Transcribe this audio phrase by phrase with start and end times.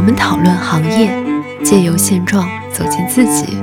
[0.00, 1.10] 我们讨论行业，
[1.62, 3.58] 借由现状走进自己。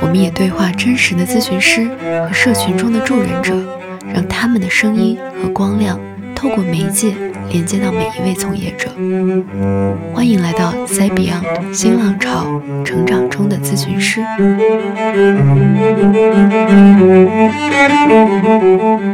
[0.00, 3.54] 我们也对话真实的咨询师和社群中的助人者，
[4.12, 6.00] 让他们的声音和光亮
[6.34, 7.14] 透过媒介
[7.52, 8.88] 连接到每一位从业者。
[10.12, 14.20] 欢迎来到 Say Beyond 新浪潮成长中的咨询师。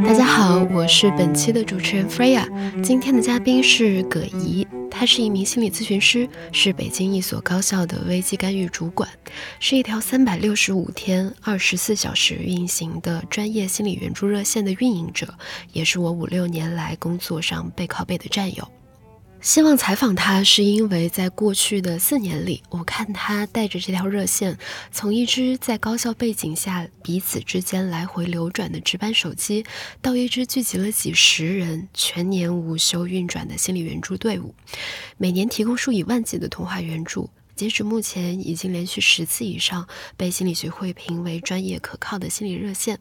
[0.03, 2.45] 大家好，我是本期的主持人 Freya，
[2.83, 4.67] 今天的嘉宾是葛怡。
[4.99, 9.09] 他是一名心理咨询师，是北京一所高校的危机干预主管，
[9.61, 15.33] 是一条三百六十五天、二十四小时运行的专业心理援助热线的运营者，
[15.73, 18.69] 也是我五六年来工作上背靠背的战友。
[19.41, 24.59] 希望采访他，是因为在过去的四年里，我看他带着这条热线，
[24.91, 29.65] 从一支在高校背景下彼此之间来回流转的值班手机，
[30.03, 34.55] 到一支聚集了几十人、全年无休运转的心理援助队伍，
[35.17, 37.31] 每年提供数以万计的童话援助。
[37.55, 42.99] 截止目前，已经连续十次以上被心理学会评为专业可靠的心理热线。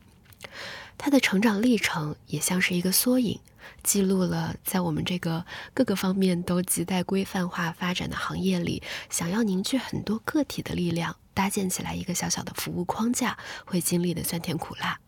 [1.00, 3.40] 他的成长历程也像是一个缩影。
[3.84, 15.00] 记录了在我们这个各个方面都亟待规范化发展的行业里，想要凝聚很多个体的力量，搭建起来一个小小的服务框架，会经历的酸甜苦辣。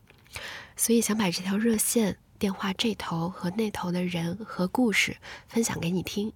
[0.76, 6.32] 所以想把这条热线电话这头和那头的人和故事分享给你听。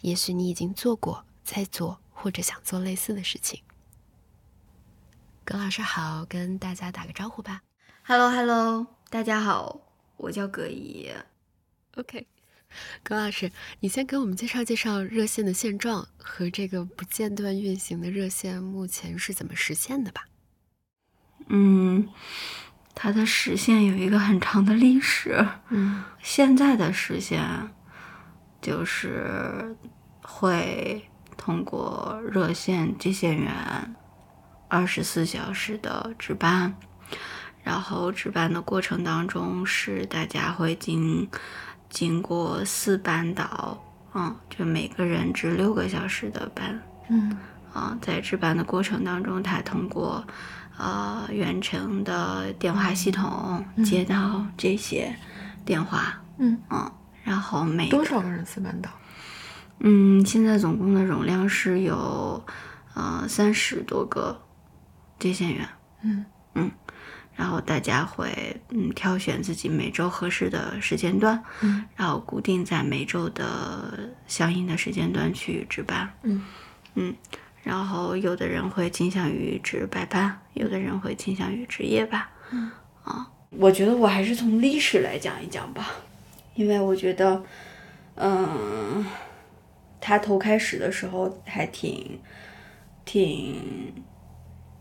[0.00, 3.62] 也许你已经做过、在做或者想做类似的事情。
[5.44, 7.62] 葛老师好，跟大家打个招呼吧。
[8.04, 9.80] Hello Hello，大家好，
[10.16, 11.10] 我叫葛怡。
[11.96, 12.28] OK，
[13.02, 20.26] 葛老师，你先给我们介绍介绍热线的现状和这个不间断运行的热线目前是怎么实现的吧？
[21.48, 22.08] 嗯，
[22.94, 25.44] 它的实现有一个很长的历史。
[25.70, 27.42] 嗯，现在的实现
[28.62, 29.76] 就是
[30.22, 33.96] 会通过热线接线员
[34.68, 36.72] 二十四小时的值班，
[37.64, 41.28] 然后值班的过程当中是大家会经。
[41.90, 43.76] 经过四班倒，
[44.14, 47.36] 嗯，就每个人值六个小时的班，嗯，
[47.74, 50.24] 啊，在值班的过程当中，他通过
[50.78, 55.14] 呃远程的电话系统接到这些
[55.64, 56.56] 电话，嗯。
[56.70, 56.90] 嗯，
[57.24, 58.88] 然后每多少个人四班倒？
[59.80, 62.42] 嗯，现在总共的容量是有
[62.94, 64.40] 呃三十多个
[65.18, 65.68] 接线员，
[66.02, 66.24] 嗯。
[66.54, 66.70] 嗯。
[67.40, 76.44] 然后大家会嗯挑选自己每周合适的时间段，嗯，然后固定在每周的相应的时间段去值班，嗯
[76.96, 77.14] 嗯，
[77.62, 82.70] 然后有的人会倾向于值白班，有的人会倾向于值夜班，嗯
[83.04, 85.92] 啊，我觉得我还是从历史来讲一讲吧，
[86.54, 87.42] 因为我觉得，
[88.16, 89.06] 嗯，
[89.98, 92.20] 他头开始的时候还挺
[93.06, 93.94] 挺。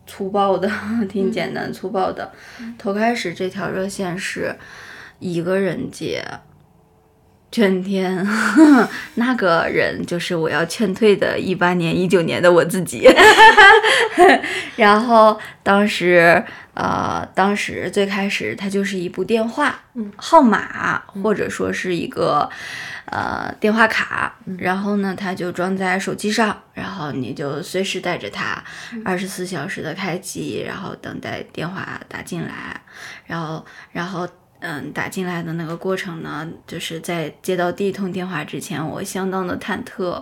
[0.10, 0.70] 粗暴的，
[1.08, 2.32] 挺简单粗暴的。
[2.78, 4.56] 头开始这条热线是
[5.20, 6.24] 一个人接，
[7.52, 8.28] 全天
[9.16, 13.10] 那个人就是我要劝退的一八年、一九年的我自己。
[14.76, 16.44] 然后当时，
[16.74, 19.80] 呃，当时最开始它就是一部电话
[20.16, 22.50] 号码，或者说是一个。
[23.12, 28.64] 呃，电话卡，然后呢，它就装在手机上，然后你就随时带着它，
[29.04, 32.80] 二十四小时的开机，然后等待电话打进来，
[33.26, 34.30] 然后，然后。
[34.62, 40.22] 嗯，打进来的那个过程呢，就是在接到第一通电话之前，我相当的忐忑。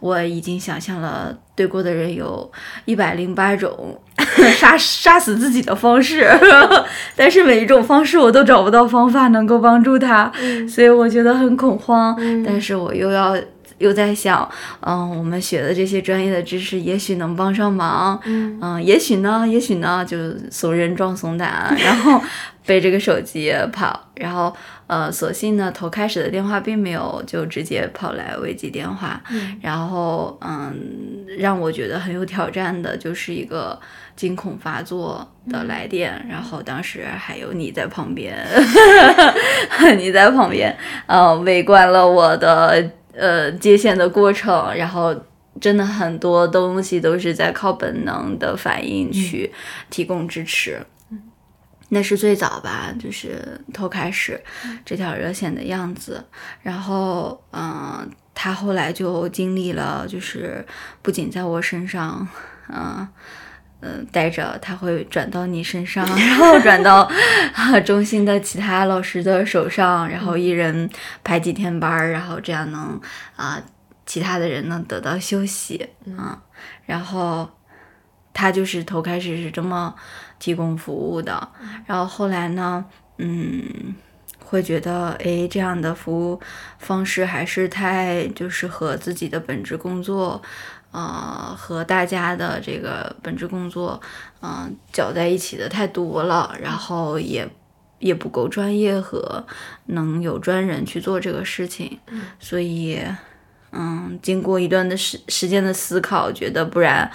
[0.00, 2.50] 我已经想象了对过的人有
[2.84, 3.98] 一百零八种
[4.56, 6.28] 杀杀死自己的方式，
[7.16, 10.30] 但是每一种方式我都找不到方法能够帮助他，
[10.68, 12.14] 所以我觉得很恐慌。
[12.44, 13.34] 但是我又要
[13.78, 14.46] 又在想，
[14.80, 20.18] 嗯，我们学的这些专业的知识也许能帮上忙，嗯，也许呢，也许呢，就
[20.50, 22.20] 怂人装怂胆，然后。
[22.68, 24.54] 背着个手机跑，然后
[24.86, 29.18] 呃，所幸呢，头开始的电话并没有就直接跑来危机电话，
[29.62, 33.80] 然后嗯，让我觉得很有挑战的就是一个
[34.14, 38.36] 惊恐发作的来电，然后当时还有你在旁边，
[39.96, 40.76] 你在旁边，
[41.06, 45.16] 呃，围观了我的呃接线的过程，然后
[45.58, 49.50] 真的很多东西都是在靠本能的反应去
[49.88, 50.78] 提供支持。
[51.90, 54.38] 那是最早吧，就是头开始
[54.84, 56.24] 这条热线的样子，
[56.62, 60.64] 然后嗯，他后来就经历了，就是
[61.02, 62.28] 不仅在我身上，
[62.68, 63.08] 嗯
[63.80, 67.10] 嗯待着，他会转到你身上，然后转到
[67.86, 70.90] 中心的其他老师的手上，然后一人
[71.24, 73.00] 排几天班儿，然后这样能
[73.36, 73.62] 啊
[74.04, 76.38] 其他的人能得到休息，嗯，
[76.84, 77.48] 然后
[78.34, 79.94] 他就是头开始是这么
[80.38, 81.48] 提供服务的，
[81.86, 82.84] 然后后来呢，
[83.18, 83.94] 嗯，
[84.38, 86.40] 会觉得诶，这样的服务
[86.78, 90.40] 方式还是太就是和自己的本职工作，
[90.90, 94.00] 呃，和大家的这个本职工作，
[94.40, 97.48] 嗯，搅在一起的太多了，然后也
[97.98, 99.44] 也不够专业和
[99.86, 101.98] 能有专人去做这个事情，
[102.38, 103.00] 所以。
[103.72, 107.10] 嗯，经过一段的时时间的思考，觉得不然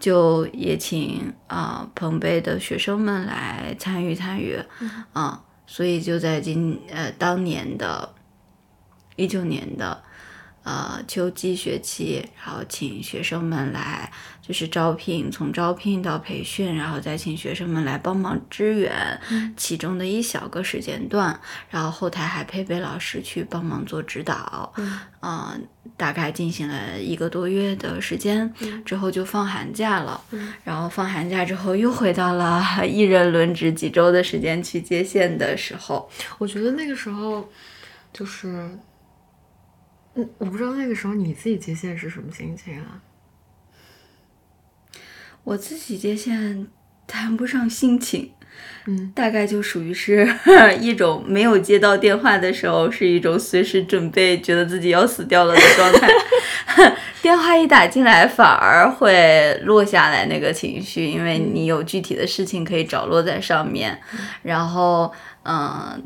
[0.00, 4.58] 就也请啊彭贝的学生们来参与参与，
[5.14, 8.14] 嗯，所以就在今呃当年的，
[9.16, 10.02] 一九年的。
[10.64, 14.12] 呃，秋季学期，然后请学生们来，
[14.48, 19.20] 就是招聘，从招聘到培训，然后再请学生们来帮忙支援
[19.58, 24.72] 其中的一小个时间段，然后后台还配备老师去帮忙做指导，
[25.20, 25.68] 嗯，
[25.98, 28.50] 大概进行了一个多月的时间，
[28.86, 30.18] 之后就放寒假了，
[30.64, 37.46] 然后放寒假之后又回到了 一人轮值几周的时间去接线的时候，我觉得那个时候
[38.14, 38.70] 就是。
[40.38, 43.00] 我不知道那个时候你自己接线是什么心情啊？
[45.48, 46.66] 我自己接线
[47.06, 48.32] 谈不上心情，
[48.86, 50.28] 嗯，大概就属于是
[50.78, 56.06] 一种没有接到电话的时候是一种随时准备觉得自己要死掉了的状态，
[57.22, 63.98] 电话一打进来反而会落下来那个情绪，因为你有具体的事情可以着落在上面，
[64.42, 65.10] 然后。
[65.50, 66.02] 嗯，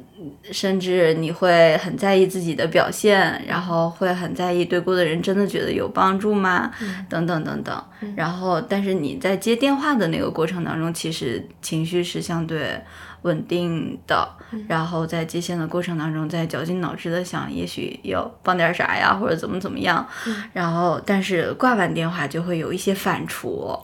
[0.53, 6.71] 甚至你会很在意自己的表现，然后会很在意对过的人真的觉得有帮助吗？
[7.09, 7.85] 等等等等。
[8.15, 12.81] 然后，但是你在接电话的那个过程当中，其实情绪是相对。
[13.23, 14.29] 稳定的，
[14.69, 20.07] 然后在接线的过程当中，在绞尽脑汁的想，也许要放点啥呀，或者怎么怎么样，
[20.53, 23.79] 然后但是挂完电话就会有一些反刍，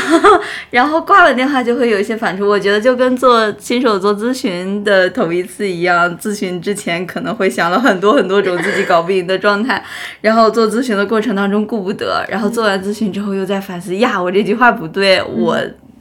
[0.70, 2.46] 然后挂完电话就会有一些反刍。
[2.46, 9.84] 我觉得就跟做新手做咨询的头一次一样，咨询之前可能会想了很多很多种自己搞不赢的状态，
[10.22, 15.58] 然后做咨询的过程当中顾不得，然后做完咨询之后又在反思呀，我这句话不对，我。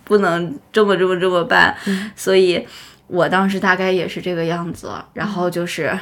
[0.09, 1.73] 不能这么这么这么办，
[2.17, 2.67] 所以
[3.07, 5.97] 我当时大概也是这个样子，然后就是。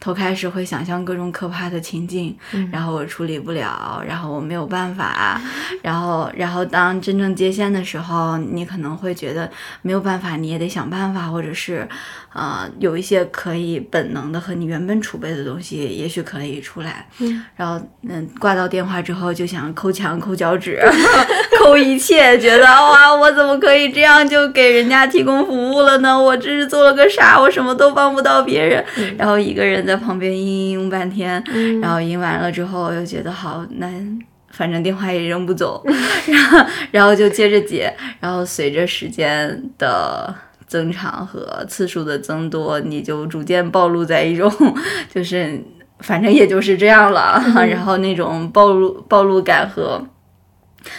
[0.00, 2.36] 头开始会想象各种可怕的情境，
[2.70, 5.40] 然后我处理不了，然后我没有办法，
[5.82, 9.50] 然后，然后当真正接线的时候，你可能会觉得
[9.80, 11.88] 没有办法，你也得想办法，或者是，
[12.34, 17.08] 呃，有一些可以本能的和你原本储备的东西，也许可以出来。
[17.56, 20.78] 然后，嗯，挂到电话之后就想抠墙、抠脚趾、
[21.58, 26.16] 抠一切，觉得哇，我怎么可以这样就给人家提供服务了呢？
[26.22, 27.40] 我这是做了个啥？
[27.40, 28.84] 我什么都帮不到别人，
[29.18, 29.94] 然后一个人在。
[30.04, 30.36] 旁边嘤
[30.76, 31.42] 嘤嘤半天，
[31.80, 34.18] 然后嘤完了之后又觉得好，难
[34.50, 35.82] 反正电话也扔不走，
[36.26, 37.90] 然后然后就接着接，
[38.20, 40.34] 然后随着时间的
[40.66, 44.50] 增长和次数的增多，你就逐渐暴露在一种
[45.12, 45.62] 就是
[46.00, 50.06] 反正也就是这样了， 然后那种暴露暴露感和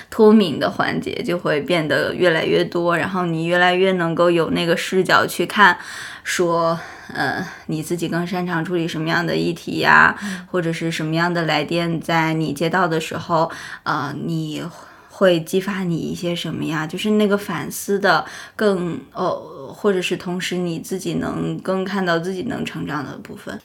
[0.09, 5.77] 脱敏的环节就会变得越来越多，然后你越来越能够有那个视角去看，
[6.23, 6.79] 说。
[7.13, 10.17] 呃，你自己更擅长处理什么样的议题呀？
[10.49, 13.51] 或者是什么样的来电，在你接到的时候，
[13.83, 14.63] 呃，你
[15.07, 16.87] 会激发你一些什么呀？
[16.87, 19.39] 就是那个反思的更哦，
[19.75, 23.61] 或者是同时你自己能更看到自己能成长的部分。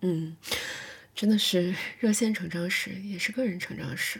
[0.00, 0.34] 嗯，
[1.14, 4.18] 真的是 热线成长史，也是个人成长史。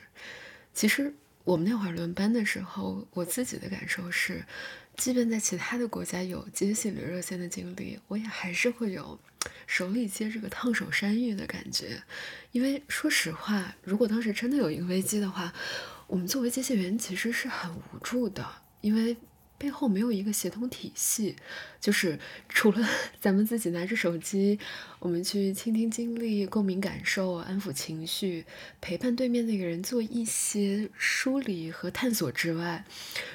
[0.74, 1.14] 其实
[1.44, 4.44] 我们那会儿轮班的时候，我自己的感受是。
[4.96, 9.18] 即便在其他的国家有接心理热线的经历，我也还是会有
[9.66, 12.00] 手里接这个烫手山芋的感觉。
[12.52, 15.52] 因为说实话，如果当时真的有一个危机的话，
[16.06, 18.46] 我们作为接线员其实是很无助的，
[18.82, 19.16] 因为。
[19.56, 21.36] 背后没有一个协同体系，
[21.80, 22.18] 就是
[22.48, 22.86] 除了
[23.20, 24.58] 咱们自己拿着手机，
[24.98, 28.44] 我们去倾听经历、共鸣感受、安抚情绪、
[28.80, 32.84] 陪伴对面那个人做一些梳理和探索之外，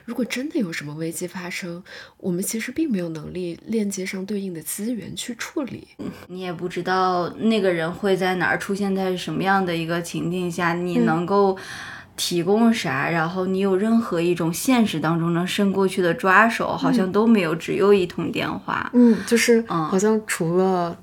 [0.06, 1.84] 如果真的有什么危机发生，
[2.18, 5.88] 我们其实并没有能力链接上对应的资源去处理。
[6.28, 11.58] 你也不知道那个人会在哪儿出现在什么样的一个情境下，你能够。
[12.20, 13.10] 提供啥？
[13.10, 18.90] 然后你有任何一种现实当中能伸过去的抓手，好像都没有，只有一通电话。
[18.94, 20.94] 嗯，就是，好像除了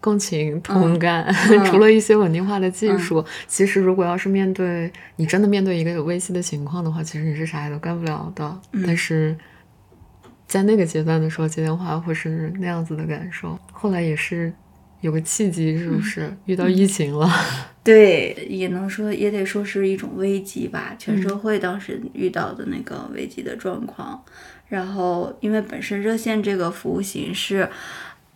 [0.00, 1.30] 共情、同感，
[1.68, 8.58] 除了一些稳定化的技术，其实如果要是面对你真的面对一个有危机的情况的话，其实你是啥也都干不了的。
[8.86, 9.36] 但是
[10.46, 13.58] 在那个阶段的时候接电话会是那样子的感受。
[13.70, 14.50] 后来也是
[15.02, 17.28] 有个契机，是不是遇到疫情了？
[17.84, 24.24] 对，也能说也得说是一种危机吧，全社会当时遇到的那个危机的状况。
[24.68, 27.68] 然后，因为本身热线这个服务形式，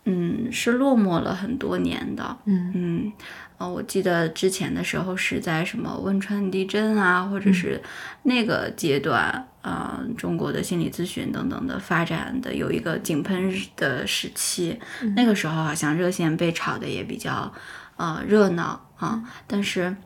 [0.03, 2.37] 嗯，是落寞了很多年的。
[2.45, 3.13] 嗯嗯，
[3.57, 7.81] 呃，我记得之前的时候是在什么汶川地震啊，或者是
[8.23, 14.79] 那个阶段，呃，中国的心理咨询等等的发展的有一个井喷的时期，
[15.17, 17.51] 那个时候好像热线被炒的也比较
[17.97, 19.97] 呃热闹啊，但是。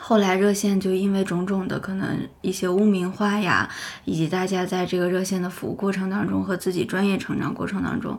[0.00, 3.68] 后来热线就因为种种的可能一些污名化呀，
[4.04, 8.16] 以及大家在这个热线的服务过程当中和自己专业成长过程当中，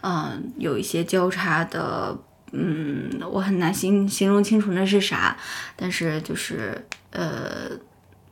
[0.00, 2.18] 嗯，有一些交叉的，
[2.52, 5.36] 嗯，我很难形形容清楚那是啥，
[5.76, 7.78] 但是就是呃。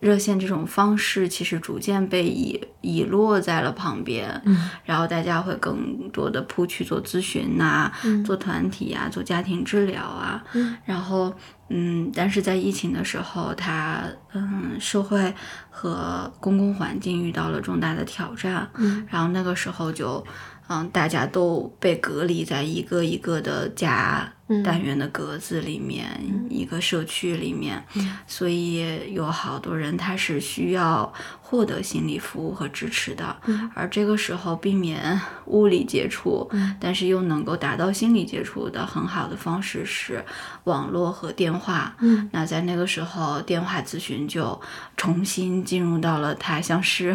[0.00, 7.90] 热线这种方式其实逐渐被遗遗落在了旁边，嗯，然后大家会更多的扑去做咨询呐，
[8.24, 11.34] 做团体呀，做家庭治疗啊，嗯，然后
[11.68, 15.34] 嗯，但是在疫情的时候，它嗯，社会
[15.68, 20.24] 和公共环境遇到了重大的挑战，嗯，然后那个时候就
[20.68, 24.32] 嗯，大家都被隔离在一个一个的家。
[24.64, 26.08] 单元的格子里面，
[26.48, 27.84] 一个社区里面，
[28.26, 33.36] 所以有好多人他是需要获得心理服务和支持的。
[33.74, 40.24] 而这个时候避免物理接触，但是又能够达到心理接触的很好的方式是
[40.64, 41.94] 网络和电话。
[42.32, 44.58] 那在那个时候，电话咨询就
[44.96, 47.14] 重新进入到了它像是。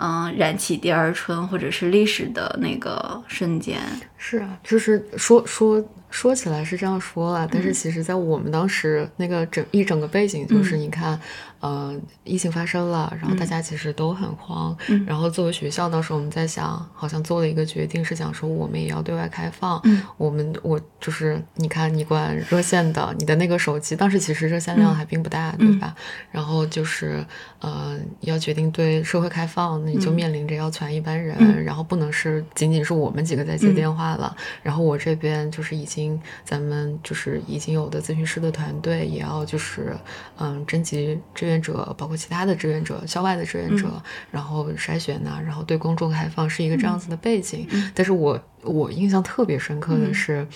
[0.00, 3.78] 嗯，燃起第二春或者是历史的那个瞬间，
[4.16, 11.20] 是啊，就是说说说起来是这样说了，但是其实，在我们当时那个整一整个背景，就是你看。
[11.62, 14.74] 嗯，疫情发生了，然后大家其实都很慌。
[14.88, 19.78] 嗯，然后作为学校，当时我们在想，好像做了一个决定，是想说我们也要对外开放。
[19.84, 25.94] 嗯，我们我就是你看，你管热线的，你的那个手机，当时其实热线量还并不大，对吧？
[26.30, 27.22] 然后就是
[27.58, 34.34] 呃，要决定对社会开放，那你就面临着要传一般人，然后不能是仅仅是我们几个在接电话了。
[34.62, 39.94] 然后我这边就是已经咱们就是已经有的咨询师的团队，也要就是
[40.38, 41.49] 嗯征集这。
[41.50, 47.66] 志愿者包括其他的志愿者、校外的志愿者，然后筛选呐，然后对公众开放是一个这样子的背景。
[47.92, 50.46] 但是我我印象特别深刻的是，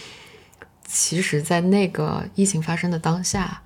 [0.86, 3.62] 其实，在那个疫情发生的当下，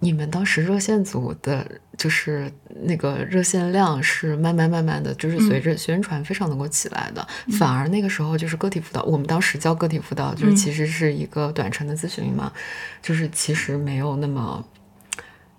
[0.00, 1.66] 你们当时热线组的，
[1.96, 2.52] 就是
[2.82, 7.26] 那个热线量是慢慢慢慢的就是随着宣传非常能够起来的。
[7.58, 12.52] 反而那个时候就是个体辅导，我们当时叫个体辅导，就是其实是一个短程的咨询嘛，
[13.00, 14.62] 就是其实没有那么。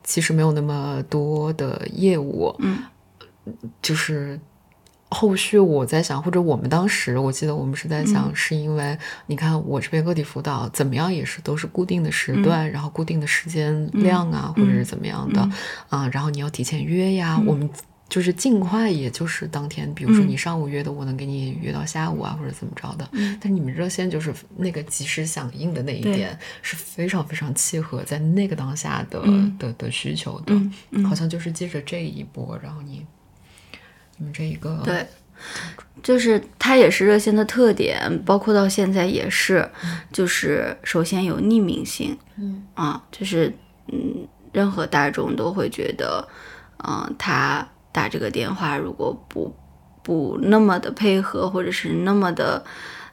[0.06, 2.84] 其实没有那么多的业务，嗯，
[3.82, 4.40] 就是
[5.10, 15.42] 后续我在想，或者我们当时我记得我们是在想，是因为你看我这边个体辅导怎么样也是都是固定的时段，然后固定的时间量啊，或者是怎么样的
[15.90, 17.70] 啊，然后你要提前约呀，我们。
[18.08, 23.10] 就是尽快，也就是当天，比如说你上午约的，我能给你约到下午啊，或者怎么着的。
[23.12, 29.20] 但是你们热线就是那个及时响应的那一点是非常非常契合在那个当下的
[29.58, 30.54] 的的需求的，
[31.04, 33.04] 好像就是借着这一波，然后你
[34.18, 35.08] 你们这一个对，
[36.04, 39.68] 就是它也是热线的特点，包括到现在也是，
[40.12, 43.52] 就是首先有匿名性，嗯啊，就是
[43.92, 46.28] 嗯，任何大众都会觉得，
[46.88, 47.68] 嗯，他。
[47.96, 49.56] 打这个电话，如果不
[50.04, 52.66] 不那么的配合，或者是那么的。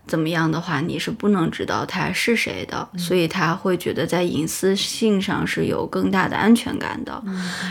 [0.04, 7.22] 怎么样的话，你是不能知道他是谁的，所以他会觉得在隐私性上是有更大的安全感的。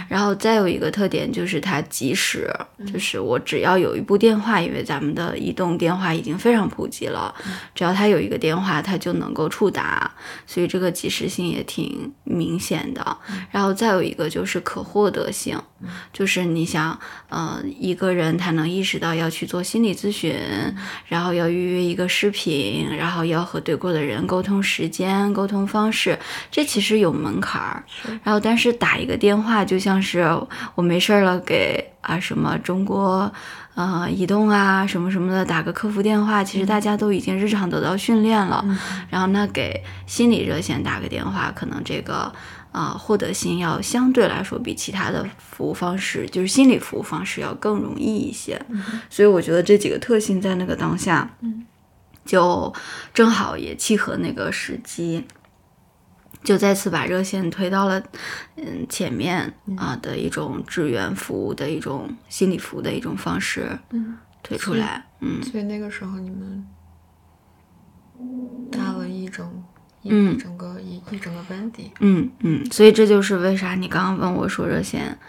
[0.08, 2.50] 然后再有一个特点就是它及时，
[2.92, 7.36] 就是我只要有一部电话，因为咱们的移动电话已经非常普及了，
[7.76, 10.10] 只要他有一个电话，他就能够触达，
[10.48, 13.18] 所以这个及时性也挺明显的。
[13.52, 15.62] 然后再有一个就是可获得性，
[16.14, 16.98] 就是你想，
[17.28, 20.34] 呃，一个人他能意识到要去做心理咨询，
[21.08, 22.08] 然后要预约一个。
[22.22, 26.18] 视频，然后要和对过的人沟通时间、沟通方式，
[26.50, 27.84] 这其实有门槛儿。
[28.24, 30.26] 然后，但是打一个电话，就像是
[30.74, 33.32] 我没事儿了给啊什么中国
[33.76, 38.66] 呃移动啊什么什么的打个客服电话，其实大家都已经日常得到训练了。
[39.10, 42.34] 然后，那给心理热线打个电话，可能这个。
[42.72, 48.58] 啊，获得性要相对来说比其他的服务方式，就是心理服务方式要更容易一些。
[49.10, 51.30] 所以我觉得这几个特性在那个当下。
[52.32, 52.74] 就
[53.14, 55.28] 正好也契合那个时机，
[56.46, 58.02] 就再次把热线推到了
[58.56, 66.66] 嗯前面啊的一种志愿服务的一种心理服务的一种方式，嗯，推出来，嗯，所以那个时候你们，
[68.72, 69.64] 搭了一整
[70.02, 71.92] 一整个一一整个班底。
[72.00, 75.20] 嗯嗯，所以这就是为啥你刚刚问我说热线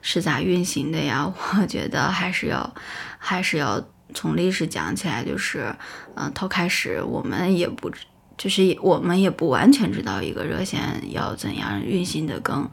[0.00, 1.30] 是咋运行的呀？
[1.60, 2.74] 我觉得还是要
[3.18, 3.78] 还是要
[4.16, 5.72] 从历史讲起来，就是
[6.16, 7.92] 嗯，头开始我们也不。
[8.38, 10.78] 就是我们也不完全知道一个热线
[11.10, 12.68] 要怎样运行的更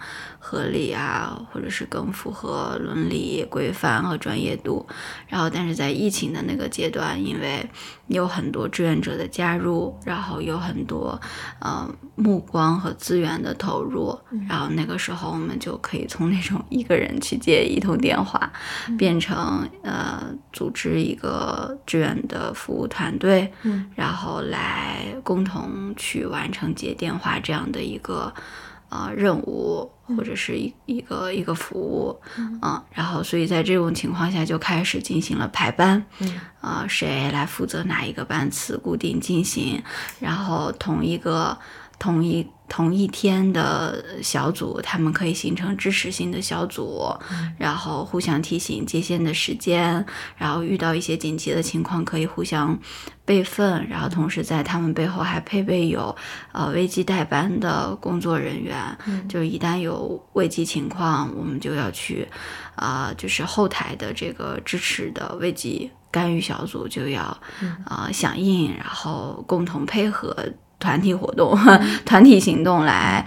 [0.46, 4.86] 合理啊，或者是更符合伦理规范和专业度。
[5.30, 7.66] 然后，但是在疫情的那个阶段，因为
[8.08, 11.18] 有很多志愿者的加入，然后有很多
[11.62, 14.20] 呃目光和资源的投入，
[14.50, 18.52] 然后那个时候我们就可以从那种一个人去接一通电话，
[18.98, 20.22] 变成呃
[20.52, 23.50] 组织一个志愿的服务团队，
[23.96, 25.54] 然后来共同。
[25.54, 28.34] 同去完成接电话这样的一个
[28.94, 39.82] 呃任务，或者是一一个一个服务，嗯，然后所以在这种情况下就开始进行了排班，嗯，啊，谁来负责哪一个班次固定进行，
[40.20, 41.58] 然后同一个
[42.04, 42.46] 同一。
[42.70, 47.14] 同一天的小组，他们可以形成支持性的小组，
[47.60, 50.04] 然后互相提醒接线的时间，
[50.38, 52.80] 然后遇到一些紧急的情况可以互相
[53.26, 56.16] 备份，然后同时在他们背后还配备有
[56.52, 58.98] 呃危机代班的工作人员，
[59.30, 62.28] 就是一旦有危机情况，我们就要去
[62.76, 67.22] 啊，就是后台的这个支持的危机干预小组就要
[67.86, 70.36] 啊响应，然后共同配合。
[70.84, 71.58] 团体活动、
[72.06, 73.26] 团体行动来。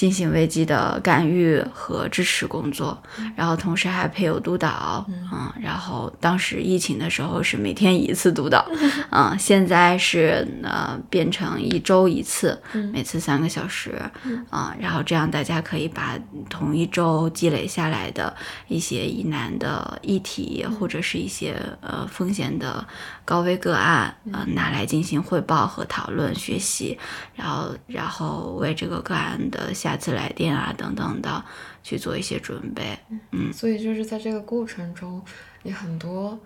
[0.00, 2.96] 进行危机的干预和支持工作，
[3.36, 8.66] 然后同时还配有督导，嗯，然后当时疫情的时候是每天一次督导，
[9.12, 12.58] 嗯，现在是呃变成一周一次，
[12.94, 14.00] 每次三个小时，
[14.48, 18.34] 啊，然后这样大家可以把同一周积累下来的
[18.68, 22.82] 一些疑难的议题或者是一些呃风险的
[23.26, 26.98] 高危个案，呃拿来进行汇报和讨论学习，
[27.34, 29.89] 然后然后为这个个案的下。
[29.90, 31.44] 下次来电啊，等等的
[31.82, 32.96] 去做一些准备，
[33.32, 35.20] 嗯，所以就是在这个过程中，
[35.64, 36.38] 你很多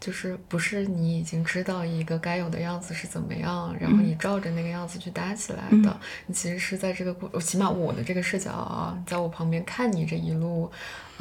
[0.00, 10.70] 就是不是你已经知道一个该有的样子是怎么样，然后你照着那个样子去搭起来的，你其实是在这个过，起码我的这个视角啊，在我旁边看你这一路。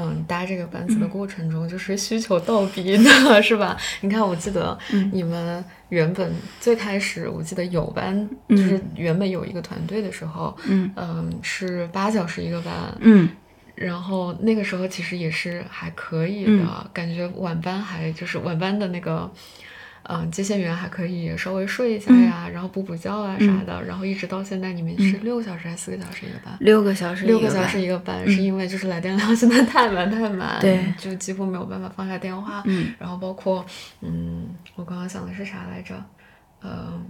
[0.02, 3.12] 嗯，搭这个班子的过程中，就是需求倒逼的，
[3.44, 3.76] 是吧？
[4.00, 4.80] 你看，我记得
[5.12, 13.28] 你们原本最开始，我记得有班，就是原本有一个团队的时候，嗯，是八小时一个班，嗯，
[13.80, 19.32] 然后那个时候其实也是还可以的，感觉晚班还就是晚班的那个。
[20.04, 26.58] 嗯，接线员还可以稍微睡一下呀，然后补补觉啊啥的，然后一直到现在，你们是六个小时还是四个小时一个班？
[26.62, 32.63] 六个小时，六个小时一个班，是因为就是来电量 现在太满太满，对，就几乎没有办法放下电话。
[32.65, 33.63] 嗯，然后包括，
[34.02, 35.94] 嗯，我刚刚想的是啥来着？
[36.63, 37.06] 嗯。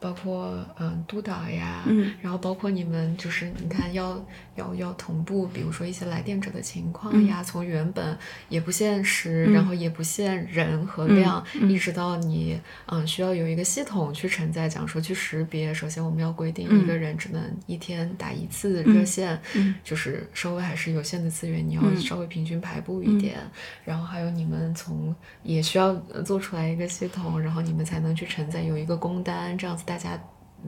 [0.00, 1.84] 包括嗯督导呀，
[2.22, 8.16] 然后包括你们就是你看要要要同步，比如说一些来电者的情况呀，从原本
[8.48, 15.74] 也不限时，然后也不限人和量，一直到你嗯需要有一个系统去承载，讲说去识别。
[15.74, 19.36] 首先我们要规定一个人只能一天打一次热线，
[19.82, 23.38] 就是稍微还是有限的资源，你要稍微平均排布一点。
[23.84, 25.92] 然后还有你们从也需要
[26.24, 29.84] 做出来一个系统，然后你们才能去承载有一个工单这样子。
[29.88, 30.20] 大家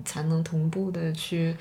[0.04, 1.54] 才能同步的去，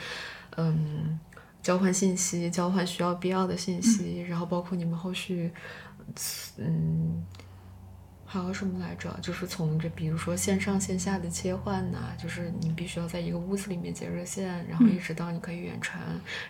[0.55, 1.19] 嗯，
[1.61, 5.51] 交换信息，交换需要必要的信息，然后包括你们后续，
[6.57, 7.25] 嗯。
[8.31, 9.09] 还有什么来着？
[9.23, 15.99] 就是从这，比如说线上线下的切换呐，就是你必须要在一个屋子里面接热线，然后一直到你可以远程，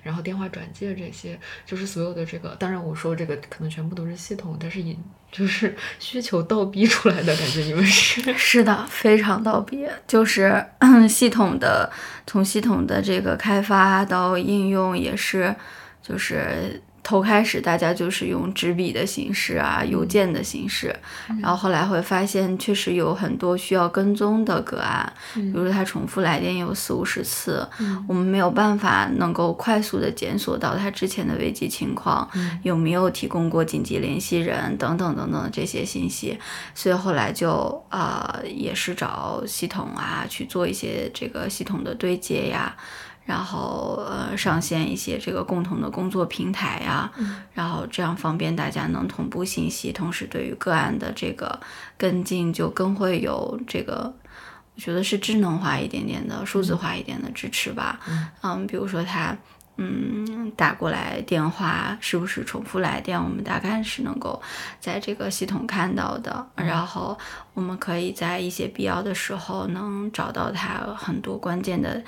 [0.04, 2.50] 然后电话转接这些，就是所有的这个。
[2.60, 4.94] 当然我说这个可能全部都是系统，但是也
[5.32, 10.62] 就是需求倒逼出来的感觉，你们是 是的，非常倒逼，就是
[11.08, 11.90] 系统的
[12.28, 15.56] 从系统的这个开发到应用也是，
[16.02, 16.82] 就是。
[17.10, 20.96] 头开始大家就是用纸笔的形式啊，邮件的形式，
[21.42, 27.68] 然后后来会发现确实有很多需要跟踪的个案，比如他重复来电有四五十次，
[28.08, 32.30] 我们没有办法能够快速的检索到他之前的危机情况，
[32.62, 36.38] 有没有提供过紧急联系人等等等等这些信息，
[36.76, 42.76] 所以后来就啊也是找系统啊去做一些这个系统的对接呀。
[43.30, 47.12] 然后呃上线一些这个共同的工作平台呀，
[47.54, 51.60] 然后这样方便大家能同步信息，同时对于个案的这个
[51.96, 54.12] 跟进就更会有这个，
[54.74, 58.00] 我觉得是智能化一点点的、数字化一点的支持吧。
[58.42, 59.38] 嗯，比如说他。
[59.82, 63.18] 嗯，打过来电话是不是重复来电？
[63.18, 64.42] 我们大概是能够
[64.78, 66.46] 在这个系统看到的。
[66.56, 67.18] 然后
[67.60, 72.02] 我我们可以在一些必要的时候能找到他很多关键的。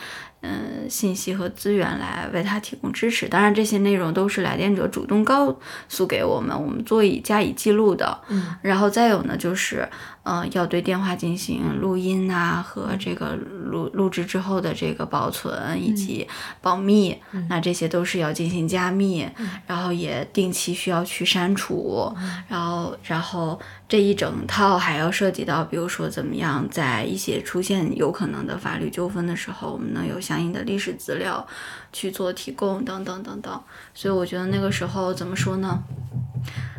[0.44, 3.28] 嗯，信息和资源来为他提供支持。
[3.30, 5.56] 当然，这些内容都是来电者主动告
[5.88, 8.20] 诉给我们，我们做以加以记录的。
[8.28, 9.88] 嗯，然后再有呢，就是，
[10.24, 16.28] 嗯，要对电话进行录音啊，和这个录录制之后的这个保存以及
[16.60, 17.16] 保密。
[17.48, 19.30] 那这些都是要进行加密，
[19.68, 22.12] 然后也定期需要去删除。
[22.48, 23.60] 然后，然后
[23.92, 30.22] 这一整套还要涉及到，比如说怎么样，在一些出现有可能的法律纠纷的时候，我们能有。
[30.22, 31.46] 相应的历史资料
[31.92, 33.60] 去做提供等等等等，
[33.92, 35.82] 所以我觉得那个时候怎么说呢，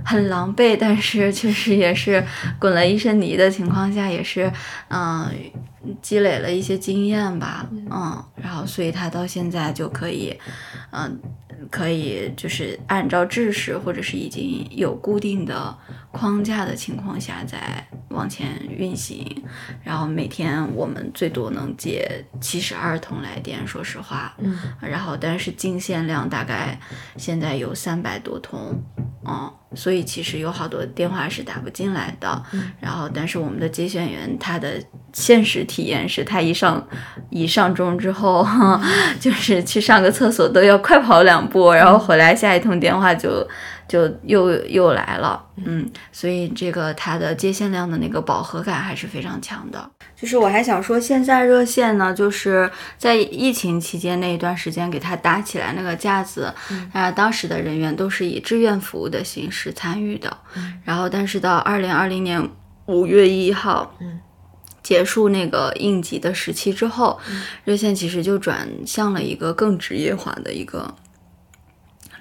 [0.05, 2.25] 很狼狈，但是确实也是
[2.59, 4.53] 滚了一身泥的情况下，也是
[4.89, 5.29] 嗯
[6.01, 10.39] 积累了一些经验吧，嗯，然后所以他到现在就可以
[10.91, 11.21] 嗯。
[11.71, 15.75] 可以就是按照制式或者是已经有固定的
[16.11, 19.25] 框架的情况下再往前运行，
[19.83, 26.79] 然后每天我们最多能接七十二通来电，说实话，嗯，然后但是进线量大概
[27.17, 28.83] 现在有三百多通，
[29.25, 32.43] 嗯，所以其实有好多电话是打不进来的，
[32.81, 34.69] 然后但是我们的接线员他的
[35.13, 36.83] 现实体验是他一上
[37.29, 38.47] 一上钟之后，
[39.21, 41.43] 就是去上个厕所都要快跑两。
[41.43, 43.47] 步，然后回来下一通电话就
[43.89, 49.91] 就又又来了，嗯，所以这个它的接线量的那个饱和感还是非常强的。
[50.17, 56.55] 就是我还想说，现在热线呢，就是在疫情期间那一段时间给它搭起来那个架子，
[56.93, 60.37] 啊，当时的人员都是以志愿服务的形式参与的，
[60.85, 62.49] 然后但是到二零二零年
[62.87, 64.21] 五月一号，嗯，
[64.83, 67.19] 结束那个应急的时期之后，
[67.65, 70.95] 热线其实就转向了一个更职业化的一个。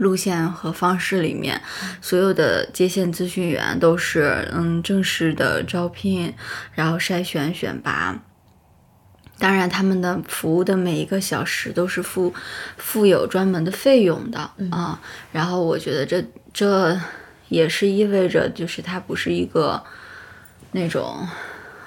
[0.01, 1.61] 路线和方式里面，
[2.01, 6.33] 所有的接线咨询员都是嗯正式的招聘，
[6.73, 8.17] 然后筛选选拔。
[9.37, 12.33] 当然，他们的服务的每一个小时都是付
[12.77, 14.39] 付有专门的费用的
[14.71, 14.99] 啊。
[15.31, 16.99] 然后我觉得这这
[17.49, 19.83] 也是意味着，就是它不是一个
[20.71, 21.27] 那种。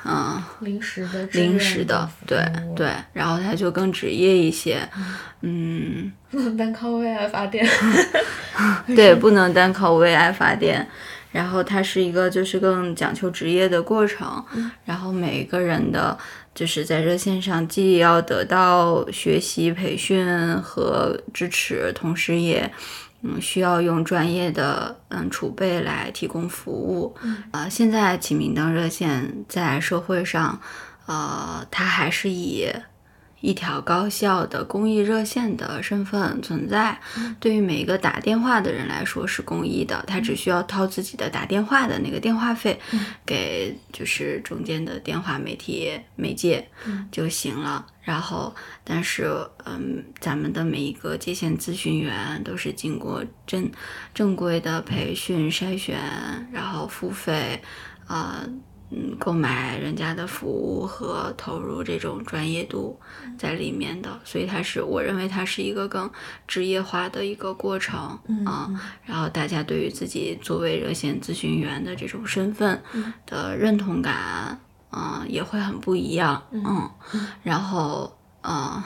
[0.07, 2.39] 嗯，临时的，临时的，对
[2.77, 4.87] 对，然后他就更职业一些，
[5.41, 7.67] 嗯，不能单靠为爱发电，
[8.95, 10.87] 对，不能单靠为爱发电，
[11.33, 14.45] 然后它是一个就是更讲求职业的过程，
[14.85, 16.19] 然后每一个人的
[16.55, 20.27] 就是在热线上既要得到学习培训
[20.61, 22.71] 和支持，同时也。
[23.27, 27.17] 嗯，需要用专业的嗯储备来提供服务。
[27.53, 30.61] 呃，现在启明灯热线在社会上，
[31.07, 32.69] 呃，它还是以
[33.45, 36.99] 一条高效的公益热线的身份存在。
[37.39, 42.81] 对于每一个打电话的人来说是公益的，他只需要掏自己的打电话的那个电话费，
[43.27, 46.67] 给就是中间的电话媒体媒介
[47.13, 47.87] 就行了。
[48.01, 49.31] 然后，但是，
[49.65, 53.71] 嗯，咱们的每一个接线咨询员都是经过正
[54.15, 55.99] 正规的培训筛选，
[56.53, 57.63] 然后付费，
[58.07, 58.47] 啊，
[58.97, 63.01] 嗯，购买人家的服务和投入这种专业度
[63.37, 66.09] 在里面的，所以它是，我认为它是一个更
[66.47, 68.71] 职业化的一个过程啊。
[69.05, 72.81] 然后大家对于自己作为热线咨询员的这种身份
[73.27, 74.61] 的认同感。
[74.97, 76.89] 嗯，也会很不一样，嗯，
[77.43, 78.81] 然后，嗯，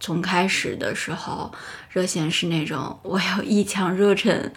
[0.00, 1.52] 从开始的时候。
[1.92, 4.50] 热线是那种我要一腔热忱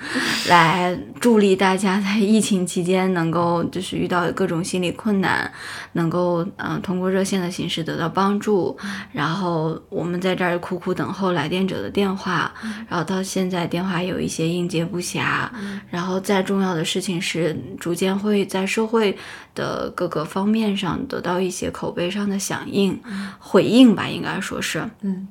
[0.48, 5.52] 来助力大家在疫情期间能够就是遇到各种心理困难，
[5.92, 8.78] 能够嗯通过热线的形式得到帮助，
[9.12, 12.54] 然后我们在这儿苦苦等候来电者的电话，
[12.88, 15.50] 然后到现在电话有一些应接不暇，
[15.90, 19.18] 然后再重要的事情是逐渐会在社会
[19.54, 22.98] 的各个方面上得到一些口碑上的响应
[23.40, 24.90] 回应吧，应该说是。
[25.02, 25.28] 嗯。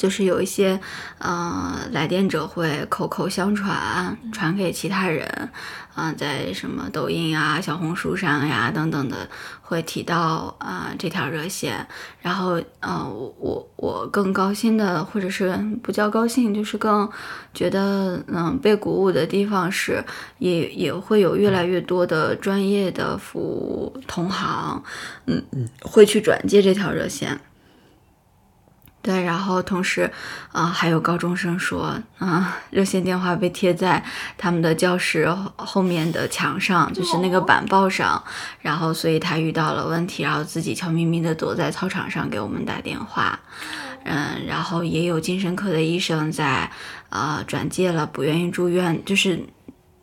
[0.00, 0.80] 就是有一些，
[1.18, 5.50] 呃，来电者会口口相传，传给其他人，
[5.94, 9.28] 嗯，在什么抖音啊、小红书上呀等等的，
[9.60, 11.86] 会提到啊这条热线。
[12.22, 17.06] 然后，呃，我我我更高兴的，或者是不叫高兴，就是更
[17.52, 20.02] 觉得嗯被鼓舞的地方是，
[20.38, 24.82] 也也会有越来越多的专业的服务同行，
[25.26, 27.38] 嗯嗯，会去转接这条热线。
[29.02, 30.10] 对，然后同时，
[30.52, 34.04] 啊，还有高中生说，啊，热线电话被贴在
[34.36, 38.22] 他们的教室后面的墙上，就是那个板报上，
[38.60, 43.40] 然后所以他遇到了问题，然后自己悄咪咪的躲在操场上给我们打电话，
[44.04, 46.70] 嗯，然后也有精神科的医生在，
[47.08, 49.42] 呃，转介了不愿意住院，就是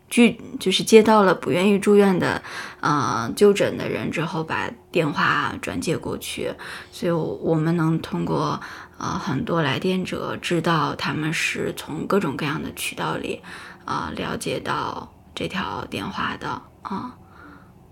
[0.10, 2.41] 拒就是接到了不愿意住院的
[2.79, 6.49] 呃就诊的人之后，把电话转接过去，
[6.91, 8.60] 所以我们能通过
[8.97, 13.41] 呃很多来电者知道他们是从各种各样的渠道里
[13.86, 16.47] 啊、了解到这条电话的
[16.81, 17.15] 啊，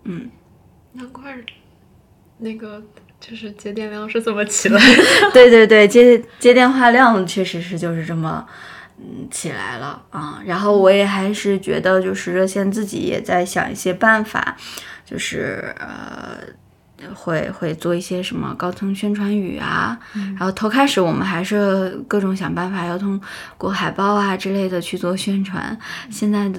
[0.04, 0.30] 嗯。
[0.94, 1.36] 难怪
[2.38, 2.82] 那个
[3.20, 5.04] 就是接电量是这么起来的。
[5.32, 8.46] 对对对，接接电话量确实是就是这么
[8.98, 10.42] 嗯起来了啊。
[10.46, 14.56] 然后我也还是觉得，就是热线自己也在想一些办法，
[15.06, 16.38] 就是呃。
[17.14, 19.98] 会会做一些什么高层宣传语啊，
[20.38, 23.20] 然后头开始我们还是各种想办法要通
[23.58, 25.78] 过海报啊之类的去做宣传，
[26.10, 26.52] 现在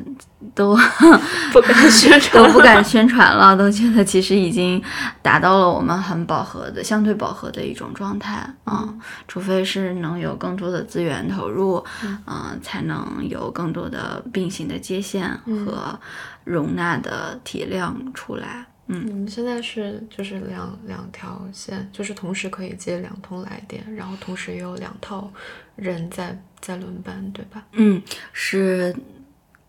[0.55, 0.77] 都
[1.53, 4.83] 不敢宣传， 都不敢宣传了，都觉得其实已经
[5.23, 9.01] 达到了我们很饱和的、相对饱和的一种状态啊、嗯。
[9.27, 11.85] 除非是能有更多的资源投入，
[12.27, 15.99] 嗯、才能有更多的并行的接线和
[16.45, 18.67] 容纳的体量出来。
[18.89, 25.29] 嗯，你们现在是就是两两条线，就是同时可以接两通来电，然后同时也有两套
[25.75, 27.65] 人在在轮班，对吧？
[27.73, 28.01] 嗯，
[28.33, 28.95] 是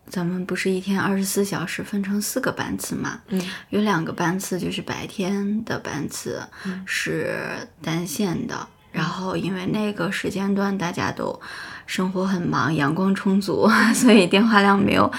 [0.06, 3.20] 咱们不是一天二十四小时分成四个班次嘛？
[3.28, 7.36] 嗯，有两个班次就是白天的班次嗯是
[7.82, 11.38] 单线的，然后因为那个时间段大家都
[11.86, 15.04] 生活很忙，阳光充足， 所以电话量没有。
[15.04, 15.18] 嗯，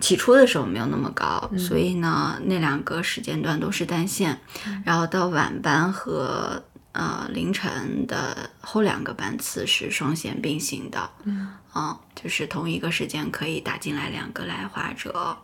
[0.00, 4.38] 起初的时候没有那么高，所以呢，那两个时间段都是单线，
[4.84, 11.48] 然后到晚班和呃凌晨的后两个班次是双线并行的，嗯。
[11.76, 15.36] 嗯，就是同一个时间可以打进来两个来话者，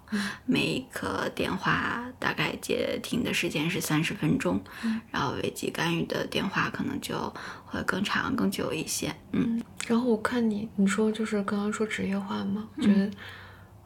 [0.47, 4.63] 每一个电话大概接听的时间是三十分钟，
[5.11, 7.17] 然后危机干预的电话可能就
[7.67, 9.61] 会更长更久一些，嗯。
[9.89, 13.11] 然后我看你你说就是刚刚说职业化嘛，我觉得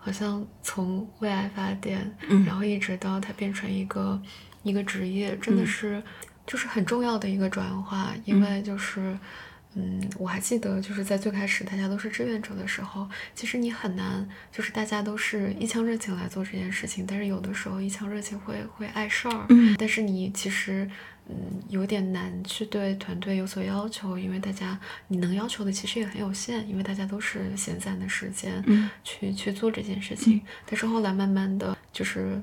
[0.04, 2.44] 好像从为爱发电，嗯。
[2.44, 4.20] 然后一直到它变成一个
[4.62, 6.02] 一个职业，真的是、
[6.46, 9.18] 就是很重要的一个转化，因为就是。
[9.76, 19.74] 嗯，我还记得，就是在最开始大家都是志愿者的时候，其实你很难，就是大家都是一腔热情来做这件事情，但是有的时候一腔热情会会碍事儿，嗯。
[19.76, 20.88] 但是你其实
[21.28, 32.40] 嗯有点难去对团队有所要求，因为大家你能要求的其实也很有限，因为大家都是闲散的时间嗯去去做这件事情，但是后来慢慢的就是。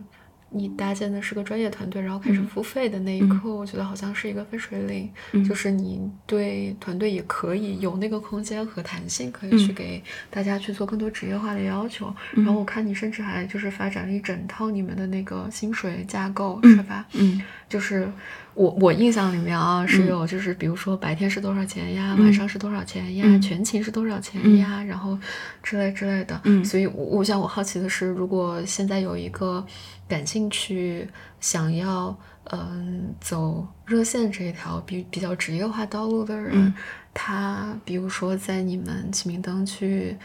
[0.53, 12.13] 你搭建的是个专业团队，然后开始付费的那一刻，我觉得好像是一个分水岭，嗯就是你对团队也可以有那个空间和弹性，可以去嗯给大家去做更多职业化的要求。
[12.33, 17.07] 然后我看你甚至还就是发展了一整套你们的那个薪水架构，是吧？
[17.13, 18.11] 嗯就是
[18.53, 25.17] 我我印象里面啊是有就是比如说白天是多少钱呀，晚上是多少钱呀，嗯全勤是多少钱呀，然后
[25.63, 26.39] 之类之类的。
[26.43, 29.65] 嗯所以我我想我好奇的是，如果现在有一个
[30.07, 31.07] 感兴趣
[31.39, 32.17] 想要
[32.51, 36.73] 嗯走热线这一条比比较职业化道路的人，嗯
[37.13, 40.17] 他比如说在你们启明灯去。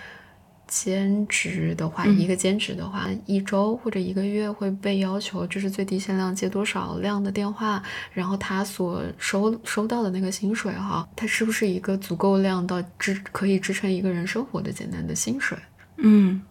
[0.66, 15.56] 兼职的话，嗯一个兼职的话，一周或者一个月会被要求，就是最低限量接多少量的电话，然后他所收收到的那个薪水哈，它是不是一个足够量到支可以支撑一个人生活的简单的薪水？
[15.96, 16.42] 嗯。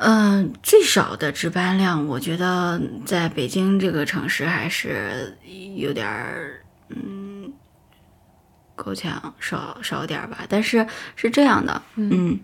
[0.00, 5.36] 嗯、最少的值班量，我觉得在北京这个城市还是
[5.74, 7.52] 有点儿，嗯，
[8.76, 10.46] 够呛，少少点儿吧。
[10.48, 12.38] 但是是这样的，嗯，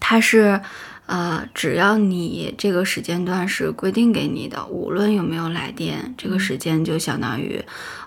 [0.00, 0.60] 它是，
[1.06, 7.62] 呃，只要你这个时间段是规定给你的，无论有没有来电，这个时间就相当于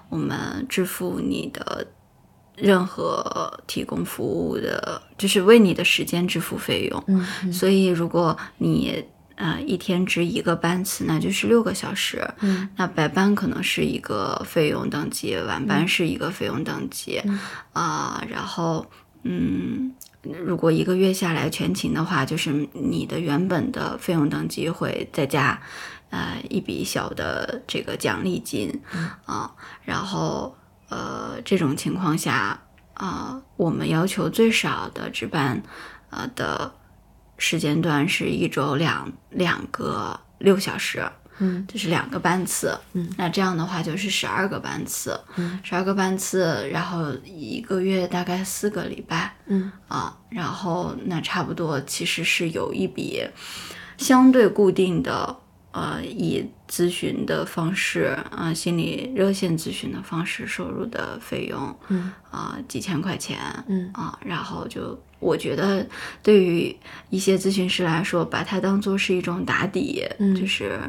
[0.10, 1.88] 我们支付你的
[2.56, 7.04] 任何提供服务的，就是为你的时间支付费用。
[7.08, 7.52] 嗯。
[7.52, 9.04] 所以，如果你
[9.36, 12.28] 呃一天值一个班次，那就是六个小时。
[12.42, 12.70] 嗯。
[12.76, 17.22] 那白班可能是一个费用等级，晚班是一个费用等级，
[17.74, 18.86] 啊、然后
[19.24, 25.60] 嗯，如果一个月下来全勤的话，就是你的原本的费用等级会再加
[26.12, 28.82] 呃一笔小的这个奖励金
[29.26, 30.56] 啊、然后
[30.90, 32.62] 呃这种情况下
[32.94, 35.64] 啊、我们要求最少的值班
[36.12, 36.72] 呃的
[37.40, 41.04] 时间段是一周两两个六小时。
[41.42, 41.68] 嗯。
[41.68, 49.70] 就是两个班次，嗯，那这样的话就是十二个班次，嗯，十二个班次，然后一个月大概四个礼拜嗯。
[49.90, 53.22] 啊，然后那差不多其实是有一笔
[53.98, 55.36] 相对固定的
[55.72, 62.14] 呃以咨询的方式，啊，心理热线咨询的方式收入的费用，嗯。
[62.32, 63.92] 啊、几千块钱，嗯。
[63.94, 65.86] 啊，然后就我觉得
[66.24, 66.74] 对于
[67.10, 70.34] 一些咨询师来说，把它当做是一种打底，嗯。
[70.34, 70.80] 就是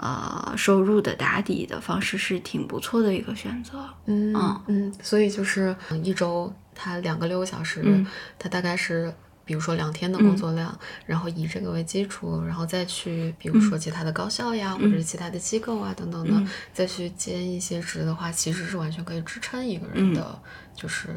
[0.00, 3.78] 呃收入的打底的方式是挺不错的一个选择。
[4.06, 8.06] 嗯嗯嗯，所以就是一周他两个六个小时，嗯
[8.38, 9.14] 他大概是。
[9.42, 20.40] 比如说两天的工作量，然后以这个为基础，然后再去，比如说其他的高校呀，或者是其他的机构啊等等的，嗯再去兼一些职的话，其实是完全可以支撑一个人的，
[20.72, 21.08] 就是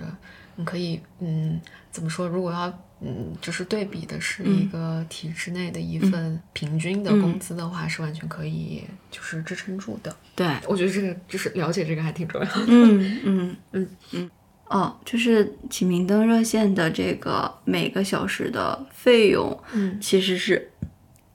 [0.55, 2.27] 你可以，嗯，怎么说？
[2.27, 2.73] 如果要，
[3.05, 10.15] 嗯，就是对比的是一个体制内的一份平均的工资的话，是完全可以就是支撑住的。
[10.35, 12.65] 对，我觉得这个就是了解这个还挺重要的。
[12.67, 13.57] 嗯嗯。
[13.73, 13.89] 嗯。
[14.11, 14.31] 嗯。
[14.69, 19.99] 哦，就是启明灯热线的这个每个小时的费用，嗯。
[19.99, 20.71] 其实是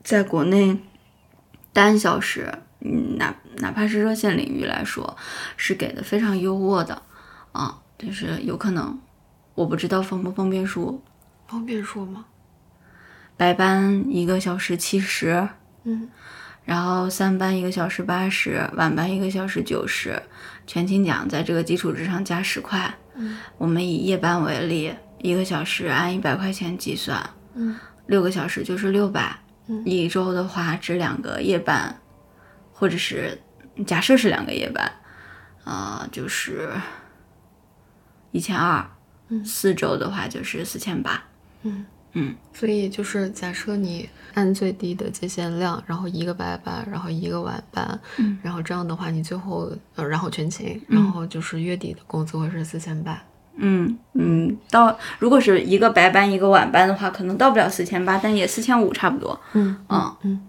[0.02, 0.76] 在国内
[1.72, 2.50] 单小时，
[2.80, 5.16] 嗯，哪哪怕是热线领域来说，
[5.56, 7.02] 是给的非常优渥的。
[7.52, 8.98] 啊，就是有可能，
[9.54, 11.00] 我不知道方不方便说，
[11.48, 12.26] 方便说吗？
[13.36, 15.48] 白班一个小时七十，
[15.84, 16.08] 嗯
[16.64, 20.22] 然后三班一个小时八十，晚班一个小时九十，
[20.66, 22.94] 全勤奖在这个基础之上加十块。
[23.14, 27.74] 嗯我们以夜班为例，一个小时按一百块钱计算，嗯
[28.06, 29.38] 六个小时就是六百。
[29.68, 31.98] 嗯一周的话，值两个夜班，
[32.72, 33.40] 或者是
[33.86, 34.92] 假设是两个夜班，
[35.64, 36.70] 呃，就是
[38.32, 38.86] 一千二。
[39.30, 41.22] 嗯四周的话就是四千八。
[41.62, 41.84] 嗯。
[42.14, 48.38] 嗯，所以就是假设你按最低的接线量，然后一个白班，然后一个晚班，嗯。
[48.42, 53.22] 然后这样的话，你最后呃，然后全勤，然后就是月底的工资会是四千八。
[53.56, 59.38] 嗯嗯，到如果是一个白班一个晚班的话，可能到不了四千八，但也四千五差不多。
[59.52, 59.76] 嗯。
[59.88, 60.40] 嗯，嗯。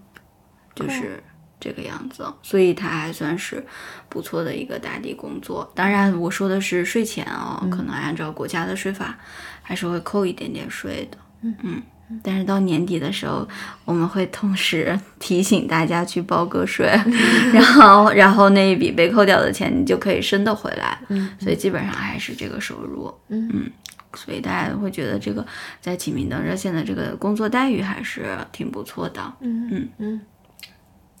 [0.74, 1.22] 就是
[1.60, 3.64] 这个样子，所以它还算是
[4.08, 5.70] 不错的一个打底工作。
[5.74, 9.18] 当然，我说的是税前哦，可能按照国家的税法，
[9.62, 11.18] 还是会扣一点点税的。
[11.42, 11.82] 嗯
[12.24, 13.46] 但是到年底的时候，
[13.84, 16.86] 我们会同时提醒大家去报个税，
[17.54, 20.98] 然后然后那一笔被扣掉的钱，你就可以申得回来。
[21.08, 23.14] 嗯所以基本上还是这个收入。
[23.28, 23.70] 嗯
[24.14, 25.46] 所以大家会觉得这个
[25.80, 29.32] 在启明灯热线的这个工作待遇还是挺不错的。
[29.38, 30.20] 嗯嗯嗯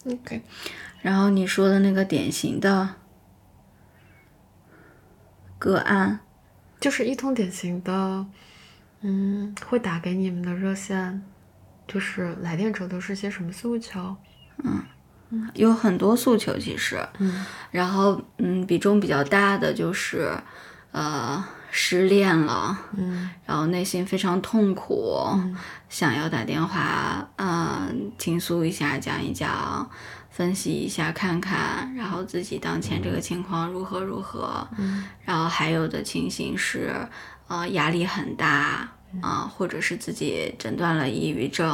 [0.06, 0.42] ，OK，
[1.02, 2.96] 然后你说的那个典型的
[5.58, 6.20] 个案，
[6.80, 8.26] 就是一通典型的，
[9.00, 11.22] 嗯，会打给你们的热线，
[11.86, 14.16] 就是来电者都是些什么诉求？
[14.64, 14.82] 嗯
[15.54, 17.46] 有很多诉求其实，嗯。
[17.70, 20.36] 然后嗯，比重比较大的就是，
[20.90, 23.30] 呃，失恋了，嗯。
[23.46, 25.56] 然后内心非常痛苦，嗯。
[25.88, 29.88] 想要打电话，嗯、倾诉一下，讲一讲，
[30.30, 35.04] 分析一下，看看，然后自己当前这个情况如何如何，嗯。
[35.24, 36.94] 然后还有的情形是，
[37.48, 38.88] 呃，压力很大。
[39.22, 41.66] 啊、或者是自己诊断了抑郁症，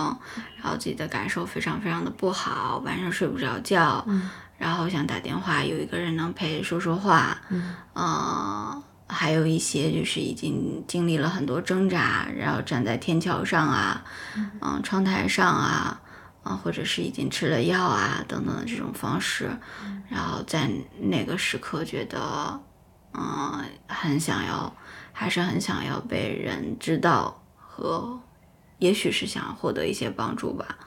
[0.56, 4.30] 然后自己的感受非常非常的不好，晚上睡不着觉，嗯。
[4.56, 7.74] 然后想打电话，有一个人能陪说说话，嗯。
[7.92, 14.04] 呃，还有一些就是已经经历了很多挣扎，然后站在天桥上啊，
[14.60, 16.00] 嗯、窗台上啊，
[16.42, 19.50] 啊、或者是已经吃了药啊等等的这种方式，
[20.08, 22.60] 然后在那个时刻觉得，
[23.14, 24.74] 嗯、很想要，
[25.12, 28.20] 还是很想要被人知道和，
[28.78, 30.78] 也许是想获得一些帮助吧，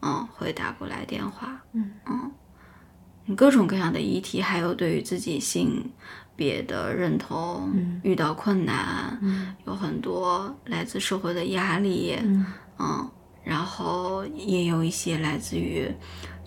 [0.00, 1.92] 嗯，会打过来电话，嗯。
[2.06, 5.92] 嗯，各种各样的议题，还有对于自己性
[6.40, 8.00] 别的认同、嗯。
[8.02, 9.54] 遇到困难，嗯。
[9.66, 12.46] 有很多来自社会的压力，嗯。
[12.78, 13.10] 嗯，
[13.44, 15.86] 然后也有一些来自于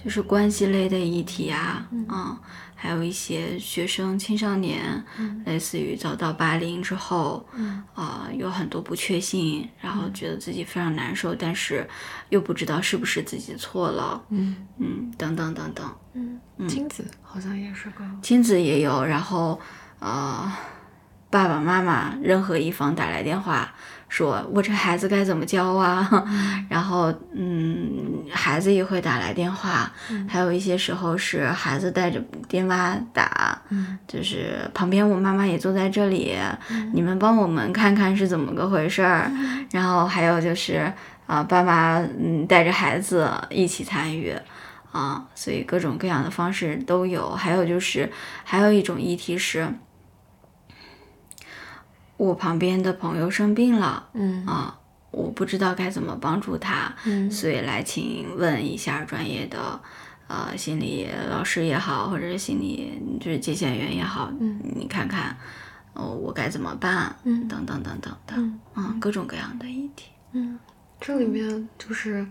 [0.03, 2.35] 就是关系类的议题啊，嗯，
[2.73, 4.81] 还有一些学生青少年，
[5.45, 7.83] 类似于遭到霸凌之后，嗯。
[7.93, 11.87] 啊、有很多不确信，然后觉得自己非常难受，但是
[12.29, 14.55] 又不知道是不是自己错了，嗯。
[14.79, 15.85] 嗯，等等等等。
[16.15, 19.59] 嗯，亲子好像也是个，亲子也有，然后
[20.03, 20.51] 呃，
[21.29, 23.73] 爸爸妈妈任何一方打来电话
[24.09, 26.07] 说我这孩子该怎么教啊，
[26.69, 29.89] 然后嗯，孩子也会打来电话，
[30.27, 33.97] 还有一些时候是孩子带着电话打，嗯。
[34.05, 36.37] 就是旁边我妈妈也坐在这里，
[36.93, 39.31] 你们帮我们看看是怎么个回事儿，
[39.71, 40.91] 然后还有就是
[41.25, 44.35] 啊、爸妈嗯带着孩子一起参与。
[44.91, 47.31] 啊，所以各种各样的方式都有。
[47.31, 48.11] 还有就是，
[48.43, 49.67] 还有一种议题是，
[52.17, 54.79] 我旁边的朋友生病了嗯啊，
[55.11, 59.79] 我不知道该怎么帮助他，嗯所以来请问一下专业的
[60.27, 65.35] 呃心理老师也好，或者是心理就是接线员也好，嗯你看看，
[65.93, 67.15] 哦，我该怎么办？
[67.23, 70.11] 嗯等等等等的，嗯嗯，各种各样的议题。
[70.31, 70.57] 嗯，
[70.99, 72.25] 这里面就是，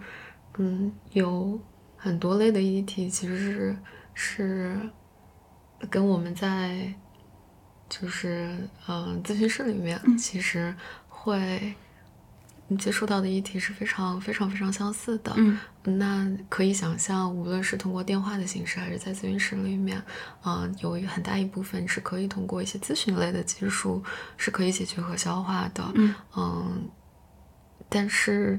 [0.59, 1.61] 嗯，有
[1.97, 3.77] 很多类的议题，其实是
[4.15, 4.91] 是
[5.91, 6.93] 跟我们在
[7.93, 8.49] 就是
[8.89, 10.75] 嗯、呃咨询室里面其实
[11.11, 11.75] 会
[12.79, 15.31] 接触到的议题是非常非常非常相似的。
[15.37, 20.01] 嗯那可以想象，无论是通过电话的形式，还是在咨询室里面，
[20.45, 24.03] 嗯、有一很大一部分是可以通过一些咨询类的技术
[24.37, 25.85] 是可以解决和消化的。
[25.95, 26.89] 嗯嗯，
[27.89, 28.59] 但是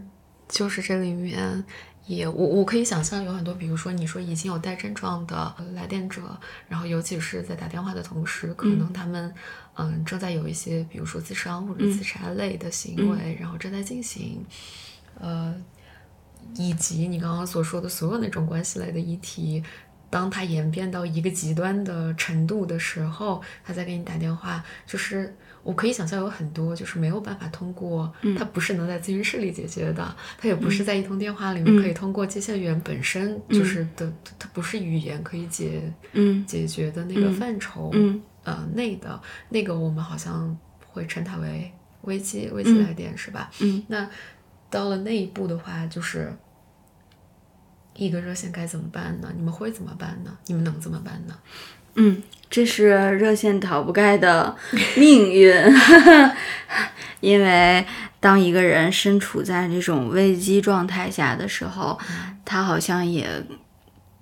[0.49, 1.63] 就是这里面
[2.05, 6.21] 也我我可以想象有很多，比如说你说已经有带症状的来电者，
[6.67, 9.33] 然后尤其是在打电话的同时，可能他们
[9.75, 14.45] 嗯正在有一些比如说自伤或者自杀类的行为，然后正在进行，
[15.19, 15.55] 呃，
[16.55, 19.63] 以及你刚刚所说的所有那种关系类的议题。
[20.13, 40.55] 当它演变到一个极端的程度的时候，他再给你打电话，就是我可以想象有很多就是没有办法通过，它不是能在咨询室里解决的，它也不是在一通电话里面可以通过接线员本身就是的，它不是语言可以解嗯解决的那个范畴，嗯呃，内的那个我们好像
[40.91, 43.49] 会称它为危机危机来电、是吧？
[43.61, 44.07] 嗯那
[44.69, 46.31] 到了那一步的话，就是
[47.95, 49.31] 一个热线该怎么办呢？
[49.35, 50.37] 你们会怎么办呢？
[50.47, 51.35] 你们能怎么办呢？
[51.95, 54.55] 嗯，这是热线逃不开的
[54.95, 55.53] 命运，
[57.21, 57.85] 因为
[58.19, 61.99] 当一个人身处在这种危机状态下的时候，
[62.43, 63.45] 他好像也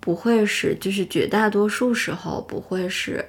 [0.01, 3.25] 不会是，就是绝大多数时候不会是，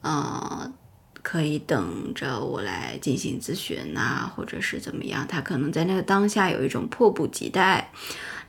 [0.00, 0.72] 呃，
[1.20, 7.90] 可以等着我来进行咨询呐、或者是怎么样，他可能在那个当下有一种迫不及待。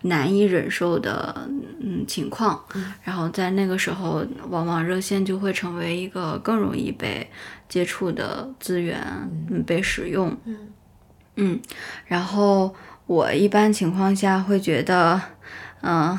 [0.03, 1.35] 难以忍受的
[1.81, 2.63] 嗯情况，
[3.03, 7.29] 然后在那个时候，往往热线就会成为一个更容易被
[7.67, 8.99] 接触的资源，
[9.49, 10.57] 嗯，被使用，嗯。
[11.35, 11.59] 嗯，
[12.05, 12.75] 然后
[13.07, 15.19] 我一般情况下会觉得，
[15.81, 16.17] 嗯、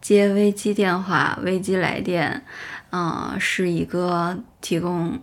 [0.00, 2.44] 接危机电话、危机来电，
[2.90, 5.18] 嗯、是一个提供。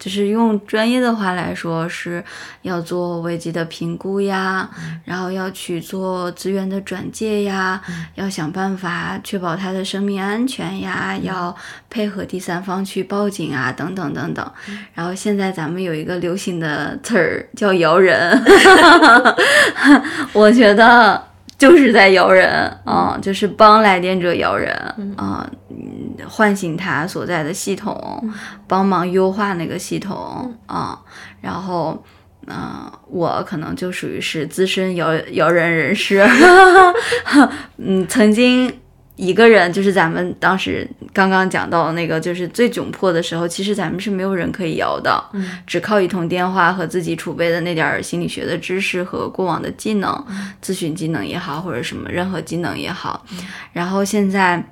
[0.00, 2.24] 就是用专业的话来说，是
[2.62, 4.68] 要做危机的评估呀，
[5.04, 7.80] 然后要去做资源的转介呀，
[8.14, 11.54] 要想办法确保他的生命安全呀，要
[11.90, 14.52] 配合第三方去报警啊，等等等等。
[14.94, 18.42] 然后现在咱们有一个流行的词儿叫摇人
[20.32, 21.22] 我觉得
[21.60, 22.50] 就是在摇人
[22.84, 24.74] 啊、就是帮来电者摇人
[25.16, 28.28] 啊、嗯唤醒他所在的系统，
[28.66, 30.98] 帮忙优化那个系统啊、
[31.40, 32.02] 然后。
[32.52, 36.26] 嗯、我可能就属于是资深摇摇人人士，
[37.76, 38.72] 嗯，曾经
[39.20, 45.58] 一个人，就是咱们当时刚刚讲到那个，就是最窘迫的时候，其实咱们是没有人可以摇的，嗯。
[45.66, 50.26] 只靠一通电话和自己储备的那点儿心理学的知识和过往的技能，
[50.64, 53.24] 咨询技能也好，或者什么任何技能也好，
[53.74, 54.64] 然后现在。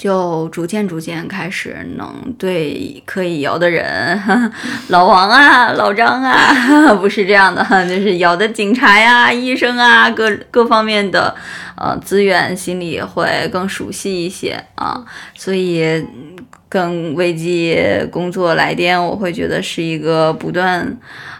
[0.00, 4.18] 就逐渐逐渐开始能对可以摇的人，
[4.88, 11.34] 老王啊、老张啊， 不是这样的，就是摇的警察呀、医生啊，各各方面的
[11.76, 15.04] 呃资源，心里会更熟悉一些啊，
[15.36, 16.34] 所以嗯
[16.70, 17.78] 跟危机
[18.10, 20.96] 工作来电，我会觉得是一个不断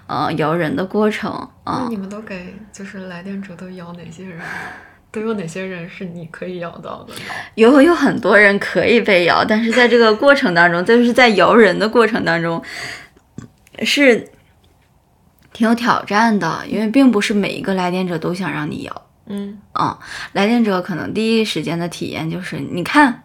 [0.07, 1.31] 呃摇人的过程
[1.65, 1.87] 啊。
[1.89, 4.39] 你们都给就是来电者都摇哪些人？
[5.13, 7.15] 都有哪些人是你可以摇到的？
[7.57, 12.63] 有有很多人可以被摇，但是在这个过程当中，就是在摇人的过程当中，
[13.83, 14.29] 是
[15.53, 19.07] 挺有挑战的，因为并不是每一个来电者都想让你摇。
[19.27, 19.99] 嗯啊、
[20.33, 23.25] 来电者可能第一时间的体验就是，你看，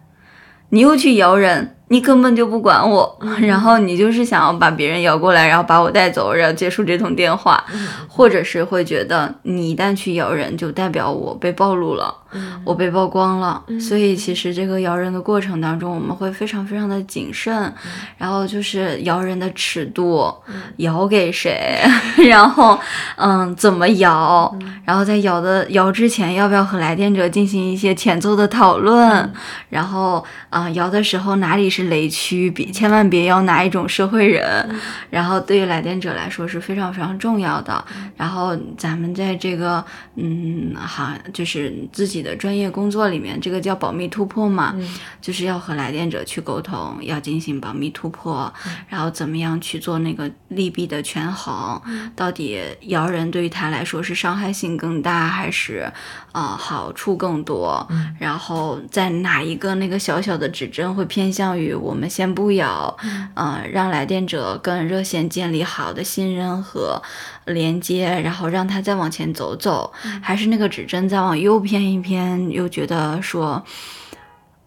[0.70, 7.64] 你又去摇人，你根本就不管我，然后你就是想要把别人摇过来，然后把我带走，然后结束这通电话，
[8.08, 12.62] 或者是会觉得你一旦去摇人，就代表我被暴露了，嗯。
[12.64, 17.72] 我被曝光了，所以其实这个摇人的过程当中，我们会非常非常的谨慎，
[18.18, 20.32] 然后就是摇人的尺度，
[20.78, 21.80] 摇给谁，
[22.28, 22.78] 然后
[23.16, 24.52] 嗯怎么摇，
[24.84, 29.32] 然后在摇的摇之前要不要和来电者进行一些前奏的讨论，
[29.70, 34.68] 然后啊、呃摇的时候哪里是雷区，别千万别摇哪一种社会人，
[35.10, 37.84] 然后对于来电者来说是非常非常重要的。
[38.16, 39.84] 然后咱们在这个
[40.16, 44.98] 嗯，好，就是自己的的专业工作里面，这个叫保密突破嘛，嗯。
[45.20, 48.52] 就是要和来电者去沟通，要进行保密突破，
[48.88, 51.80] 然后怎么样去做那个利弊的权衡，
[52.14, 55.92] 到底摇人对于他来说是伤害性更大还是
[56.32, 57.86] 呃好处更多？
[58.20, 62.96] 然后在哪一个那个小小的指针会偏向于我们先不摇，
[63.34, 67.02] 呃，让来电者跟热线建立好的信任和
[67.46, 73.64] 连接，然后让他再往前走走，还是那个指针再往右偏一偏，又觉得说。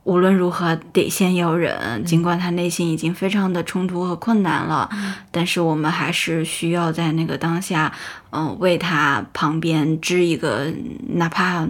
[0.06, 4.90] 无论如何得先摇人，尽管他内心已经非常的冲突和困难了，
[5.30, 7.92] 但是我们还是需要在那个当下，
[8.32, 10.74] 嗯、为他旁边织一个
[11.10, 11.68] 哪怕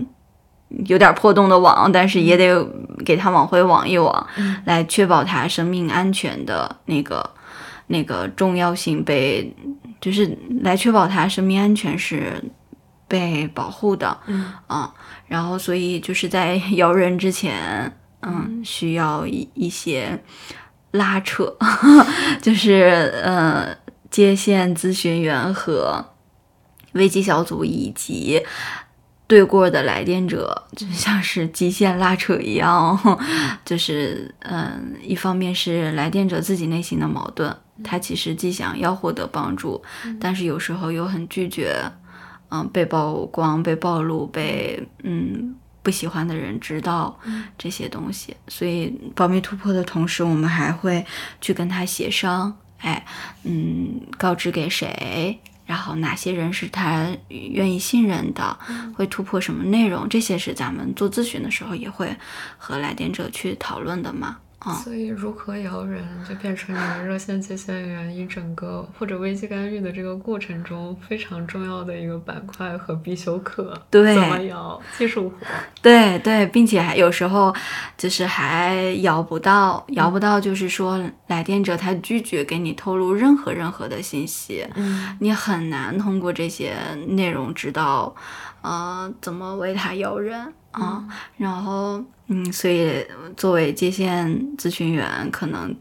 [0.85, 2.65] 有点破洞的网，但是也得
[3.03, 4.25] 给他往回网一网，
[4.63, 7.29] 来确保他生命安全的那个
[7.87, 9.53] 那个重要性被，
[10.01, 12.41] 就是来确保他生命安全是
[13.07, 14.17] 被保护的。
[14.27, 14.93] 嗯啊，
[15.27, 17.91] 然后所以就是在 摇人之前，
[18.21, 20.21] 嗯，需要一一些
[20.91, 21.55] 拉扯，
[22.41, 23.75] 就是呃，
[24.09, 26.13] 接线咨询员和
[26.93, 28.41] 危机小组以及
[29.27, 32.97] 对过的来电者，就像是极限拉扯一样，
[33.63, 39.81] 就是嗯，一方面是来电者自己内心的矛盾，他其实既想要获得帮助，
[40.19, 41.79] 但是有时候又很拒绝。
[42.51, 45.53] 嗯，被曝光、被暴露、被嗯
[45.83, 47.15] 不喜欢的人知道
[47.59, 51.05] 这些东西，所以保密突破的同时，我们还会
[51.39, 53.05] 去跟他协商，哎，
[53.43, 58.57] 嗯，告知给谁，然后哪些人是他愿意信任的，
[58.95, 62.17] 会突破什么内容，这些是咱们做咨询的时候也会
[62.57, 64.37] 和来电者去讨论的嘛。
[64.59, 73.73] 啊、所以如何摇人就变成你们热线接线员一整个或者危机干预的这个过程中非常重要的一个板块和必修课。
[73.89, 75.35] 对怎么摇技术活。
[75.81, 77.55] 对对，并且还有时候
[77.97, 86.75] 就是还摇不到，摇不到，就是说来电者他拒绝给你透露任何任何的信息，嗯你很难通过这些
[87.07, 88.13] 内容知道，
[88.61, 91.03] 呃，怎么为他摇人啊。
[91.37, 93.05] 然后，嗯，所以
[93.35, 95.75] 作为接线咨询员，可能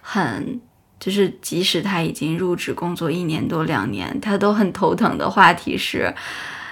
[0.00, 0.60] 很。
[1.00, 6.14] 就是，即使他已经入职工作一年多两年，他都很头疼的话题是，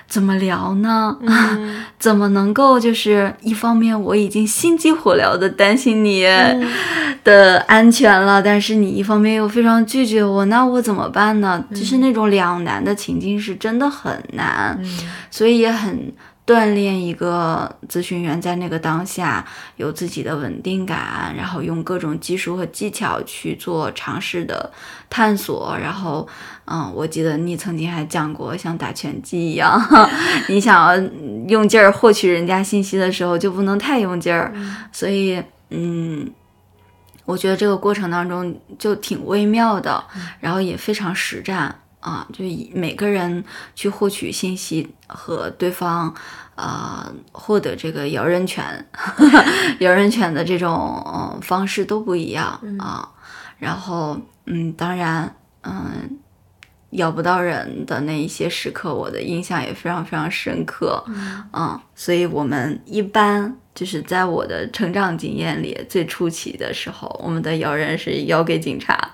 [0.07, 1.18] 怎么聊呢？
[1.22, 6.24] 嗯 怎么能够就是一方面我已经心急火燎的担心你
[7.24, 11.64] 的安全了，但是你一方面又非常拒绝我，那我怎么办呢？
[11.74, 16.12] 就是那种两难的情境是真的很难，嗯所以也很
[16.51, 19.46] 锻炼一个咨询员在那个当下
[19.76, 24.72] 有自己的稳定感，然后用各种技术和技巧去做尝试的
[25.09, 25.78] 探索。
[25.80, 26.26] 然后，
[26.64, 29.80] 嗯，我记得你曾经还讲过，像打拳击一样，
[30.48, 31.09] 你想要
[31.46, 34.53] 用劲儿获取人家信息的时候，就不能太用劲儿。
[34.90, 36.28] 所以，嗯。
[37.26, 40.03] 我觉得这个过程当中就挺微妙的，
[40.40, 43.44] 然后也非常实战啊，就以每个人
[43.74, 46.14] 去获取信息和对方
[46.57, 48.84] 呃获得这个摇人权、
[49.80, 50.70] 摇人权的这种、
[51.05, 53.09] 呃方式都不一样啊。
[53.59, 56.18] 然后嗯，当然嗯。
[56.94, 61.01] 摇不到人的那一些时刻，我的印象也非常非常深刻，
[61.53, 69.10] 嗯，所以我们一般就是在我的成长经验里，最初期的时候，我们的摇人是摇给警察，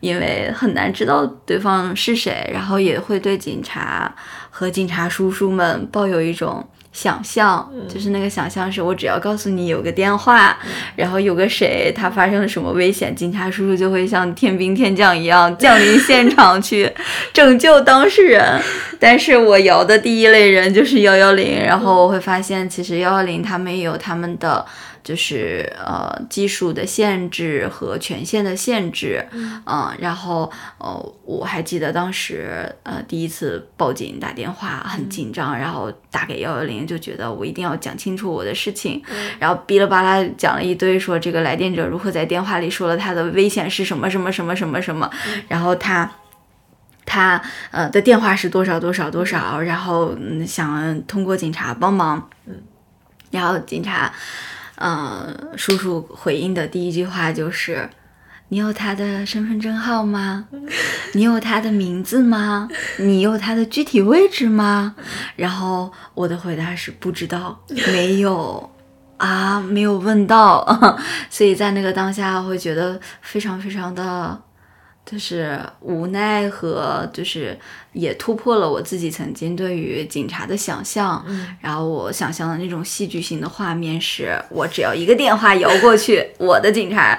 [0.00, 4.14] 因为很难知道对方是谁，然后也会对警察
[4.50, 10.56] 和警察叔叔们抱有一种想象，就是那个想象是我只要告诉你有个电话，
[10.96, 16.90] 然后有个谁他发生了什么危险，警察叔叔就会像天兵天将一样 降临现场去
[17.32, 18.60] 拯救当事人。
[18.98, 24.64] 但是我摇的第一类人就是幺幺零，然后我会发现其实幺幺零他们也有他们的。
[25.08, 39.02] 就是呃技术的限制和权限的限制，嗯、然后呃我还记得当时呃第一次报警打电话很紧张，然后打给幺幺零就觉得我一定要讲清楚我的事情，
[39.38, 45.10] 然后哔哩吧啦讲了一堆，说这个来电者如何在电话里说了他的危险是什么什么什么什么什么，
[45.48, 46.10] 然后他。
[47.10, 47.40] 他
[47.70, 52.28] 呃的电话是多少多少多少，然后嗯想通过警察帮忙，
[53.30, 54.12] 然后警察，
[54.78, 57.88] 呃叔叔回应的第一句话就是
[58.48, 60.48] ：“你有他的身份证号吗？
[61.14, 62.68] 你有他的名字吗？
[62.98, 64.94] 你有他的具体位置吗？”
[65.36, 67.60] 然后我的回答是不知道，
[67.92, 68.70] 没有。
[69.18, 70.64] 啊，没有问到，
[71.28, 74.40] 所以在那个当下会觉得非常非常的，
[75.04, 77.58] 就是无奈和就是
[77.98, 81.24] 也突破了我自己曾经对于警察的想象。
[81.60, 87.18] 然后我想象的那种戏剧性的画面是，我只要一个电话摇过去，我的警察，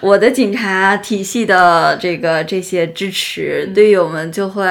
[0.00, 4.64] 我的警察体系的这个这些支持队友们就会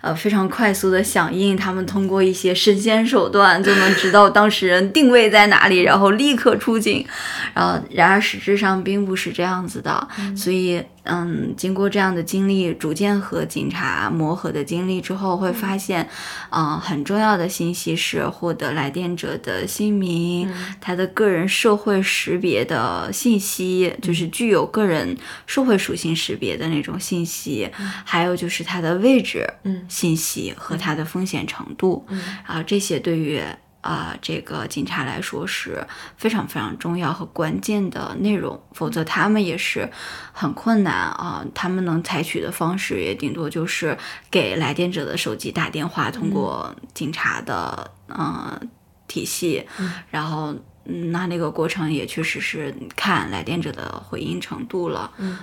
[0.00, 7.06] 呃非常快速的响应，他们通过一些神仙手段就能知道当事人定位在哪里，然后立刻出警。
[7.54, 10.82] 然后然而实质上并不是这样子的，所以。
[11.08, 16.08] 嗯，经过这样的经历，逐渐和警察磨合的经历之后，会发现，
[16.50, 25.16] 嗯，很重要的信息是获得来电者的姓名，他的个人社会识别的信息，就是具有个人
[25.46, 27.70] 社会属性识别的那种信息，
[28.04, 29.48] 还有就是他的位置
[29.88, 32.06] 信息和他的风险程度，
[32.46, 33.42] 啊，这些对于。
[33.86, 39.88] 啊，这个警察来说是非常非常重要和关键的内容，否则他们也是
[40.32, 41.46] 很困难啊。
[41.54, 43.96] 他们能采取的方式也顶多就是
[44.28, 48.68] 给来电者的手机打电话，通过警察的嗯
[49.06, 49.64] 体系，
[50.10, 55.38] 然后那那个过程也确实是看来电者的回应程度了，嗯，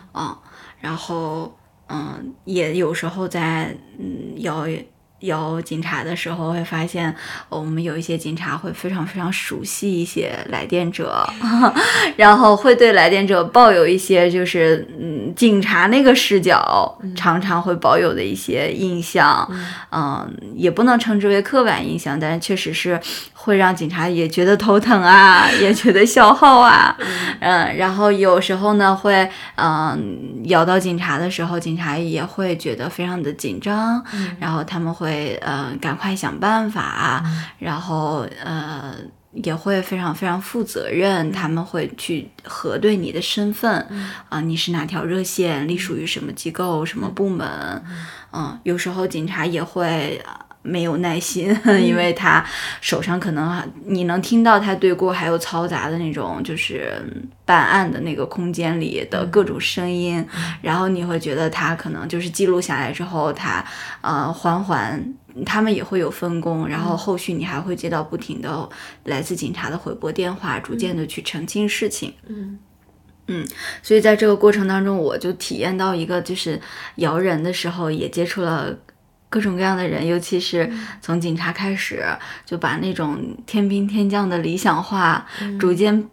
[0.82, 4.68] 然后嗯也有时候在嗯要。
[5.24, 7.16] 有警察的时候，会发现
[7.48, 11.26] 我们有一些警察会非常非常熟悉一些来电者，
[12.18, 19.50] 然后会对来电者抱有一些就是嗯警察那个视角常常会保有的一些印象，
[19.92, 23.00] 嗯，也不能称之为刻板印象，但是确实是
[23.44, 26.96] 会让警察也觉得头疼啊， 也觉得消耗啊，
[27.42, 34.02] 嗯，然后有时候呢会嗯咬到警察的时候，警察也会觉得非常的紧张，
[34.40, 35.40] 然后他们会。
[35.44, 37.24] 嗯呃赶快想办法，
[37.60, 38.94] 然后呃
[39.34, 43.86] 也会非常非常负责任，他们会去核对你的身份
[44.30, 47.84] 啊，你是哪条热线，隶属于什么机构、什么部门？
[48.32, 50.22] 嗯，有时候警察也会。
[50.64, 52.44] 没有耐心， 因为他
[52.82, 57.00] 手上可能你能听到他对过还有嘈杂的那种，就是
[57.46, 60.26] 办案的那个空间里的各种声音，
[60.62, 63.64] 然后你会觉得他可能就是记录下来之后，他
[64.02, 65.14] 呃缓缓，
[65.46, 68.70] 他们也会有分工，然后后续你还会接到不停的
[69.04, 72.14] 来自警察的回拨电话，逐渐的去澄清事情。
[72.28, 72.58] 嗯
[73.28, 73.46] 嗯，
[73.82, 76.60] 所以在这个过程当中，我就体验到一个就是
[76.96, 78.74] 摇人的时候也接触了。
[79.34, 80.72] 各种各样的人，尤其是
[81.02, 82.06] 从警察开始，
[82.46, 85.26] 就把那种天兵天将的理想化
[85.60, 86.08] 逐渐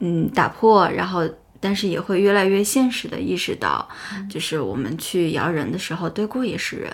[0.00, 1.22] 嗯打破，然后
[1.60, 3.88] 但是也会越来越现实的意识到，
[4.28, 6.92] 就是我们去摇人的时候，对过也是人，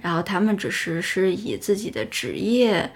[0.00, 2.92] 然后他们只是是以自己的职业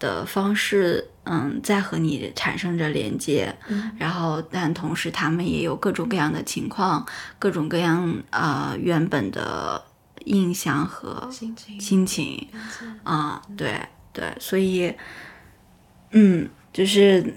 [0.00, 3.54] 的方式嗯在和你产生着连接，
[3.96, 7.06] 然后但同时他们也有各种各样的情况，
[7.38, 9.80] 各种各样啊原本的。
[10.24, 11.54] 印象和心
[12.06, 12.48] 情，
[13.02, 13.80] 啊，对
[14.12, 14.94] 对，所以，
[16.12, 17.34] 嗯，就是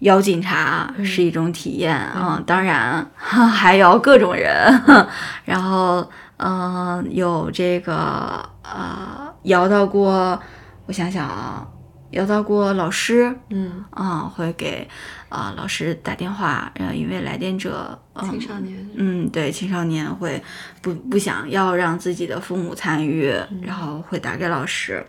[0.00, 4.82] 邀警察是一种体验啊，当然还有各种人，
[5.44, 10.40] 然后，嗯，有这个呃，摇到过，
[10.86, 11.66] 我想想啊。
[12.10, 13.84] 要到过老师，嗯。
[13.90, 14.86] 啊，会给
[15.28, 20.42] 啊老师打电话，然后因为来电者，青少年，嗯，对，青少年会
[20.82, 23.32] 不不想要让自己的父母参与，
[23.62, 25.04] 然后会打给老师，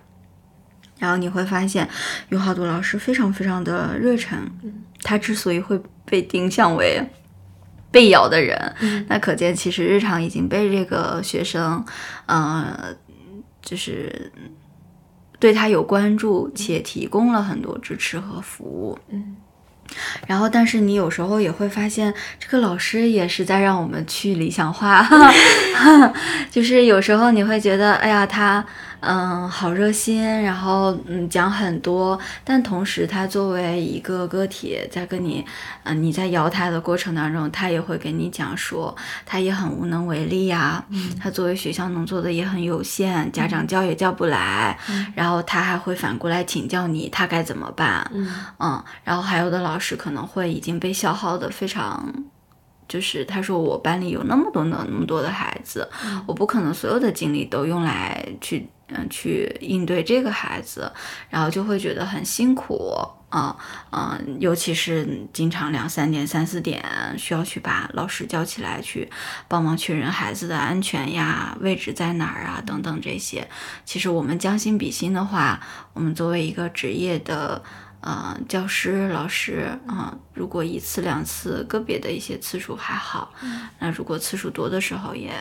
[0.99, 1.87] 然后你会发现
[2.29, 4.39] 有好多老师非常非常的热忱，
[5.03, 7.01] 他之所以会被定向为
[7.91, 11.85] 被咬的人，那可见其实日常已经被这个学生，
[12.27, 12.95] 嗯，
[13.61, 14.31] 就是。
[15.39, 18.97] 对他有关注，且提供了很多支持和服务。
[19.09, 19.35] 嗯，
[20.27, 25.07] 然后，但是你有时候也会发现，这个老师也是在让我们去理想化，
[26.51, 28.65] 就是有时候你会觉得，哎呀，他。
[28.99, 35.45] 嗯，好热心，然后嗯讲很多，但同时他作为一个个体，在跟你，
[35.83, 38.95] 嗯你在摇他的过程当中，他也会跟你讲说，
[39.25, 40.83] 他也很无能为力呀，
[41.21, 44.77] 他作为学校能做的也很有限，家长叫也叫不来，
[45.15, 48.09] 然后他还会反过来请教你，他该怎么办？
[48.59, 52.13] 嗯，然后还有的老师可能会已经被消耗的非常。
[52.87, 55.89] 就是他说我班里有那么多那那么多的孩子，
[56.25, 60.91] 我不可能所有的精力都用来去嗯去应对这个孩子，
[61.29, 62.95] 然后就会觉得很辛苦
[63.29, 63.55] 啊
[63.91, 66.81] 嗯，尤其是经常两三点三四点
[67.17, 69.09] 需要去把老师叫起来去
[69.49, 73.45] 帮忙确认孩子的安全呀，位置在哪儿啊等等这些。
[73.83, 75.59] 其实我们将心比心的话，
[75.91, 77.61] 我们作为一个职业的。
[78.01, 83.33] 嗯，教师、老师，嗯，如果一次两次，个别的一些次数还好，
[83.79, 85.31] 那如果次数多的时候，也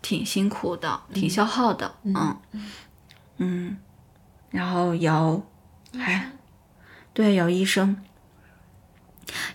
[0.00, 2.36] 挺辛苦的，挺消耗的，嗯
[3.36, 3.76] 嗯，
[4.50, 5.42] 然后姚
[5.98, 6.32] 还
[7.12, 7.96] 对姚医生，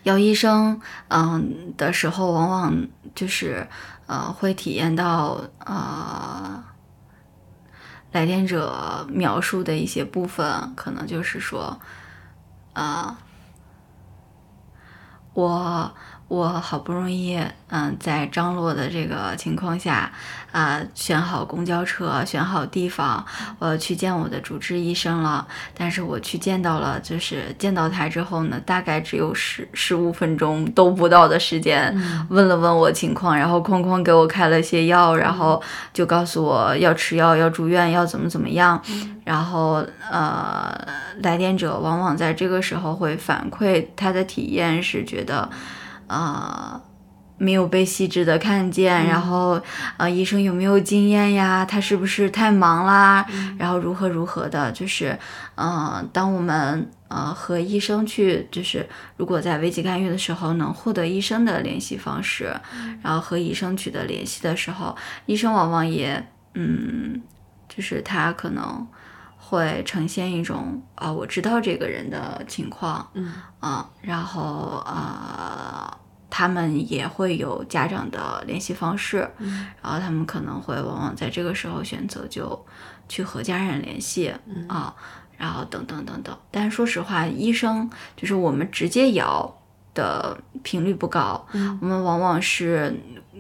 [0.04, 0.80] 姚医生，
[1.10, 3.68] 嗯的时候，往往就是
[4.06, 6.64] 呃会体验到呃
[8.12, 11.80] 来电者描述的一些部分，可能就是说，
[12.78, 13.18] 啊，
[15.34, 15.92] 我。
[16.28, 20.12] 我好不容易，嗯，在张罗的这个情况下，
[20.52, 23.26] 啊，选好公交车，选好地方，
[23.60, 25.48] 我要去见我的主治医生了。
[25.74, 31.98] 但是我去见到了，就是见到他之后呢，大概只有十十五分钟都不到的时间，
[32.30, 35.64] 问了问我情况，然后哐哐给我开了些药，然后
[35.94, 38.82] 就告诉我要吃药，要住院，要怎么怎么样。
[39.24, 40.78] 然后，呃，
[41.22, 45.50] 来电者往往在这个时候会反馈他的体验是觉得。
[46.08, 46.82] 啊，
[47.38, 49.62] 没有被细致的看见，然后，
[49.98, 51.64] 呃，医生有没有经验呀？
[51.64, 53.26] 他是不是太忙啦？
[53.58, 54.72] 然后如何如何的？
[54.72, 55.18] 就是，
[55.56, 58.88] 嗯，当我们呃和医生去，就是
[59.18, 62.56] 如果在危机干预的时候能获得医生的联系方式，
[63.04, 64.96] 然后和医生取得联系的时候，
[65.28, 67.22] 医生往往也，嗯，
[67.70, 68.88] 就是他可能
[69.48, 75.98] 会呈现一种啊，我知道这个人的情况，嗯，啊，然后呃。
[76.30, 79.28] 他们也会有家长的联系方式，
[79.82, 82.66] 然后他们可能会往往在这个时候选择就
[83.10, 84.32] 去和家人联系
[84.68, 84.94] 啊，
[85.38, 86.38] 然后等等等等。
[86.52, 89.52] 但是说实话，医生就是我们直接摇
[89.96, 91.48] 的频率不高，
[91.82, 92.96] 我们往往是。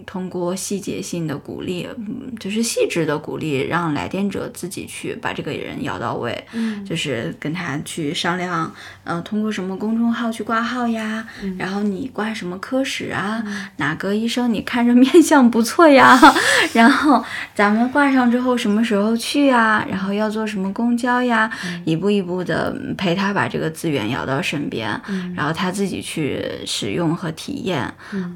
[0.06, 8.72] 通过细节性的鼓励，嗯，就是细致的鼓励，让来电者自己去把这个人摇到位，嗯，就是跟他去商量，
[9.04, 11.28] 嗯，通过什么公众号去挂号呀，
[11.58, 13.44] 然后你挂什么科室啊，
[13.78, 16.20] 哪个医生你看着面相不错呀，
[16.74, 17.24] 然后
[17.56, 21.52] 咱们挂上之后什么时候去呀，然后要坐什么公交呀，
[21.86, 24.90] 一步一步的陪他把这个资源摇到身边，
[25.36, 27.82] 然后他自己去使用和体验，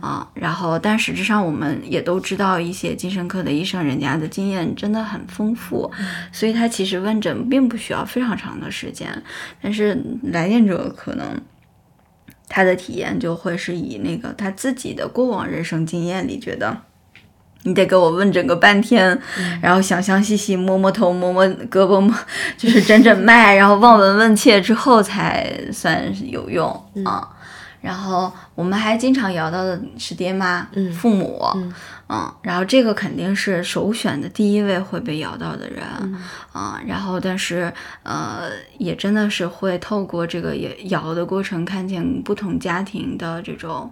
[0.01, 1.50] 啊，然后但实质上我。
[1.51, 5.91] 我们也都知道一些精神科的医生，人家的经验真的很丰富，
[6.31, 9.09] 所以他其实问诊并不需要非常长的时间。
[9.61, 11.39] 但是来电者可能
[12.47, 16.75] 他的体验就会是以那个他自己的过往人生经验里，觉得
[17.63, 19.19] 你得给我问诊个半天，
[19.61, 22.15] 然后详详细细摸摸头、摸摸胳膊、摸
[22.57, 26.65] 就是诊诊脉，然后望闻问切之后才算有用
[27.05, 27.27] 啊。
[27.81, 31.43] 然后我们还经常摇到的是爹妈、父母，
[32.07, 35.83] 嗯，然后这个肯定是首选的第一位会被摇到的人，
[36.53, 37.73] 嗯，然后但是
[38.03, 43.91] 呃，也真的是会透过这个也摇的过程，看见不同家庭的这种。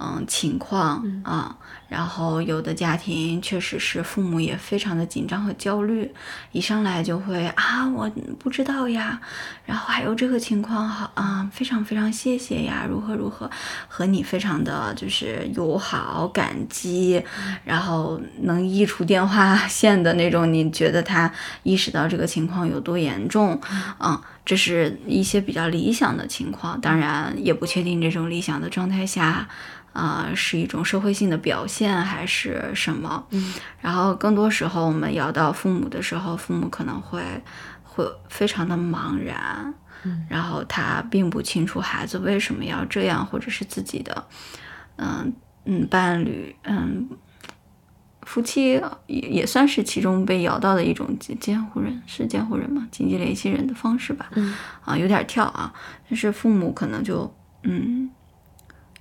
[0.00, 1.56] 嗯，情况啊，
[1.88, 6.12] 然后有的家庭确实是父母也非常的紧张和焦虑，
[6.52, 9.18] 一上来就会啊，我不知道呀，
[9.64, 13.50] 然后还有这个情况好啊，非常非常谢谢呀，如何如何，
[13.88, 17.22] 和你非常的就是友好感激，
[17.64, 21.32] 然后能溢出电话 线的那种，你觉得他
[21.62, 23.58] 意识到这个情况有多严重
[24.00, 24.20] 嗯？
[24.44, 29.48] 这是一些比较理想的情况，当然也不确定这种理想的状态下。
[29.94, 33.24] 啊，是一种社会性的表现还是什么？
[33.30, 37.22] 嗯，然后更多时候我们摇到父母的时候，父母可能会
[37.84, 39.72] 会非常的茫然，
[40.04, 44.26] 嗯，然后他并不清楚孩子为什么要这样，或者是自己的，
[44.96, 45.32] 嗯
[45.66, 47.08] 嗯伴侣，嗯
[48.22, 52.88] 夫妻也也算是其中被摇到的一种监护人，是监护人吗？
[52.90, 54.54] 紧急联系人的方式吧，嗯，
[54.84, 55.72] 啊有点跳啊，
[56.08, 58.10] 但是父母可能就嗯。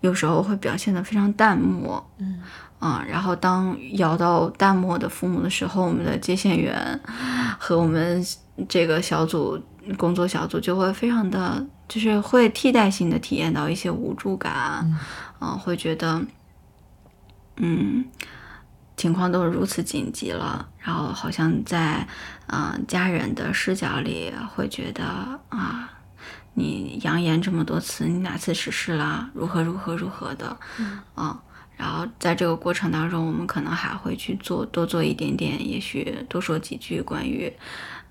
[0.02, 2.40] 有时候会表现得非常淡漠，嗯
[2.80, 7.00] 啊，然后当摇到淡漠的父母的时候，我们的接线员
[7.60, 8.24] 和我们
[8.70, 9.62] 这个小组
[9.98, 14.96] 工作小组就会非常的，就是会替代性的体验到一些无助感，
[15.42, 16.22] 嗯，会觉得，
[17.56, 18.06] 嗯，
[18.96, 22.08] 情况都是如此紧急了，然后好像在
[22.46, 25.04] 啊家人的视角里会觉得
[25.50, 25.90] 啊。
[26.60, 29.30] 你扬言这么多次，你哪次实施了？
[29.36, 30.58] 如何如何如何的？
[30.80, 31.40] 嗯啊，
[31.78, 37.54] 然后在这个过程当中，我们可能还会去做多做一点点，也许多说几句关于，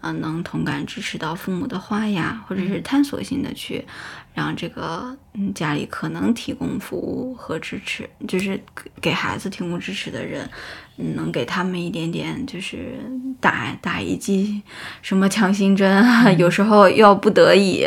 [0.03, 3.85] 嗯，能同感支持到父母的话呀，或者是探索性的去
[4.33, 8.59] 让这个嗯家里可能提供服务和支持，就是
[9.01, 10.49] 给孩子提供支持的人，
[10.97, 12.99] 能给他们一点点，就是
[13.41, 14.63] 打打一剂
[15.03, 16.05] 什么强心针，
[16.39, 17.87] 有时候要不得已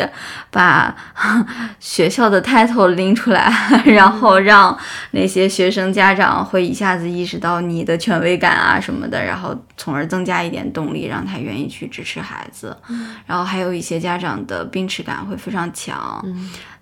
[0.52, 0.96] 把
[1.80, 3.52] 学校的 title 拎出来，
[3.86, 4.78] 然后让
[5.12, 12.78] 那些学生家长会一下子意识到你的权威感啊什么的，然后从而增加一点动力，让他愿意去支持孩子。
[13.26, 16.24] 然后还有一些家长的病耻感会非常强，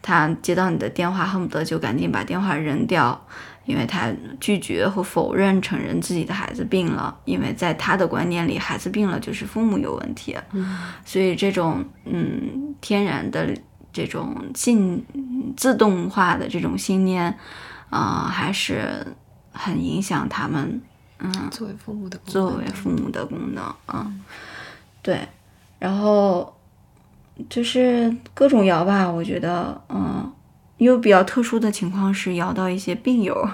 [0.02, 3.26] 他接到你的电话恨不得就赶紧把电话扔掉。
[3.68, 4.10] 因为他
[4.40, 10.36] 拒绝和否认承认自己的孩子病了，因为在他的观念里，孩子病了就是父母有问题，
[11.06, 13.54] 所以这种嗯天然的
[13.92, 15.06] 这种信
[15.58, 17.38] 自动化的这种信念，
[17.90, 19.06] 啊，还是
[19.52, 20.82] 很影响他们
[21.20, 24.10] 嗯作为父母的作为父母的功能啊，
[25.02, 25.28] 对，
[25.78, 26.56] 然后
[27.50, 30.32] 就是各种摇吧，我觉得嗯。
[30.78, 33.50] 有比较特殊的情况是摇到一些病友，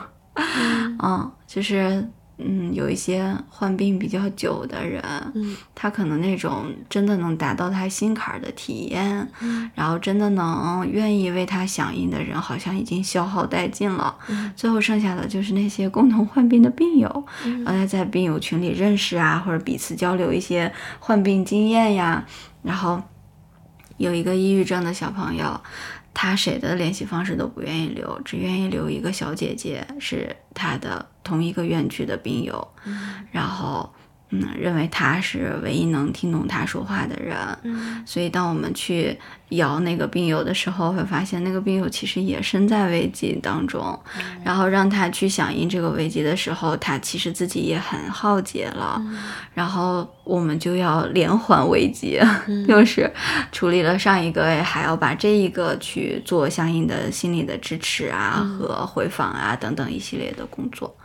[0.99, 2.07] 嗯， 就是
[2.39, 5.01] 嗯，有一些患病比较久的人，
[5.36, 14.17] 嗯，他可能那种真的能达到他心坎儿的体验，嗯，然后真的能愿意为他响应的人，好像已经消耗殆尽了，
[14.55, 22.26] 最后剩下的就是那些共同患病的病友，然后他在病友群里认识啊，或者彼此交流一些患病经验呀，
[22.63, 23.01] 然后
[23.97, 25.61] 有一个抑郁症的小朋友。
[26.14, 32.68] 他谁的联系方式都不愿意留，只愿意留一个小姐姐，是他的同一个院区的病友，
[33.32, 33.93] 然后。
[34.36, 37.38] 嗯，认为他是唯一能听懂他说话的人，
[38.03, 39.16] 所以当我们去
[39.57, 43.99] 摇那个病友的时候，会发现那个病友其实也身在危机当中，
[44.43, 49.01] 然后让他去响应这个危机的时候，他其实自己也很耗竭了，
[49.53, 52.19] 然后我们就要连环危机，
[52.67, 53.11] 就是
[53.51, 60.95] 处理了上一个，还要把这一个去做相应的心理的支持啊和回访啊等等一系列的工作。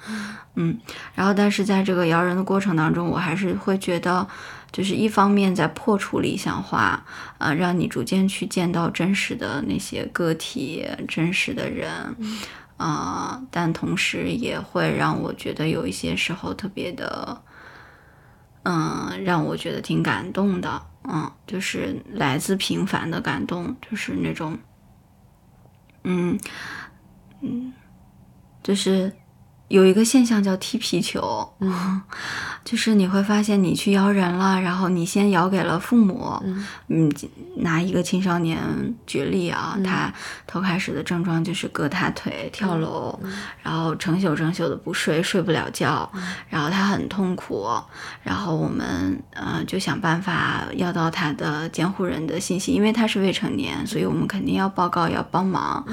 [0.60, 0.76] 嗯，
[1.14, 4.26] 然后但是在这个摇人的过程当中，我还是会觉得，
[4.70, 7.04] 就是一方面在破除理想化，
[7.38, 12.14] 呃，让你逐渐去见到真实的那些个体、真实的人，
[12.76, 17.42] 啊，但同时也会让我觉得有一些时候特别的，
[18.64, 24.58] 嗯，让我觉得挺感动的，嗯，就是来自平凡的感动，就是那种，
[26.04, 26.38] 嗯
[27.40, 27.72] 嗯，
[28.62, 29.12] 就是。
[29.68, 32.00] 有一个现象叫踢皮球，嗯，
[32.64, 36.42] 就是你会发现你去摇人了，然后你先摇给了父母，
[36.88, 37.12] 嗯，
[37.56, 38.58] 拿一个青少年
[39.06, 40.10] 举例啊，他
[40.46, 43.18] 头开始的症状就是割大腿、跳楼，
[43.62, 46.10] 然后成宿成宿的不睡，睡不了觉，
[46.48, 47.68] 然后他很痛苦，
[48.22, 55.84] 然后我们呃就想办法要到他的监护人的信息，因为他是未成年，所以我们肯定要报告要帮忙，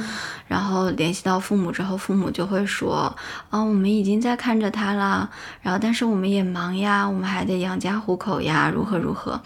[0.47, 3.13] 然后联系到父母之后，父母就会说，
[3.49, 3.64] 啊。
[3.67, 5.29] 我们已经在看着他了，
[5.61, 9.41] 然后但是我们也忙呀，我们还得养家糊口呀，如何如何，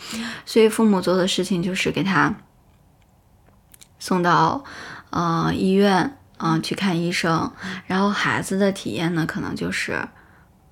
[0.45, 2.33] 所以父母做的事情就是给他
[3.99, 4.63] 送到
[5.09, 7.51] 呃医院啊去看医生，
[7.87, 10.07] 然后孩子的体验呢，可能就是，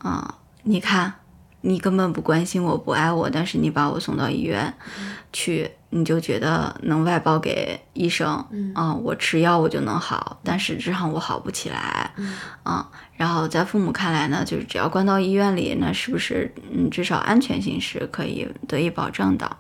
[0.04, 0.28] 嗯，
[0.64, 1.14] 你看。
[1.68, 4.74] 你根本不关心我，不爱我，但是你把我送到医院
[5.34, 12.10] 去，你就觉得能外包给医生，嗯，我吃药我就能好，但实质上我好不起来，
[12.64, 12.86] 嗯，
[13.18, 19.58] 然后在父母看来呢，就是只要关到医院里，那是不是，嗯，至少安全性是可以得以保证的？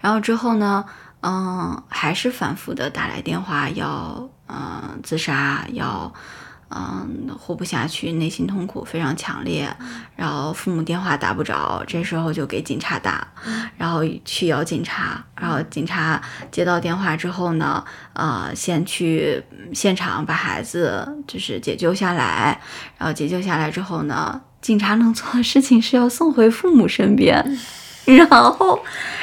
[0.00, 0.82] 然后之后呢，
[1.20, 6.10] 嗯，还是反复的打来电话要，嗯，自杀要。
[6.70, 9.68] 嗯，活不下去，内心痛苦非常强烈，
[10.16, 13.26] 然后父母电话打不着，这时候就给警察打，
[13.76, 17.84] 然后去摇警察，然后警察接到电话之后呢，
[18.14, 19.42] 呃，先去
[19.72, 22.60] 现场把孩子就是解救下来，
[22.98, 27.58] 然后解救下来之后呢，警察能做的事情是要送回父母身边。
[28.28, 28.78] 然后，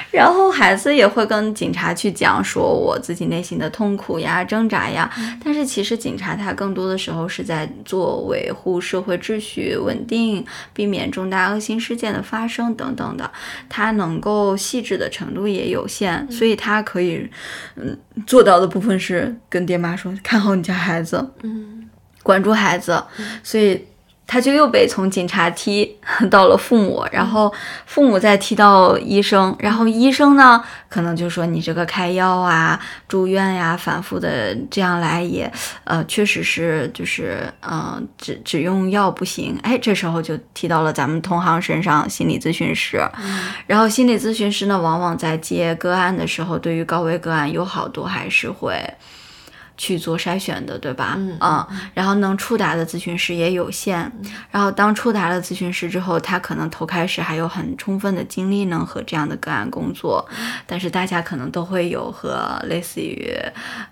[0.10, 5.08] 然后孩子也会跟警察去讲说我自己内心的痛苦呀、挣扎呀。
[5.44, 13.30] 但是其实警察他更多的时候是在做维护社会秩序稳定、避免重大恶性事件的发生等等的，
[13.70, 17.30] 他能够细致的程度也有限，所以他可以
[17.76, 21.88] 嗯做到的部分是跟爹妈说看好你家孩子，嗯，
[22.24, 23.04] 管住孩子，
[23.44, 23.86] 所以。
[24.32, 25.94] 他就又被从警察踢
[26.32, 27.54] 到了父母，然后
[27.86, 32.80] 父母再踢到医生，然后医生呢，可能就说你这个开药啊、
[33.10, 35.52] 住院呀，反复的这样来也，
[35.84, 39.60] 呃，确实是就是，嗯，只只用药不行。
[39.64, 43.02] 哎，这时候就提到了咱们同行身上，心理咨询师。
[43.68, 48.82] 然后心理咨询师呢，往往在接个案的时候，对于高危个案有好多还是会。
[49.82, 51.18] 去做筛选的，对吧？
[51.18, 54.12] 嗯然后能触达的咨询师也有限，
[54.52, 60.24] 然后当触达了咨询师之后，他可能头开始还有很充分的精力能和这样的个案工作，
[60.68, 63.36] 但是大家可能都会有和类似于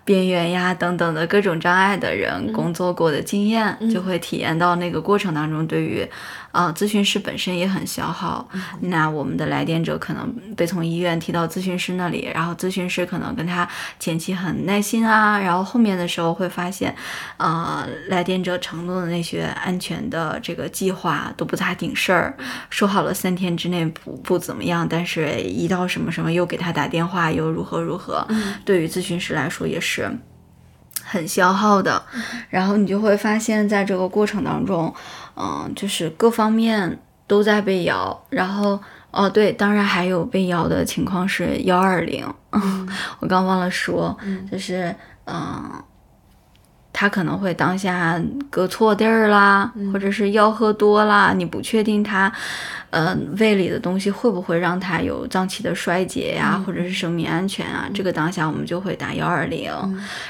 [0.04, 6.08] 边缘呀等等的各种障碍的人工作过的经验，就会体验到那个过程当中对于。
[6.52, 8.48] 啊，咨询师本身也很消耗。
[8.80, 16.94] 那我们的来电者可能被从医院提到咨询师那里，然后咨询师可能跟他前期很耐心啊，然后后面的时候会发现，
[17.36, 22.34] 呃，来电者承诺的那些安全的这个计划都不咋顶事儿，
[22.68, 28.26] 说好了三天之内不不怎么样，但是一到什么什么又给他打电话又如何如何，
[28.64, 30.10] 对于咨询师来说也是。
[31.04, 32.02] 很消耗的，
[32.48, 34.94] 然后你就会发现，在这个过程当中，
[35.36, 38.24] 嗯，就是各方面都在被摇。
[38.30, 38.80] 然后，
[39.10, 42.26] 哦，对，当然还有被摇的情况是幺二零，
[43.20, 44.16] 我刚忘了说，
[44.50, 44.94] 就是，
[45.26, 45.82] 嗯。
[46.92, 48.20] 他可能会当下
[48.50, 52.30] 搁错地儿啦，或者是药喝多啦，你不确定他，
[52.90, 57.88] 呃，胃里的东西会不会让他有脏器的衰竭呀，或者是生命安全啊？
[57.94, 59.70] 这个当下我们就会打幺二零，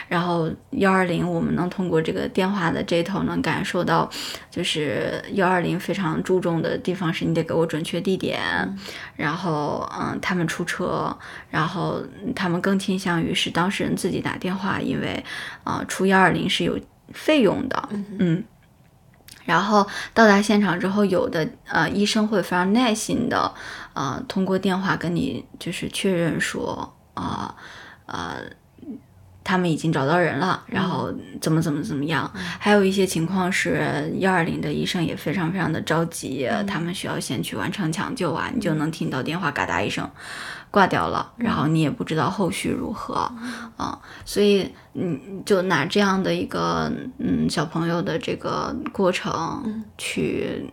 [0.06, 4.08] 然后幺二零我们能通过这个电话的这头能感受到，
[4.50, 8.38] 就是幺二零非常注重的地方是你得给我准确地点，
[9.16, 11.16] 然后嗯，他们出车，
[11.48, 12.02] 然后
[12.36, 15.24] 他们更倾向于是当事人自己打电话，因为
[15.64, 16.49] 啊出幺二零。
[16.51, 16.78] 是有
[17.14, 17.88] 费用的，
[18.18, 18.44] 嗯，
[19.44, 23.55] 然后到达现场之后，有的呃医生会非常耐心的，
[23.94, 27.55] 呃，通过电话跟你就是确认说，啊
[28.07, 28.42] 呃，
[29.51, 32.30] 他们已经找到人了，然后怎么怎么怎么样。
[32.61, 40.09] 还有一些情况是幺二零的医生也非常非常的着急，他们需要先去完成抢救啊，你就能听到电话嘎哒一声。
[40.70, 43.28] 挂掉了，然后你也不知道后续如何，
[43.76, 46.88] 啊，所以嗯，就拿这样的一个
[47.18, 50.70] 嗯小朋友的这个过程去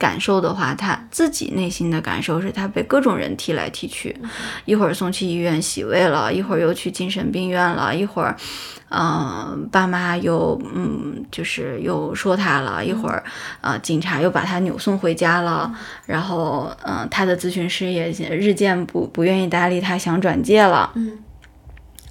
[0.00, 4.16] 感受的话，他自己内心的感受是他被各种人踢来踢去，
[4.64, 8.34] 一会儿送去医院洗胃了，一会儿又去精神病院了，一会儿。
[8.92, 13.22] 嗯，爸妈又嗯，就是又说他了一会儿，
[13.60, 15.72] 呃，警察又把他扭送回家了，
[16.06, 21.18] 然后嗯，他的咨询师也日渐不不愿意搭理他，想转介了，嗯，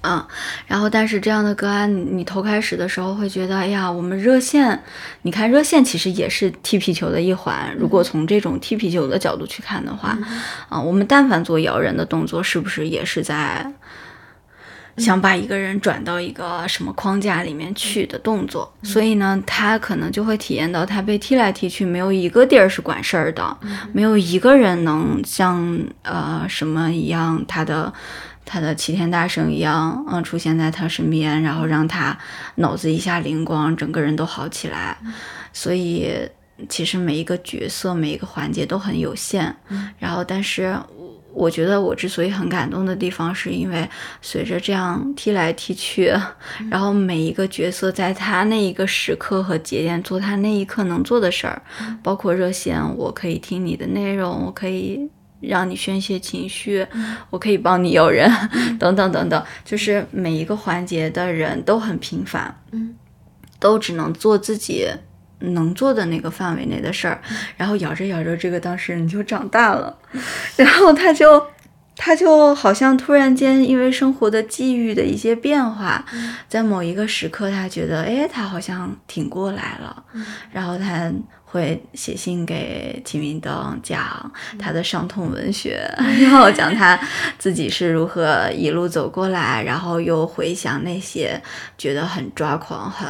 [0.00, 0.26] 啊，
[0.66, 4.82] 然后但是这样的个案，你头开始的时候会觉得，哎呀，我们热线，
[5.22, 10.16] 你看热线其实也是踢皮球的一环，如果从这种踢皮球的角度去看的话，
[10.68, 13.72] 啊，我们但凡做摇人的动作，是不是也是在？
[14.96, 23.56] 想把一个人转到一个什么框架里面去的动作，所以呢，他可能就会体验到他被踢来踢去，没有一个地儿是管事儿的，
[23.94, 27.90] 没有一个人能像呃什么一样，他的
[28.50, 32.18] 他的齐天大圣一样，嗯，出现在他身边，然后让他
[32.56, 34.98] 脑子一下灵光，整个人都好起来。
[35.52, 36.10] 所以
[36.68, 39.54] 其实每一个角色每一个环节都很有限，
[40.00, 40.76] 然后但是。
[41.32, 43.88] 我觉得我之所以很感动的地方，是因为
[44.20, 46.12] 随着这样踢来踢去，
[46.68, 51.62] 然后每一个角色在他那一个时刻和节点做他那一刻能做的事儿，
[52.02, 55.08] 包括热线，我可以听你的内容，我可以
[55.40, 56.86] 让你宣泄情绪，
[57.30, 58.30] 我可以帮你有人，
[58.78, 62.54] 等等等等，就是每一个环节的人都很平凡，
[63.58, 64.88] 都只能做自己。
[65.42, 67.18] 能做的那个范围内的事儿，
[67.56, 69.96] 然后咬着咬着，这个当事人就长大了，
[70.54, 71.46] 然后他就
[71.96, 76.04] 他就好像突然间因为生活的际遇的一些变化，
[76.46, 80.04] 在某一个时刻，他觉得哎，他好像挺过来了，
[80.52, 81.10] 然后他
[81.50, 85.82] 会写信给秦明灯，讲他的伤痛文学，
[86.22, 86.98] 然后讲他
[87.38, 91.42] 自己是如何一路走过来，然后又回想那些
[91.76, 93.08] 觉得很抓狂很。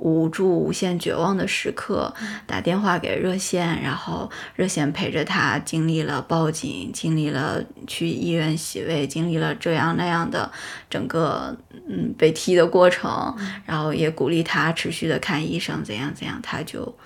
[0.00, 2.12] 无助、无限绝望的时刻，
[2.46, 10.50] 打电话给热线，然后热线陪着他经历了报警，经历了去医院洗胃，经历了这样那样的
[10.88, 11.56] 整个
[11.88, 13.36] 嗯被踢的过程，
[13.66, 16.96] 然后也鼓励他持续的看医生，怎样怎样，他就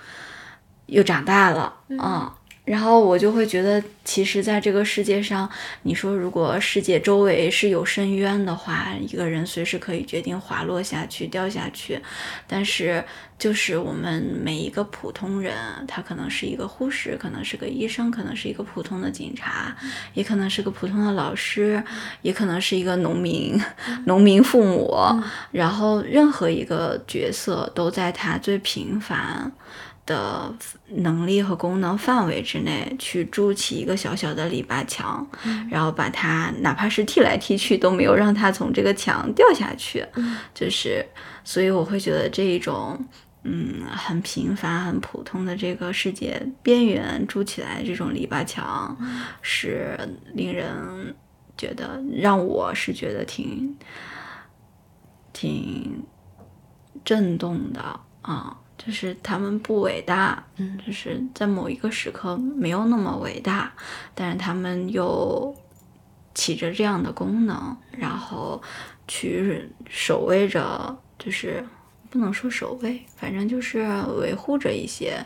[0.85, 2.35] 又长大了啊。
[2.65, 5.47] 然后我就会觉得，其实，在这个世界上，
[5.83, 12.01] 你说如果世界周围是有深渊的话，一个人随时可以决定滑落下去、掉下去。
[12.47, 13.03] 但是，
[13.37, 15.53] 就是我们每一个普通人，
[15.87, 19.75] 他可能是一个护士，可能是个医生，可能是一个普通的警察，
[20.15, 21.83] 也可能是个普通的老师，
[22.23, 23.61] 也可能是一个农民、
[24.05, 24.91] 农民父母。
[25.51, 29.51] 然后，任何一个角色都在他最平凡。
[30.05, 30.53] 的
[30.87, 35.27] 能力和功能范围之内去筑起一个小小的篱笆墙，
[35.69, 40.05] 然后把它哪怕是踢来踢去都没有让它从这个墙掉下去，
[40.53, 41.03] 就是，
[41.43, 43.03] 所以我会觉得这一种，
[43.43, 48.95] 嗯，很平凡、很普通的这个世界边缘筑起来这种篱笆墙，
[49.41, 49.97] 是
[50.33, 51.15] 令人
[51.57, 53.75] 觉得让我是觉得挺
[55.33, 56.03] 挺
[57.03, 57.81] 震动的
[58.21, 58.57] 啊。
[58.85, 63.73] 就是他们不伟大，嗯，就是在某一个时刻没有那么伟大，
[64.13, 65.55] 但是他们又
[66.33, 68.61] 起着这样的功能，然后
[69.07, 71.65] 去守卫着，就是
[72.09, 73.79] 不能说守卫，反正就是
[74.19, 75.25] 维护着一些。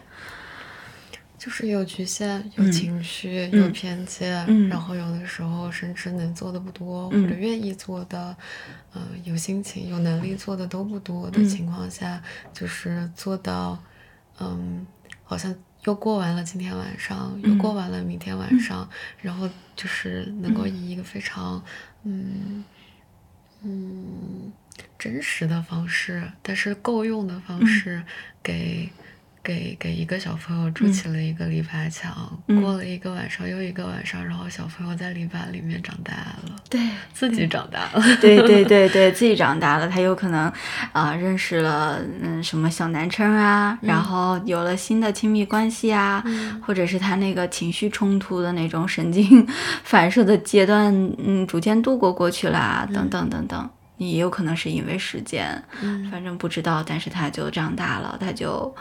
[1.40, 8.36] 就是有局限，有情绪，有偏见，然后有的时候甚至能做的不多，或者愿意做的，
[8.94, 12.22] 嗯，有心情、有能力做的都不多的情况下，
[12.54, 13.82] 就是做到，
[14.42, 14.86] 嗯，
[15.24, 18.88] 好像又过完了今天晚上，又过完了明天晚上，
[19.22, 21.64] 然后就是能够以一个非常，
[22.04, 22.66] 嗯
[23.64, 24.52] 嗯，
[24.98, 28.04] 真实的方式，但是够用的方式
[28.44, 28.90] 给。
[28.92, 28.92] 给
[29.50, 32.14] 给给一个小朋友筑起了一个篱笆墙，
[32.62, 36.80] 过了一个晚上又一个晚上，然后小朋友在篱笆里面长大了，对
[37.12, 40.54] 自己长大了，对对对对，自己长大了，他有可能
[40.92, 46.24] 啊认识了嗯什么小男生啊，然后有了新的亲密关系啊，
[46.62, 49.48] 或者是他那个情绪冲突的那种神经
[49.84, 55.64] 反射的阶段，嗯，逐渐度过过去了，等等等等，也有可能是因为时间，
[56.12, 58.76] 反正不知道，但是他就长大了，他就。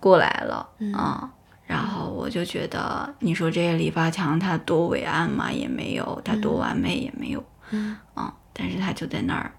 [0.00, 1.30] 过来了啊，
[1.66, 7.44] 然后我就觉得，你说这些篱笆墙它多伟岸嘛，也没有；它多完美也没有。
[7.70, 7.96] 嗯，
[8.52, 9.52] 但是它就在那儿，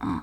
[0.00, 0.22] 嗯。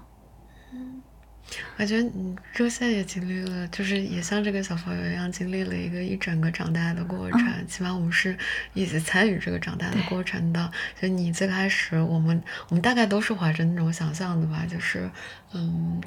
[1.79, 7.67] 我觉得你周线也经历了，就是也像这个小朋友一样，经历了一个一整个长大的过程。
[7.67, 8.37] 起码我们是
[8.75, 10.71] 一起参与这个长大的过程的。
[11.01, 15.09] 就你最开始，我们我们大概都是怀着那种想象的吧，就是
[15.53, 15.99] 嗯，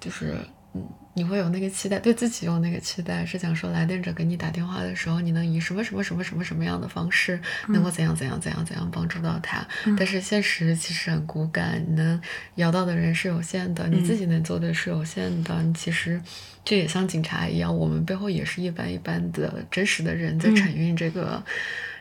[0.00, 0.38] 就是。
[0.74, 7.38] 嗯，你会有那个期待，对自己有那个期待，是想说来电者给你打电话的时候，你能以什么什么什么什么什么样的方式，
[7.68, 9.66] 能够怎样怎样怎样怎样帮助到他。
[9.96, 12.20] 但是现实其实很骨感，你能
[12.54, 15.62] 摇到的人是有限的，你自己能做的是有限的。
[15.62, 16.20] 你其实
[16.64, 21.42] 这也像警察一样，我们背后也是一般一般的真实的人在承运这个。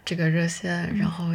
[0.04, 1.26] 这个热线，然后，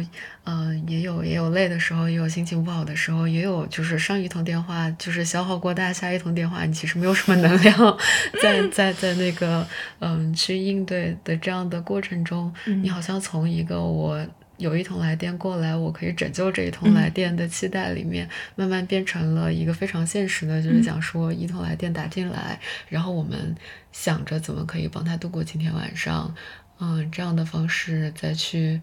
[0.43, 7.97] 嗯，也有也有累的时候，也有心情不好的时候，也有就是上一通电话就是消耗过大，下一通电话你其实没有什么能量，
[8.41, 9.65] 在在在那个
[9.99, 14.25] 嗯去应对的这样的过程中，你好像从一个我
[14.57, 22.59] 有一通来电过来，我可以拯救这一通来电的期待里面，慢慢变成了一个非常现实的，就是讲说一通来电打进来，
[22.89, 23.55] 然后我们
[23.91, 26.35] 想着怎么可以帮他度过今天晚上。
[26.79, 28.81] 嗯，这样的方式再去，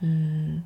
[0.00, 0.62] 嗯，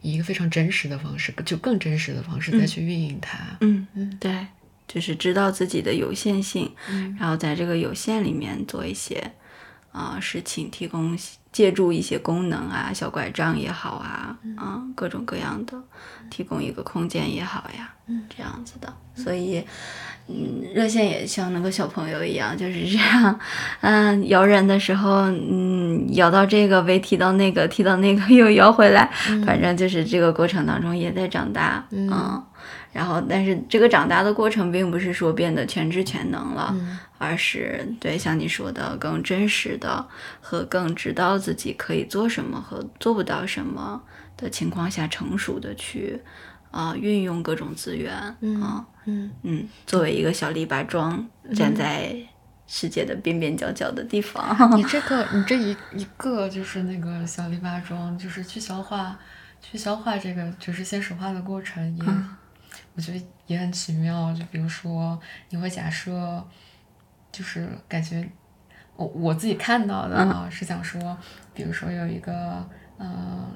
[0.00, 3.38] 以一个非常真实的方式，就更真实的方式再去运营它。
[3.60, 4.46] 嗯嗯，对，
[4.86, 6.70] 就是知道自己的有限性，
[7.18, 9.32] 然后在这个有限里面做一些
[9.94, 11.16] 啊是请，提供
[11.50, 15.80] 借助一些功能啊，小拐杖也好啊，啊，各种各样的，
[16.28, 17.94] 提供一个空间也好呀，
[18.36, 19.64] 这样子的，所以。
[20.26, 23.38] 嗯，热线也像那个小朋友一样，就是这样，
[23.82, 29.10] 嗯，摇人的时候，嗯，摇到这个被踢到那个，踢到那个 又摇回来，
[29.44, 32.42] 反正就是这个过程当中也在长大，嗯，
[32.94, 36.74] 然后但是这个长大的过程并不是说变得全知全能了，
[37.18, 40.08] 而是对像你说的更真实的
[40.40, 44.02] 和更知道自己可以做什么和做不到什么
[44.36, 46.18] 的情况下成熟的去。
[46.70, 48.12] 啊，运用各种资源
[48.60, 51.24] 啊，嗯嗯，作为一个小篱笆桩，
[51.54, 52.12] 站在
[52.66, 54.44] 世界的边边角角的地方。
[54.76, 59.16] 你这个，你这一一个就是那个小篱笆桩，就是去消化，
[59.62, 62.04] 去消化这个就是现实化的过程，也
[62.94, 64.32] 我觉得也很奇妙。
[64.34, 65.20] 就比如说，
[65.50, 66.44] 你会假设，
[67.30, 68.28] 就是感觉
[68.96, 71.16] 我我自己看到的啊，是想说，
[71.52, 72.68] 比如说有一个
[72.98, 73.46] 嗯。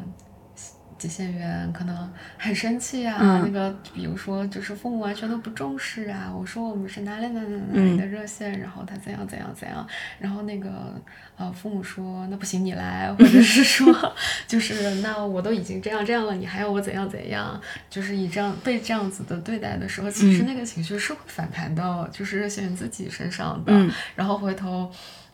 [0.98, 6.32] 接线员可能很生气啊，那个比如说就是父母完全都不重视啊。
[6.36, 9.86] 我说我们是哪里哪里哪里的热线，然后他怎样怎样怎样，
[10.18, 11.00] 然后那个
[11.36, 13.94] 呃父母说那不行你来，或者是说
[14.46, 17.60] 就是那我都已经这样这样了，你还要我怎样怎样？
[17.88, 23.72] 就是以这样被这样子的对待的时候，其实那个情绪是会反弹到就是热线员自己身上的，
[24.16, 24.90] 然后回头。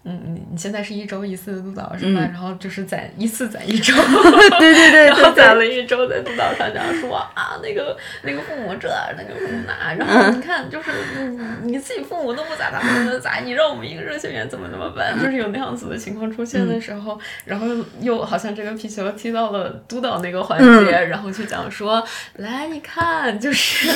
[0.07, 2.21] 嗯，你你现在是一周一次的督导是吧？
[2.21, 3.95] 然后就是攒一次攒一周，
[4.59, 10.91] 对 对对， 然后攒了一周在督导上讲说啊，那个那个父母这，那个父母那，然后你看就是
[11.63, 15.17] 你自己父母都不咋咋咋咋，你让我们一个热学员怎么怎么办？
[15.19, 17.67] 就是有那样子的情况出现的时候，然后
[18.01, 22.05] 又好像这个皮球踢到了督导那个环节，然后去讲说，
[22.35, 23.89] 来你看，就是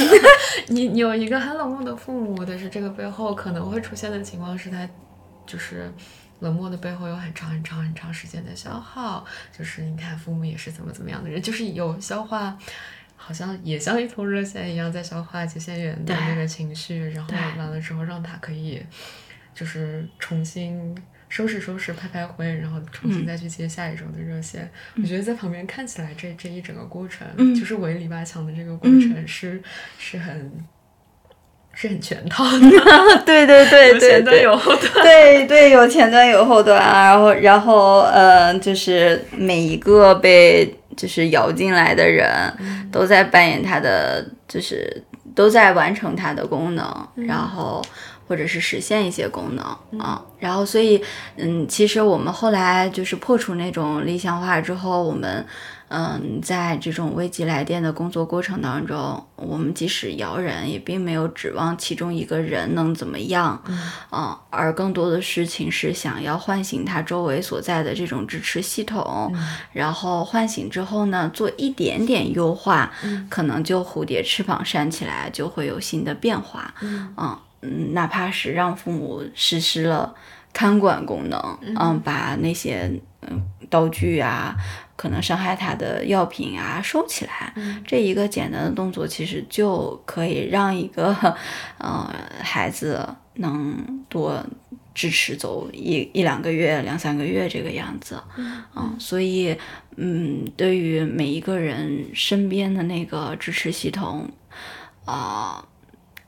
[0.69, 4.89] 你你有一个很冷漠的父母，但是这个背后可能会出现的情况是他。
[5.49, 5.91] 就是
[6.41, 12.57] 冷漠的背后有很长很长很长时间的消耗，就是你看父母也是怎么怎么样的人，就是有消化，
[13.17, 18.81] 好像也像一通热线一样在消化接线员的那个情绪，然后完了之后让他可以
[19.55, 20.95] 就是重新
[21.29, 24.71] 收拾收拾拍拍灰，然后重新再去接下一周的热线。
[24.97, 29.63] 我觉得在旁边看起来这这一整个过程，就是围篱笆墙的这个过程是
[29.99, 30.53] 是很。
[31.81, 32.59] 是很全套的，
[33.25, 42.29] 对对对对，前端有后端，对对有前端有后端，然后然后呃，就是每一个被就是摇进来的人
[42.91, 45.01] 都在扮演他的，就是
[45.37, 46.85] 都在完成他的功能，
[47.15, 47.81] 然后
[48.27, 51.01] 或者是实现一些功能啊，然后所以
[51.37, 55.47] 嗯，其实我们后来就是破除那种理想化之后，我们。
[55.89, 63.63] 嗯，在这种危机来电的工作过程当中，我们即使摇人，也并没有指望其中一个人能怎么样，
[64.11, 69.35] 嗯，而更多的事情是想要唤醒他周围所在的这种支持系统，
[69.73, 72.93] 然后唤醒之后呢，做一点点优化，
[73.31, 77.15] 可能就蝴蝶翅膀扇起来，就会有新的变化，嗯
[77.63, 80.15] 嗯，哪怕是让父母实施了
[80.53, 82.93] 看管功能，嗯，把那些
[83.23, 84.55] 嗯道具啊。
[84.99, 87.55] 可能伤害他的药品啊，收起来，
[87.87, 91.15] 这一个简单的动作，其实就可以让一个
[91.79, 92.13] 呃
[92.43, 94.45] 孩子能多
[94.93, 98.21] 支持走一一两个月、两三个月这个样子，
[98.75, 99.57] 嗯，所以
[99.95, 104.29] 嗯，对于每一个人身边的那个支持系统，
[105.05, 105.65] 啊，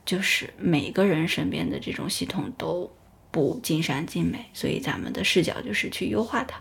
[0.05, 2.89] 就是每个人身边的这种系统都
[3.31, 6.57] 不尽善尽美，所以咱们的视角就是去优化它。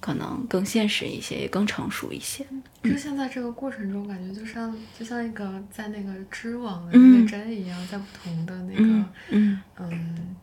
[0.00, 2.46] 可能更现实一些，也更成熟一些。
[2.82, 10.36] 就现在这个过程中，感觉就像就像一个在那个织网的那个针一样，在不同的那个嗯嗯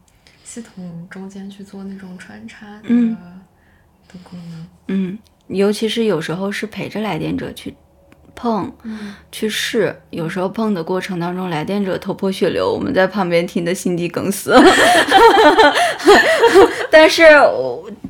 [0.44, 4.68] 系统中间去做那种穿插的的功能。
[4.88, 7.74] 嗯，尤其是有时候是陪着来电者去。
[8.42, 8.72] 碰，
[9.32, 14.56] 去试，有时候碰的过程当中，来电者头破血流，我们在旁边听得心肌梗死。
[16.90, 17.22] 但是，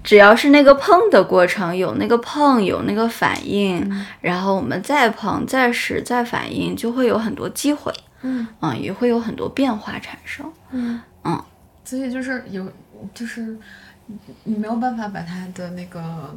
[0.01, 3.85] 只要是那个碰的过程，有那个碰，有那个反应，
[4.21, 7.91] 然后我们再碰、再试、再反应，就会有很多机会。
[8.21, 10.49] 嗯，啊，也会有很多变化产生。
[10.71, 11.43] 嗯嗯，
[11.83, 12.65] 所以就是有，
[13.13, 13.57] 就是
[14.45, 16.33] 你没有办法把他的那个。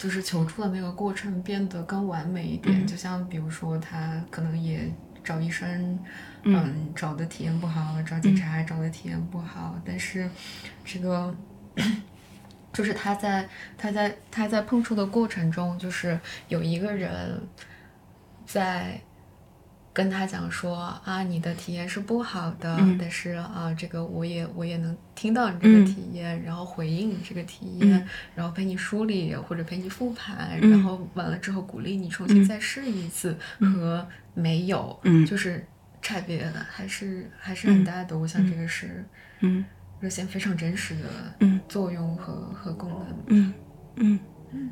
[0.00, 4.90] 就是求助的那个过程变得更完美一点，就像比如说他可能也
[5.22, 5.98] 找医生，
[6.44, 10.26] 嗯，找的体验不好，找警察找的体验不好，但是
[10.82, 11.36] 这个
[12.72, 13.46] 就是他在
[13.76, 16.18] 他在他在碰触的过程中，就是
[16.48, 17.38] 有一个人
[18.46, 18.98] 在。
[19.92, 35.66] 跟他讲说啊，你的体验是不好的，但是啊，这个我也我也能听到你这个体验，然后回应你这个体验，然后陪你梳理或者陪你复盘，然后完了之后鼓励你重新再试一次，和没有就是
[36.00, 38.16] 差别的还是还是很大的。
[38.16, 39.04] 我想这个是
[39.40, 39.64] 嗯。
[39.98, 43.16] 热线非常真实的作用和和功能。
[43.26, 43.52] 嗯。
[43.96, 44.18] 嗯。
[44.52, 44.70] 嗯，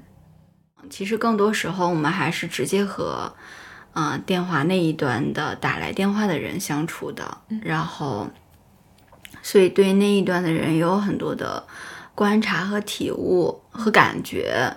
[0.89, 3.35] 其实更多时候我们还是直接和。
[3.95, 8.29] 嗯，电话那一端的打来电话的人相处的，然后，
[9.43, 11.67] 所以对那一端的人有很多的
[12.15, 14.77] 观察和体悟和感觉，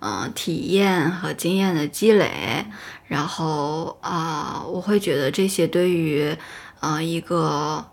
[0.00, 2.66] 嗯，体验和经验的积累，
[3.06, 6.36] 然后啊，我会觉得这些对于
[6.80, 7.90] 呃一个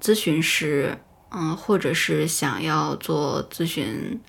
[0.00, 0.98] 咨询师，
[1.30, 4.20] 嗯，或者是想要做咨询。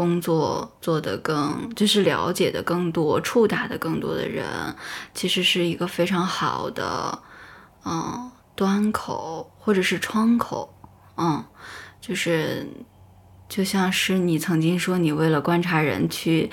[0.00, 4.46] 工作做得更，就是了解的更多，触达的更多的人，
[5.12, 7.22] 其实是一个非常好的，
[7.84, 10.72] 嗯，端口或者是窗口，
[11.18, 11.44] 嗯，
[12.00, 12.66] 就是。
[13.50, 16.48] 就像是你曾经说你为了观察人去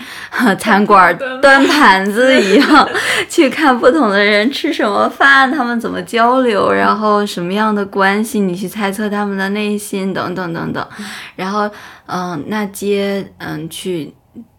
[0.58, 2.90] 餐馆端盘子一样，
[3.30, 10.86] 去看不同的人吃什么饭，他们怎么交流，然后什么样的关系，你去猜测他们的内心等等等等。
[11.36, 11.70] 然后，
[12.08, 14.12] 嗯，那接嗯去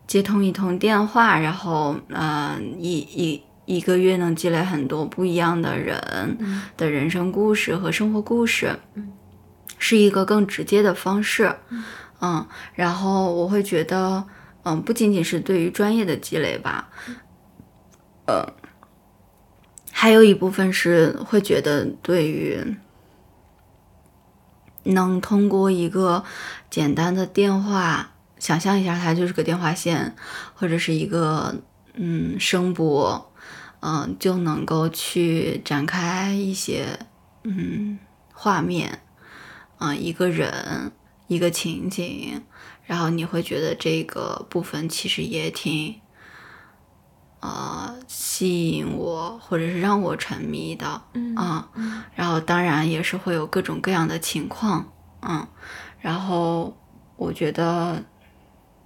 [0.06, 6.38] 接通一通电话，然后嗯一一一个月能积累很多不一样的人
[6.76, 8.78] 的人生故事和生活故事，
[9.76, 11.52] 是一个更直接的方式。
[12.20, 14.24] 嗯，然后我会觉得，
[14.64, 16.90] 嗯，不仅仅是对于专业的积累吧，
[18.26, 18.54] 呃，
[19.92, 22.76] 还有一部分是会觉得对于
[24.82, 26.24] 能通过一个
[26.68, 30.16] 简单的电话，想象一下它就是个电话线，
[30.54, 31.54] 或者是一个
[31.94, 33.32] 嗯声波，
[33.78, 36.98] 嗯，就能够去展开一些
[37.44, 37.98] 嗯
[38.32, 38.98] 画面，
[39.78, 40.90] 啊，一个人。
[41.28, 42.42] 一个情景，
[42.84, 46.00] 然后你会觉得这个部分其实也挺，
[47.38, 51.36] 呃，吸引我，或者是让我沉迷的，嗯，
[52.16, 54.92] 然后当然也是会有各种各样的情况，
[55.22, 55.46] 嗯，
[56.00, 56.76] 然后
[57.16, 58.02] 我觉得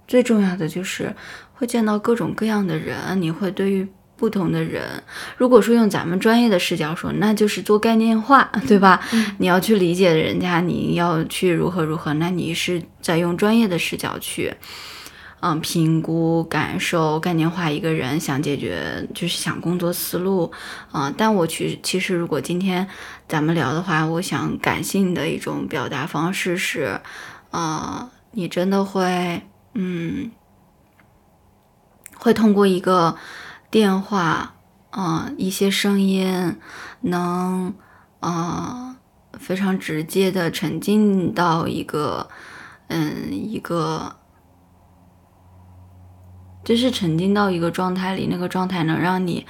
[0.07, 1.15] 最重要的就是
[1.53, 3.91] 会见到各种各样的人，你会对于。
[4.23, 5.03] 不同的人，
[5.35, 9.01] 如果说用咱们专业的视角说，那就是做概念化， 对吧？
[9.37, 14.53] 你要去理解人家，你要去如何如何，那你是在用专业的视角去，
[15.41, 20.49] 嗯，评估、感受、概念化一个人想解决，就是想工作思路，
[20.93, 21.13] 啊。
[21.17, 22.87] 但我去，其实如果今天
[23.27, 27.01] 咱们聊的话，我想感性的一种表达方式是，
[27.51, 29.41] 啊，你真的会，
[29.73, 30.31] 嗯，
[32.17, 33.17] 会通过一个。
[33.73, 34.53] 电话，
[34.91, 36.59] 啊，一些声音
[37.01, 37.73] 能，
[38.19, 38.97] 啊，
[39.39, 42.29] 非常直接的沉浸到一个，
[42.89, 44.17] 嗯，一个，
[46.63, 49.47] 就是沉浸到一个状态里，那个状态能让你，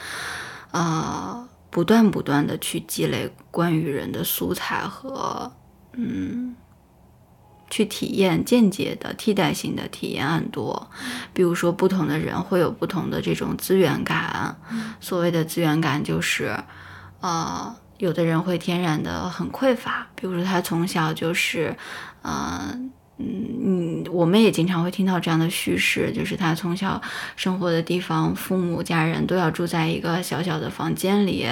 [0.71, 5.51] 啊，不断不断的去积累关于人的素材和，
[5.97, 6.55] 嗯。
[7.69, 10.89] 去体验间接的替代性的体验很多，
[11.33, 14.55] 比如说不同的人会有不同的这种资源感。
[14.99, 16.55] 所谓的资源感就是，
[17.21, 21.75] 呃，有的人会天然的很匮乏，比如说他从小就是，
[22.23, 22.91] 嗯。
[23.17, 27.01] 嗯，我们也经常会听到这样的叙事，就是他从小
[27.35, 31.47] 生活的地方，父母家人都要住在一个小小的房间里，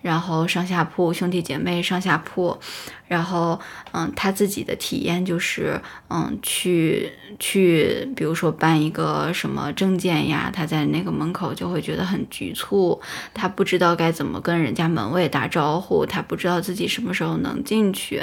[0.00, 2.58] 然后上下铺，兄弟姐妹上下铺，
[3.06, 3.60] 然后，
[3.92, 13.00] 嗯，他自己的体验就是，嗯，去去，比如说办一个什么证件呀，他在那个门口就会觉得很局促，
[13.34, 18.22] 他不知道该怎么跟人家门卫打招呼，他不知道自己什么时候能进去，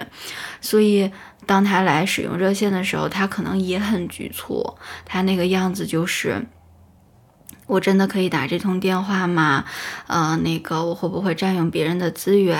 [0.62, 1.12] 所以。
[1.46, 4.76] 当他来使用热线的时候，他可能也很局促，
[5.06, 6.48] 他那个样子就是。
[7.68, 9.64] 我真的可以打这通电话吗？
[10.08, 12.58] 呃，那个我会不会占用别人的资源？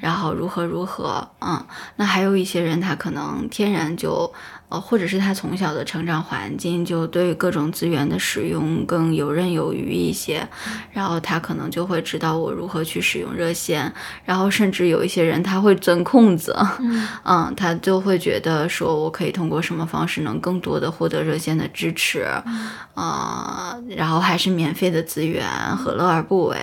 [0.00, 1.28] 然后如何如何？
[1.40, 1.66] 嗯，
[1.96, 4.32] 那还有一些人，他可能天然就，
[4.68, 10.46] 呃，或者是他从小的成长环境就对各种资源的使用更游刃有余一些，
[10.92, 13.90] 然后他可能就会知道我如何去使用热线。
[14.24, 16.54] 然后甚至有一些人他会钻空子，
[17.24, 22.26] 嗯，他就会觉得说我可以通过什么方式能更多的获得热线的支持，
[22.94, 24.18] 啊，然后。
[24.28, 25.42] 还是免费的资源，
[25.76, 26.56] 何乐而不为？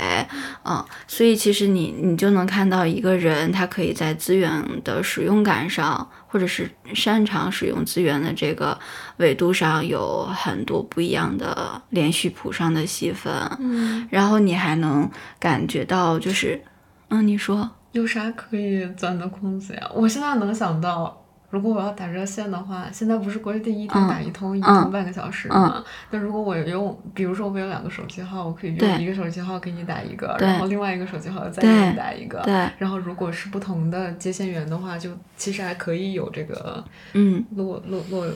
[0.66, 8.78] 嗯，所以其实你你就能看到一个人，他可以在资源的使用感上，或者是擅长使用资源的这个
[9.16, 13.32] 维度上，有很多不一样的连续谱上的细分。
[13.58, 15.10] 嗯，然后你还能
[15.40, 16.62] 感觉到，就是，
[17.08, 19.90] 嗯，你说有啥可以钻的空子呀？
[19.94, 21.25] 我现在能想到。
[21.50, 25.84] 如果我要打热线的话，现在不是国内第一天打一通，一通半个小时吗？
[26.12, 32.42] 那如果我用，比如说我有两个手机号，我可以用一个手机号给你打一个，然后另外一个手机号再给你打一个。
[32.42, 32.54] 对。
[32.78, 38.28] 然后如果是不同的接线员的话，就其实还可以有这个，嗯，落落落，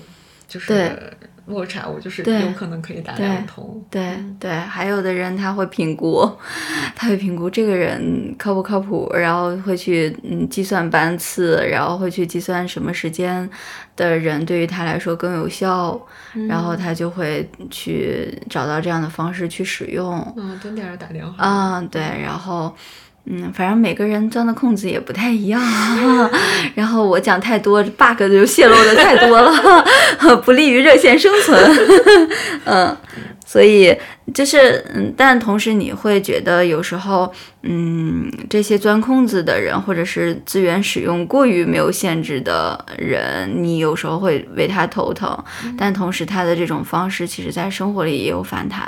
[0.47, 1.13] 就是。
[1.49, 3.83] 落差，我就是有可能可以打两通。
[3.89, 6.29] 对对，还有的人他会评估，
[6.95, 13.49] 他会评估这个人靠不靠谱，然后会去嗯计算班次，然后会去计算什么时间
[13.95, 15.99] 的人对于他来说更有效，
[16.47, 20.21] 然后他就会去找到这样的方式去使用。
[20.37, 21.43] 嗯，蹲点儿打电话。
[21.43, 22.73] 啊，对，然后。
[23.25, 25.61] 嗯，反正每个人钻的空子也不太一样，
[26.73, 29.51] 然后我讲太多，bug 就泄露的太多了，
[30.43, 31.77] 不利于热线生存。
[32.65, 32.97] 嗯。
[33.49, 33.97] 所以
[34.31, 45.35] 就是，嗯，但同时你会觉得有时候，嗯，这些钻空子的人，或者是资源使用过于没有限制的人，你有时候会为他头疼。
[45.75, 48.85] 但同时，他的这种方式，其实在生活里也有反弹，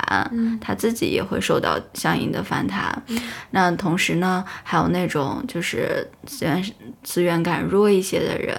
[0.60, 3.02] 他自己也会受到相应的反弹。
[3.50, 6.64] 那同时呢，还有那种就是资源
[7.02, 8.56] 资源感弱一些的人，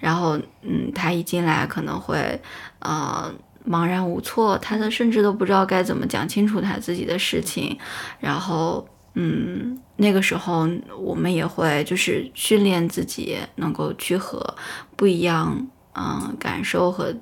[0.00, 2.40] 然后，嗯，他一进来可能会，
[2.80, 3.32] 呃。
[3.68, 7.76] 茫然无措，他的甚至都不知道该怎么讲清楚他自己的事情，
[8.20, 10.68] 然后，嗯，那个时候
[10.98, 14.56] 我们也会就是训练自己能够去和
[14.94, 17.12] 不一样嗯感受和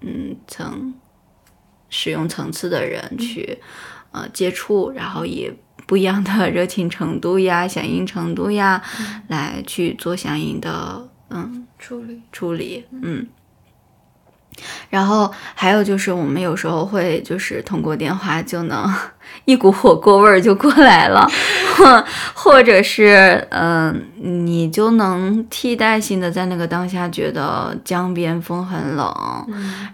[0.00, 0.92] 嗯层
[1.88, 3.58] 使用层次的人去
[4.12, 5.50] 呃接触，然后以
[5.86, 8.82] 不一样的热情程度呀、响应程度呀，
[9.28, 12.20] 来去做相应的嗯处理。
[12.32, 13.26] 处理，嗯。
[14.90, 18.92] 然后还有就是，我们有时候会就是通过电话就能
[19.44, 21.28] 一股火锅味儿就过来了，
[21.76, 22.04] 或
[22.34, 29.46] 或者是嗯，你就能替代性的在那个当下觉得江边风很冷，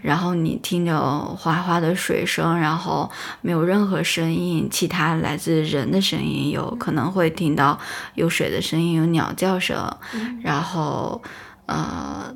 [0.03, 1.01] 然后你听着
[1.37, 3.11] 哗哗的水声，然后
[3.41, 7.79] 没有任何声音，其他来自人的声音，有可能会听到
[8.15, 9.91] 有水的声音，有鸟叫声，
[10.43, 11.21] 然后
[11.67, 12.35] 呃。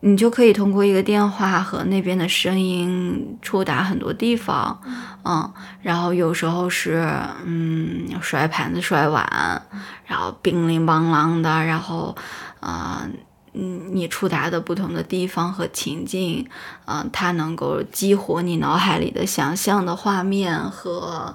[0.00, 4.80] 你就可以通过一个电话和那边的声音触达很多地方，
[5.24, 5.52] 嗯，
[5.82, 7.12] 然后有时候是
[7.44, 9.60] 嗯摔盘子摔碗，
[10.06, 12.16] 然后乒铃乓啷的，然后
[12.60, 13.08] 啊
[13.54, 16.48] 嗯你触达的不同的地方和情境，
[16.84, 21.34] 嗯，它能够激活你脑海里的想象的画面和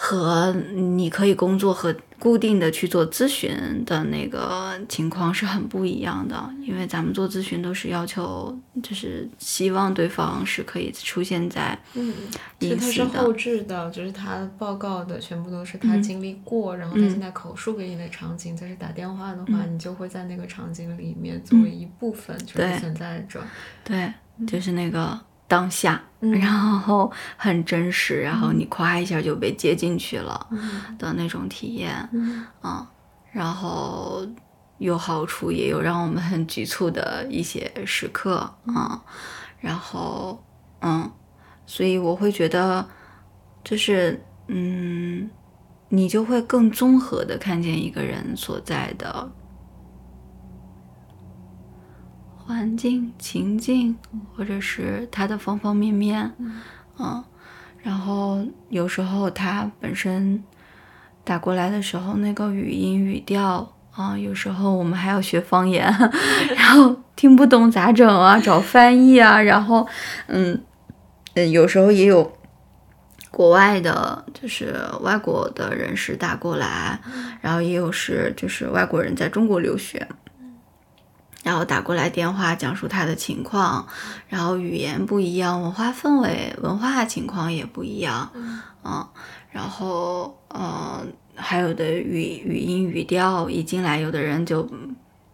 [0.00, 1.94] 和你可以工作和。
[2.20, 3.56] 固定的去做咨询
[3.86, 8.52] 的那个情况是很不一样的，因为咱们做咨询都是要求，
[8.82, 12.12] 就是希望对方是可以出现在，嗯，
[12.58, 23.40] 其实他是后置的，就是他报告的全部都是他经历过，然后他现在口述给你的场景，但是打电话的话，你就会在那个场景里面作为一部分就是存在着，
[23.84, 24.12] 对，
[24.44, 25.16] 就是那个。
[25.48, 30.46] 当下，然后很真实，然后你夸一下就被接进去了
[30.98, 32.86] 的那种体验，嗯，
[33.32, 34.24] 然后
[34.76, 39.00] 有好处，也有让我们很局促的一些时刻，嗯，
[39.58, 40.44] 然后，
[40.82, 41.10] 嗯，
[41.66, 42.86] 所以我会觉得，
[43.64, 45.28] 就是，嗯，
[45.88, 49.32] 你就会更综合的看见一个人所在的。
[52.48, 53.94] 环境、情境，
[54.34, 56.32] 或者是他的方方面面，
[56.98, 57.22] 嗯，
[57.82, 60.42] 然后有时候他本身
[61.24, 65.84] 打过来的时候，那个语音语调啊，有时候我们还要学方言，
[66.56, 68.40] 然后听不懂咋整啊？
[68.40, 69.86] 找翻译啊，然后，
[70.28, 70.58] 嗯，
[71.34, 72.32] 嗯，有时候也有
[73.30, 76.98] 国外的，就是外国的人士打过来，
[77.42, 80.08] 然后也有是就是外国人在中国留学。
[81.42, 83.86] 然后打过来电话讲述他的情况，
[84.28, 88.30] 然后语言不一样，文化氛围、文化情况也不一样，
[88.84, 89.06] 嗯，
[89.50, 91.04] 然后呃
[91.34, 94.68] 还有的语语音语调一进来，有的人就。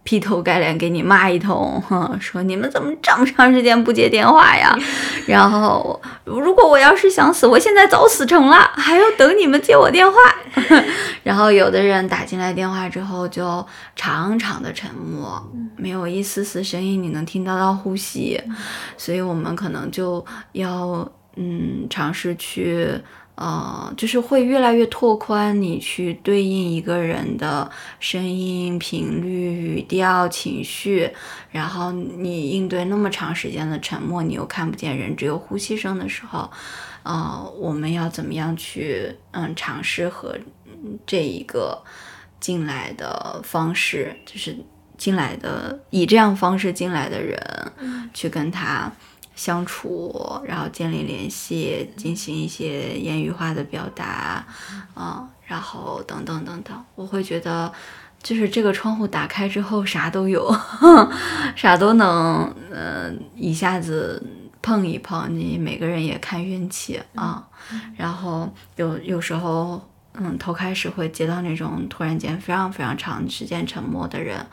[0.05, 1.83] 劈头盖脸给你骂一通，
[2.21, 4.79] 说你们怎么这么长时间不接电话呀？
[5.27, 10.17] 然后如果我要是想死，我现在早死成了，还要等你们接我电话。
[11.25, 13.67] 然后有的人打进来电话之后就
[13.97, 15.43] 长长的沉默，
[15.77, 18.41] 没有一丝丝声音，你能听到到呼吸，
[18.99, 22.89] 所以我们可能就要嗯尝试去。
[23.37, 31.11] 呃，就是会越来越拓宽你去对应一个人的声音频率、语调、情绪，
[31.51, 36.49] 然后你应对那么长时间的沉默，你又看不见人，只有呼吸声的时候，
[37.03, 40.39] 呃，我们要怎么样去嗯尝试和
[41.05, 41.83] 这一个
[42.39, 44.57] 进来的方式，就是
[44.97, 47.41] 进来的以这样方式进来的人
[48.13, 48.93] 去跟他。
[49.35, 54.45] 相处，然后建立联系，进行一些言语化的表达，
[54.95, 57.73] 嗯，然后等等等等，我会觉得，
[58.23, 60.55] 就是这个窗户打开之后，啥都有，
[61.57, 64.23] 啥都能，嗯，一下子
[64.63, 65.27] 碰一碰。
[65.37, 67.47] 你每个人也看运气啊，
[67.97, 69.81] 然后有有时候，
[70.15, 74.47] 嗯，头开始会接到那种突然间非常非常长时间沉默的人。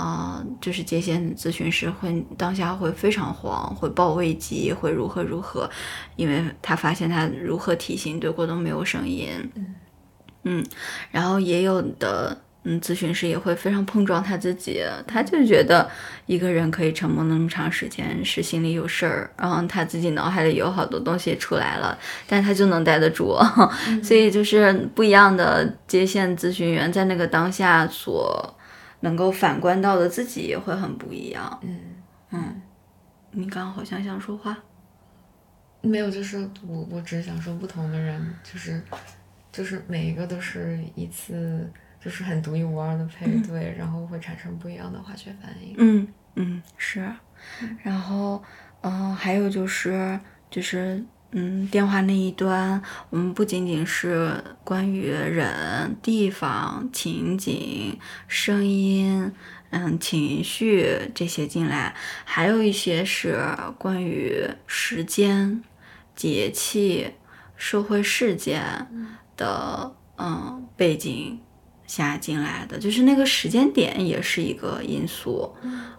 [0.00, 5.68] 啊，就是接线咨询师会当下会非常慌，会报危机，会如何如何，
[6.16, 9.28] 因为他发现他如何提醒对过都没有声音，
[10.44, 10.64] 嗯，
[11.10, 15.86] 然后也有的嗯咨询师也会非常碰撞他自己，他就觉得
[16.24, 23.36] 一个人可以沉默那么长时间是心里有事儿，然后他自己脑海里有好多东西出来了，但他就能待得住，
[24.02, 28.56] 所以就是不一样的接线咨询员在那个当下所。
[29.00, 31.58] 能够反观到的自己也会很不一样。
[31.62, 31.78] 嗯。
[32.30, 32.62] 嗯，
[33.32, 34.56] 你刚刚好像想说话，
[35.80, 38.80] 没有，就是我我只是想说，不同的人就是
[39.50, 41.68] 就是每一个都是一次
[41.98, 45.74] 就是很独一无二的配对，然后会产生不一样的化学反应。
[45.76, 47.12] 嗯嗯是，
[47.82, 48.40] 然后
[48.82, 50.18] 嗯还有就是
[50.48, 57.96] 就是嗯，电话那一端，我们不仅仅是关于人、地方、情景、
[58.26, 59.30] 声音，
[59.70, 61.94] 嗯，情绪这些进来，
[62.24, 63.38] 还有一些是
[63.78, 65.62] 关于时间、
[66.16, 67.12] 节气、
[67.54, 68.88] 社会事件
[69.36, 71.40] 的，嗯，背景
[71.86, 75.54] 下进来的，就是那个时间点也是一个因素，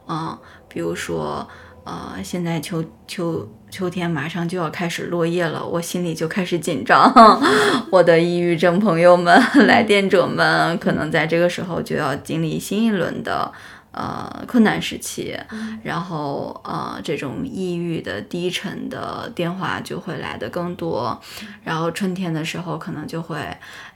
[0.07, 0.37] 嗯，
[0.67, 1.47] 比如说。
[1.83, 7.41] 呃，现在秋秋秋天马上就要开始落叶了，我心里就开始紧张。
[7.89, 13.49] 我的抑郁症朋友们、 来电者们，可能在这个时候就要经历新一轮的。
[13.91, 15.37] 呃，困难时期，
[15.83, 21.21] 然后呃，这种抑郁的低沉的电话就会来的更多，
[21.61, 23.37] 然后春天的时候可能就会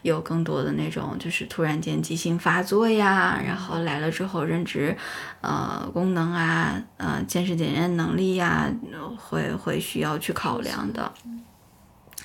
[0.02, 4.98] 有更多的那种，就是突然间急性发作呀，然后来了之后认知
[5.40, 8.70] 呃功能啊，呃见识检验能力呀，
[9.18, 11.14] 会会需要去考量的，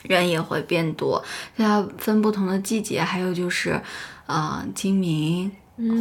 [0.03, 1.25] 人也会变多，
[1.57, 3.81] 它分不同的季节，还有就是
[4.27, 5.53] 呃清明。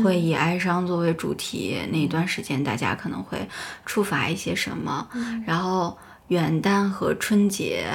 [0.03, 3.37] 会以哀伤作为主题，那一段时间大家可能会
[3.85, 5.07] 触发一些什么，
[5.45, 5.97] 然后。
[6.29, 7.85] 元旦和春节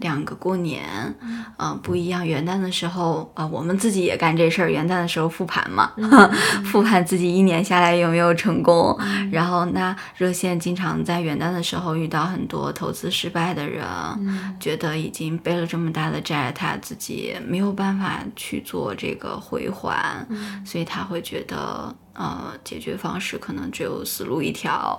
[0.00, 0.84] 两个过年，
[1.58, 2.26] 嗯，不一样。
[2.26, 4.68] 元旦的时候，啊，我们自己也干这事儿。
[4.68, 5.92] 元旦的时候复盘嘛，
[6.70, 8.98] 复盘自己一年下来有没有成功。
[9.30, 13.84] 然后，那热线经常在元旦的时候遇到很多投资失败的人，
[14.58, 20.26] 觉得已经背了这么大的债，他自己没有办法去做这个回还，
[20.64, 21.94] 所以他会觉得。
[22.14, 24.98] 呃，解决方式可能只有死路一条，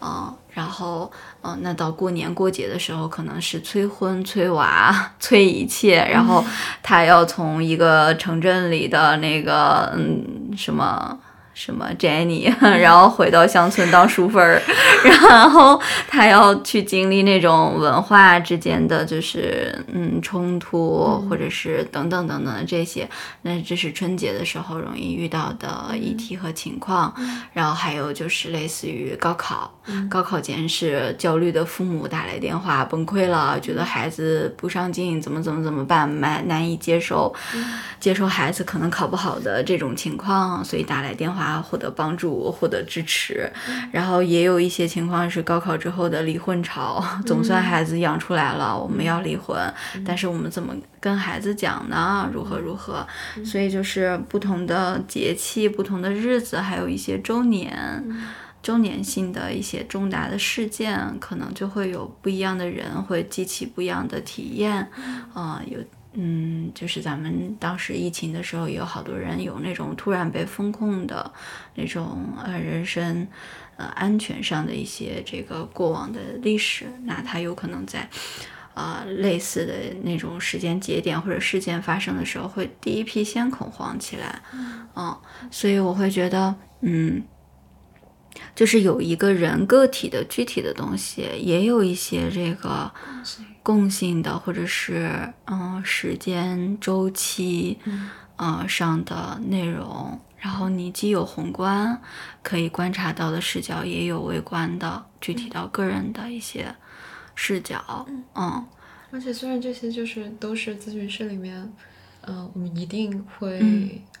[0.00, 1.10] 嗯，然后，
[1.42, 6.44] 嗯，那到过年过节的时候，可能是催婚、催娃、催一切，然后
[6.82, 11.18] 他要从一个城镇里的那个，嗯，什么。
[11.54, 14.62] 什么 Jenny， 然后回到乡村当淑芬儿，
[15.04, 23.06] 然后他要去经历那种文化之间的就是嗯冲突，或者是等等等等的这些，
[23.42, 27.14] 那这是春节的时候容易遇到的议题和情况。
[27.52, 29.70] 然后还有就是类似于高考，
[30.08, 37.34] 高考前是焦虑的父母打来电话崩溃了，觉得孩子不上进，怎么怎么怎么办，蛮难以接受
[38.00, 41.41] 接受孩子可能考不好的这种情况，所以打来电话。
[41.42, 43.50] 啊，获得帮助，获得支持，
[43.90, 49.58] 然后也有一些情况是高考之后的离婚潮， 总算孩子养出来了，我们要离婚，
[50.06, 52.30] 但是我们怎么跟孩子讲呢？
[52.32, 53.04] 如何如何？
[53.44, 58.04] 所以就是不同的节气、不同的日子，还有一些周年、
[58.62, 64.88] 周年性的一些重大的事件，可能就会有不一样的人会激起不一样的体验，
[65.34, 65.78] 啊，有。
[66.14, 71.32] 嗯，就是咱们当时疫情的时候，有好多人有那种突然被封控的
[71.74, 73.26] 那种呃人身
[73.76, 78.08] 呃安全上的一些这个过往的历史，那他有可能在
[78.74, 79.72] 啊类似的
[80.02, 84.42] 那种时间节点或者事件发生的时候，会第一批先恐慌起来，
[84.94, 85.16] 嗯，
[85.50, 87.22] 所以我会觉得，嗯。
[88.54, 92.90] 就是有一个人个体的具体的东西，也有一些这个
[93.62, 97.78] 共性的，或者是嗯时间周期
[98.38, 100.20] 嗯上的内容。
[100.38, 102.00] 然后你既有宏观
[102.42, 106.74] 可以观察到的视角，也有微观的具体到个人的一些
[107.34, 108.06] 视角。
[108.34, 108.66] 嗯，
[109.10, 111.72] 而且虽然这些就是都是咨询室里面。
[112.22, 113.58] 嗯，我们一定会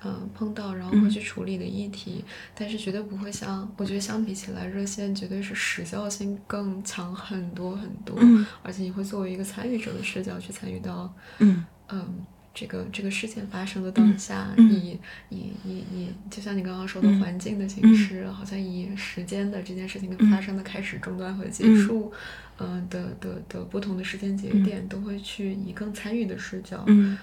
[0.04, 0.28] 嗯。
[0.34, 2.24] 碰到，然后会去处理的议题，
[2.56, 8.18] 但是绝对不会像我觉得相比起来，热线绝对是时效性更强很多很多，
[8.64, 11.64] 而且你会作为一个参与者的视角去参与到嗯。
[11.90, 14.98] 嗯这个这个事件发生的当下，以
[15.30, 22.12] 以以以就像你刚刚说的环境的形式，好像以时间的这件事情的发生的开始、中断和结束，
[22.58, 26.84] 嗯的的的不同的时间节点，都会去以更参与的视角。
[26.88, 27.16] 嗯，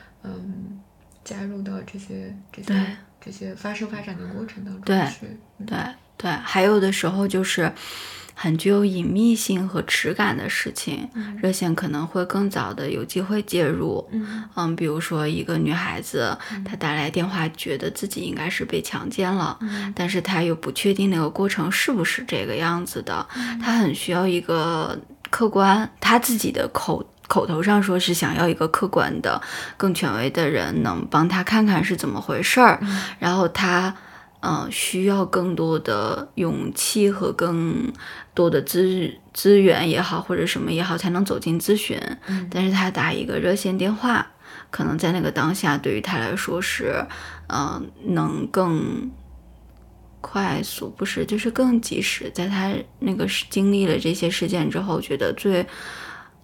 [1.23, 5.77] 加入到这些这些这些发生发展的过程当中去，对
[6.17, 7.71] 对，还有的时候就是
[8.33, 11.07] 很具有隐秘性和耻感的事情，
[11.41, 14.09] 热线可能会更早的有机会介入。
[14.55, 19.59] 嗯，比如说一个女孩子，她打来电话，觉得自己应该是被强奸了，
[19.93, 23.27] 但是她又不确定那个过程是不是这个样子的，
[23.61, 24.97] 她很需要一个
[25.29, 27.05] 客观，她自己的口。
[27.29, 29.39] 口头上说是想要一个客观的、
[29.77, 32.81] 更权威的人能帮他看看是怎么回事儿，
[33.19, 33.95] 然后他
[34.39, 37.93] 嗯需要更多的勇气和更
[38.33, 42.01] 多的资资源也好，或者什么也好，才能走进咨询。
[42.49, 44.25] 但是他打一个热线电话，
[44.71, 47.05] 可能在那个当下对于他来说是
[47.47, 49.11] 嗯能更
[50.19, 55.63] 快速，不是就是更及时，在他那个经历了这些事件之后，觉得最。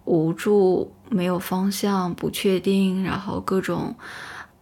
[0.06, 3.96] 无助、没有方向、不确定，然后各种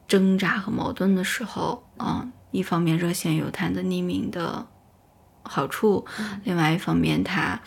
[0.07, 4.65] 挣扎和矛盾的时候，嗯，一方面热线有它的匿名的
[5.43, 6.05] 好处，
[6.43, 7.59] 另外一方面它。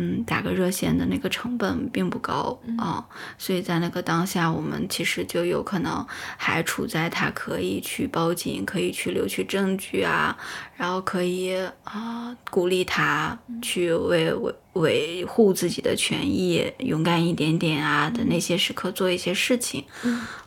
[0.00, 3.04] 嗯，打个热线的那个成本并不高啊，
[3.36, 6.06] 所以在那个当下，我们其实就有可能
[6.36, 10.38] 还处在他可以去报警、可以去留取证据啊，
[10.76, 11.52] 然后可以
[11.82, 19.84] 啊鼓励他去为维维护自己的权益、勇敢一点点啊的那些时刻做一些事情。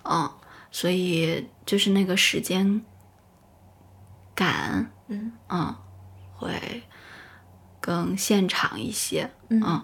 [0.05, 0.31] 嗯，
[0.71, 2.81] 所以就是那个时间
[4.33, 5.75] 感，嗯嗯，
[6.37, 6.83] 会。
[7.81, 9.83] 更现场一些，嗯，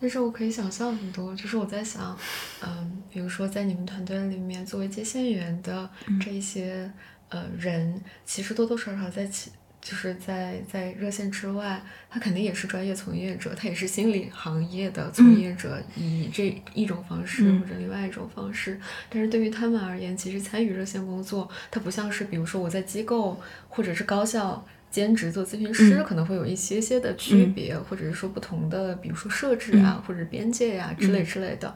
[0.00, 2.18] 但是我可以想象很多，就是我在想，
[2.62, 5.88] 嗯，比如说在你们团队里面，作为接线员的
[6.20, 6.90] 这一些
[7.28, 9.50] 呃人，其实多多少少在其
[9.80, 18.80] 就是在在热线之外，他肯定也是专业从业者，他也是心理行业的从业者，以这一种方式或者另外一种方式，
[19.10, 23.38] 但是对于他们而言，其实参与热线工作，它不像是比如说我在机构
[23.68, 24.66] 或者是高校。
[24.94, 31.74] 兼职做咨询师可能会有一些些的区别，或者是说不同的，比如说设置啊，或者边界呀之类之类的。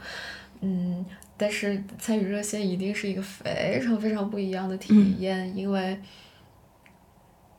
[0.61, 1.05] 嗯，
[1.37, 5.99] 但是参与热线一定是一个非常非常不一样的体验，因为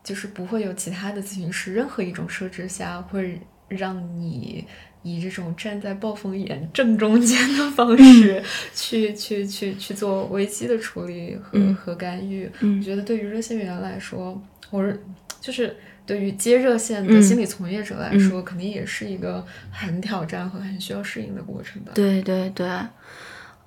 [0.02, 4.66] 就是不会有其他的咨询师任何一种设置下会让你
[5.04, 8.42] 以这种站在暴风眼正中间的方式
[8.74, 12.50] 去去去去做危机的处理和和干预。
[12.62, 15.04] 我觉得对于热线员来说，我是。
[15.42, 15.76] 就是
[16.06, 21.92] 对于接热线的心理从业者来说，肯定也是一个很挑战和很需要适应的过程吧。
[21.96, 22.68] 对对对，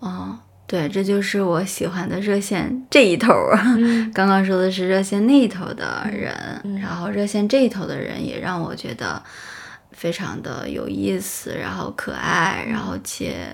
[0.01, 3.57] 哦，对，这就是我喜欢的热线这一头儿。
[4.13, 6.35] 刚刚说的是热线那一头的人，
[6.81, 9.23] 然后热线这一头的人也让我觉得
[9.93, 13.47] 非常的有意思，然后可爱，然后且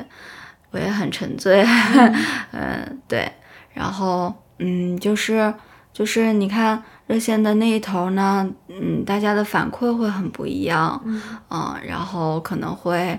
[0.71, 1.63] 我也很沉醉。
[2.53, 3.31] 嗯，对，
[3.75, 5.53] 然后嗯，就是
[5.99, 6.81] 就是你看。
[7.09, 11.03] 热线的那一头呢，嗯，大家的反馈会很不一样，
[11.49, 13.19] 嗯，然后可能会，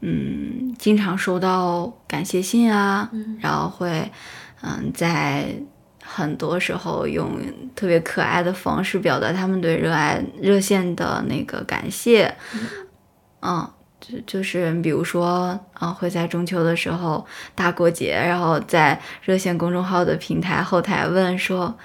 [0.00, 3.10] 嗯，经常收到感谢信啊，
[3.40, 4.08] 然后会，
[4.62, 5.56] 嗯，在
[6.04, 7.32] 很多时候用
[7.74, 12.32] 特别可爱的方式表达他们对热爱热线的那个感谢，
[13.42, 13.68] 嗯，
[14.00, 17.24] 就就是比如说，啊，会在中秋的时候
[17.54, 21.76] 大过节，然后在热线公众号的平台后台问说。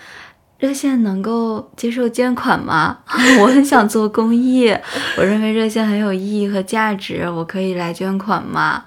[0.60, 3.00] 热线能够接受捐款吗？
[3.42, 4.70] 我很想做公益，
[5.18, 8.84] 我认为热线很有意义和价值，我可以来捐款吗？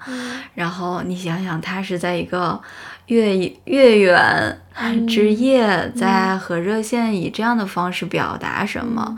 [0.53, 2.57] 然后你想想，他是在一个
[3.07, 4.57] 月月圆
[5.05, 9.17] 之夜，在和热线以这样的方式表达什么？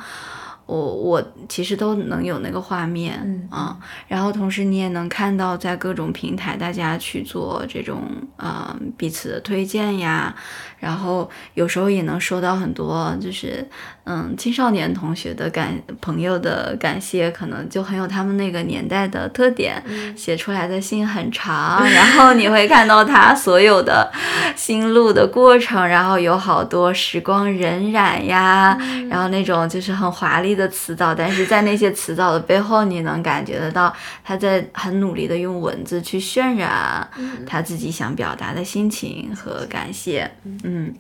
[0.68, 3.78] 我我其实都能有那个画面啊，
[4.10, 8.04] 然后同时你也能看到在各种平台大家去做这种
[8.36, 10.36] 呃彼此的推荐呀，
[10.78, 13.66] 然后有时候也能收到很多就是
[14.04, 19.82] 嗯青少年同学的感朋友的感谢，可能就很有他们那个年代的特点，
[20.18, 24.12] 写出来的信很长， 然后你会看到他所有的
[24.54, 28.78] 心路的过程，然后有好多时光荏苒呀，
[29.10, 30.57] 然后那种就是很华丽。
[30.58, 37.08] 的词藻，但是在那些词藻的背后，你能感觉得到他在很努力的用文字去渲染
[37.46, 40.30] 他自己想表达的心情和感谢，
[40.64, 40.94] 嗯，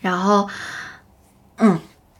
[0.00, 0.48] 然后，
[1.56, 1.78] 嗯，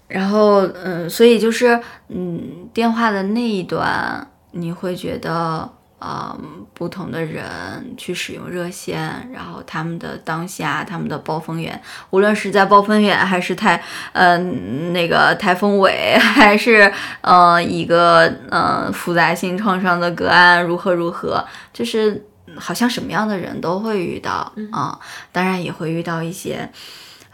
[0.09, 1.79] 然后，嗯，所以就是，
[2.09, 5.69] 嗯，电话的那一端，你会觉得。
[6.01, 11.81] 嗯，不同的人去使用热线，然后他们的当下，他们的暴风眼，
[12.11, 16.93] 无论是在暴风眼，还是台，嗯，那个台风尾，还是
[17.23, 21.43] 呃一个嗯复杂性创伤的个案，如何如何，
[21.73, 22.27] 就是
[22.57, 24.99] 好像什么样的人都会遇到啊，
[25.33, 26.71] 当然也会遇到一些。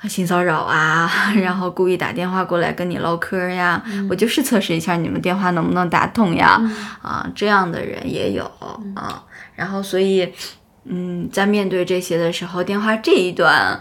[0.09, 1.11] 性骚扰啊，
[1.41, 6.61] 然后故意打电话过来跟你唠嗑呀，我就是测试一下你们电话能不能打通呀，
[7.03, 8.45] 啊，这样的人也有
[8.95, 9.23] 啊，
[9.55, 10.33] 然后所以，
[10.85, 13.81] 嗯，在面对这些的时候，电话这一端。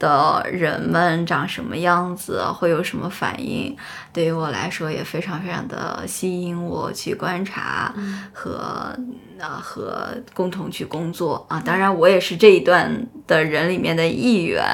[0.00, 3.76] 的人们长什么样子，会有什么反应？
[4.12, 7.94] 对于我来说也非常非常的吸引我去观察
[8.32, 8.96] 和
[9.38, 11.62] 啊和共同去工作啊。
[11.64, 14.64] 当然，我也是这一段的人里面的一员，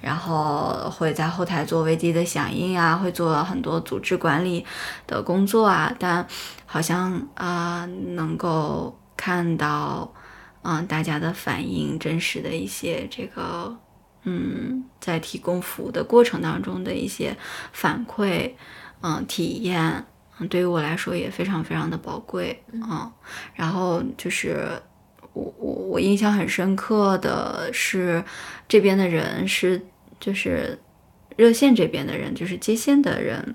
[0.00, 4.66] 然后会在后台做危机的响应啊，会做很多组织管理
[5.06, 5.94] 的工作啊。
[5.96, 6.26] 但
[6.66, 10.12] 好像啊，能够看到
[10.62, 13.76] 嗯大家的反应，真实的一些这个。
[14.28, 17.36] 嗯，在提供服务的过程当中的一些
[17.72, 18.50] 反馈，
[19.00, 20.04] 嗯，体验，
[20.38, 23.10] 嗯，对于我来说也非常非常的宝贵，嗯，
[23.54, 24.68] 然后就是，
[25.32, 28.24] 我我我印象很深刻的是，
[28.66, 29.80] 这边的人是
[30.18, 30.76] 就是
[31.36, 33.54] 热线这边的人，就是接线的人。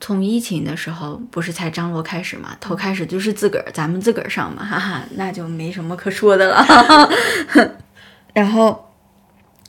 [0.00, 7.08] 从疫情的时候不是才张罗开始嘛，头开始就是自个儿，咱们自个儿上嘛，哈哈，那就没什么可说的了。
[8.34, 8.93] 然后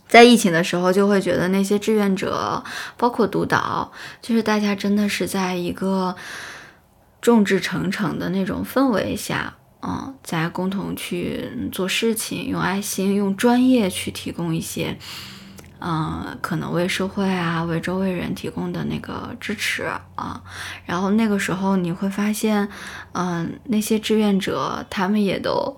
[0.08, 2.64] 在疫情的时候，就会觉得那些志愿者，
[2.98, 3.92] 包括督导，
[4.22, 6.16] 就是大家真的是在一个
[7.22, 14.98] 众志成城的那种氛围下，嗯，在共同去做事情，用爱心、用专业去提供一些。
[15.88, 19.84] 嗯，可能为社会啊，为周围人提供的那个支持
[20.16, 20.42] 啊，
[20.86, 22.68] 然后那个时候你会发现，
[23.12, 25.76] 嗯，那些志愿者他们也都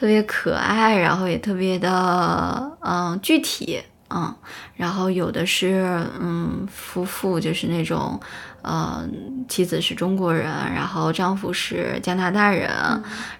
[0.00, 4.34] 特别可爱，然后也特别的嗯具体，嗯，
[4.74, 8.18] 然后有的是嗯夫妇，就是那种。
[8.62, 9.02] 呃，
[9.48, 10.44] 妻子是中国人，
[10.74, 12.70] 然后丈夫是加拿大人，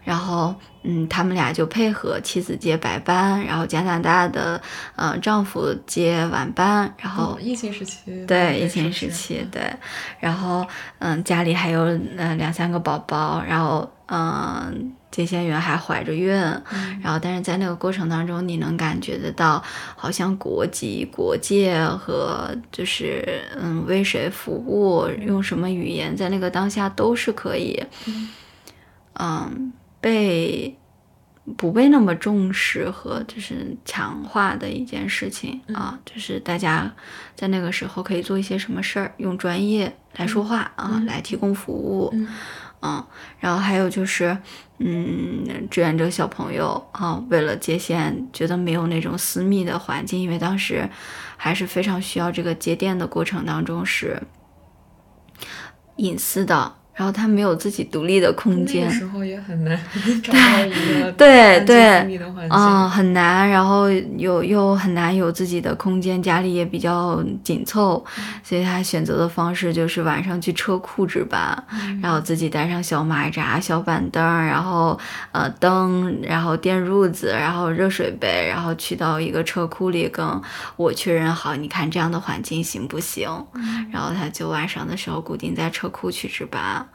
[0.02, 4.58] 然后嗯，他们俩就配合，妻子接白班，然后加拿大的
[4.96, 9.62] 呃丈夫接晚班，然后疫情时期对疫情时期对，
[10.18, 10.66] 然后
[11.00, 11.84] 嗯家里还有
[12.16, 14.94] 嗯两三个宝宝，然后嗯。
[15.10, 16.30] 接线员还怀着孕，
[17.02, 19.62] 然后但是在那个过程当中，你能感觉得到，
[19.96, 27.82] 好像国籍、国界和就是嗯为谁服务、用什么语言，在那个当下都是可以，
[29.14, 29.72] 嗯。
[30.02, 30.74] 被
[31.58, 36.90] 不被那么重视和就是强化的一件事情啊，就是大家
[37.34, 42.10] 在那个时候可以做一些什么事儿，用专业来说话啊，来提供服务。
[42.82, 43.04] 嗯，
[43.38, 44.36] 然后还有就是，
[44.78, 50.88] 嗯，志愿者小朋友啊，为了接线，觉得没有那种私密的环境，因为当时
[51.36, 54.22] 还是非常需要这个接电的过程当中是
[55.96, 56.79] 隐私的。
[57.00, 59.80] 然后他没有自己独立的空间，时候也很难
[60.22, 62.20] 找到一个对对
[62.50, 63.48] 啊，很难。
[63.48, 68.04] 然后又又很难有自己的空间，家里也比较紧凑，
[68.44, 71.64] 所以他选择的方式就是晚上去车库值班，
[72.02, 75.00] 然后自己带上小马扎、小板凳，然后
[75.32, 80.22] 呃灯，然后电褥子，然后热水杯，然后去到一个车库里跟
[80.76, 83.26] 我确认好，你看这样的环境行不行？
[83.90, 86.86] 然后他就晚上的时候固定在车库去值班。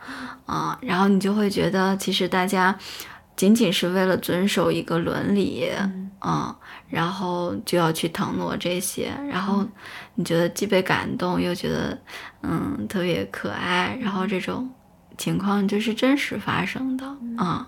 [0.45, 2.77] 啊，然后你就会觉得，其实大家
[3.35, 5.69] 仅仅是为了遵守一个伦理，
[6.21, 6.55] 嗯，
[6.89, 9.65] 然后就要去腾挪这些，然后
[10.15, 11.97] 你觉得既被感动，又觉得
[12.43, 14.69] 嗯特别可爱，然后这种
[15.17, 17.05] 情况就是真实发生的
[17.37, 17.67] 啊，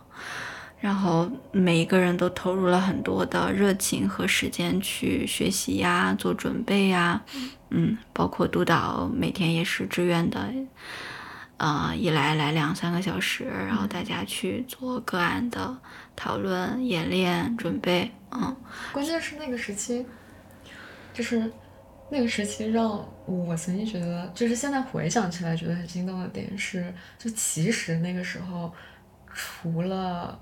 [0.79, 7.21] 然后每一个人都投入了很多的热情和时间去学习呀，做准备呀，
[7.71, 10.47] 嗯，包括督导每天也是志愿的。
[11.57, 15.75] 呃，一来来两三个小时，然后大家去做个案的
[16.15, 18.55] 讨论、演练、准备，嗯。
[18.93, 20.05] 关键是那个时期，
[21.15, 21.51] 就是
[22.11, 28.71] 那个时期让我曾经觉得，就是现在回想起来觉得很心动的点是，就其实那个时候
[29.33, 30.39] 除了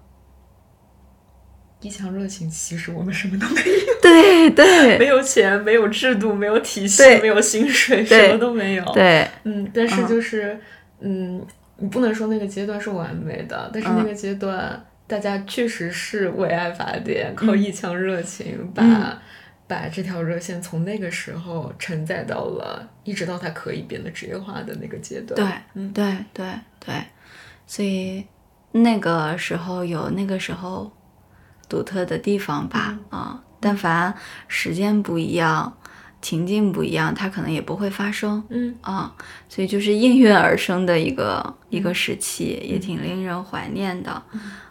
[1.79, 4.01] 一腔热情，其实我们什么都没有。
[4.01, 8.83] 对对，没有钱，没有制度，没有体系，没有薪水，什么都没有。
[8.91, 10.59] 对，嗯，但是就是。
[10.99, 11.45] 嗯，
[11.77, 19.21] 你不能说那个阶段是完美的，但是那个阶段大家确实是为爱发电，靠一腔热情把
[19.67, 25.35] 把这条热线从那个时候承载到了，一直到它可以变得职业化的那个阶段。
[25.35, 26.45] 对，嗯，对对
[26.79, 26.95] 对，
[27.67, 28.25] 所以
[28.71, 30.91] 那个时候有那个时候
[31.67, 34.13] 独特的地方吧，啊，但凡
[34.47, 35.77] 时间不一样。
[36.25, 38.75] 情境不一样，它可能也不会发生，嗯。
[38.81, 39.13] 啊，
[39.47, 44.23] 所以就是应运而生的一个一个时期，也挺令人怀念的，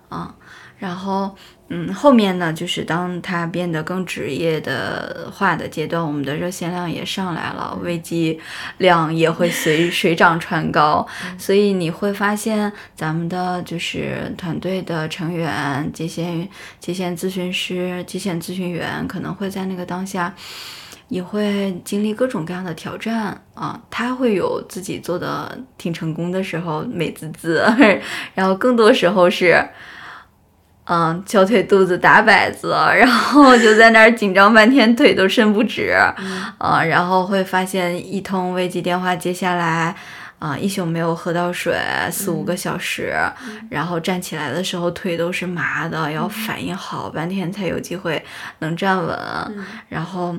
[0.09, 0.35] 啊，
[0.79, 1.37] 然后
[1.69, 8.41] 嗯，后面呢，就是当它变得更职业的化的阶段，我们的热线量也上来了，危机
[8.79, 11.07] 量也会随 水涨船高，
[11.39, 16.49] 所以你会发现咱们的就是团队的成员，接线
[16.81, 20.35] 接线咨询师、接线咨询员，可能会在那个当下。
[21.15, 27.65] 也会经历各种各样的挑战啊，他会有自己做的挺成功的时候，美滋滋，
[28.35, 29.65] 然后更多时候是，
[30.87, 35.95] 嗯，翘腿肚子打摆子，然后就在那儿紧张半天，腿都伸不直，
[36.59, 39.95] 啊，然后会发现一通危机电话接下来，
[40.41, 41.79] 啊，一宿没有喝到水，
[42.11, 43.15] 四五个小时，
[43.71, 48.21] 然后站起来的时候腿都是麻的，要反应好半天才有机会
[48.59, 49.17] 能站稳，
[49.89, 50.35] 然后。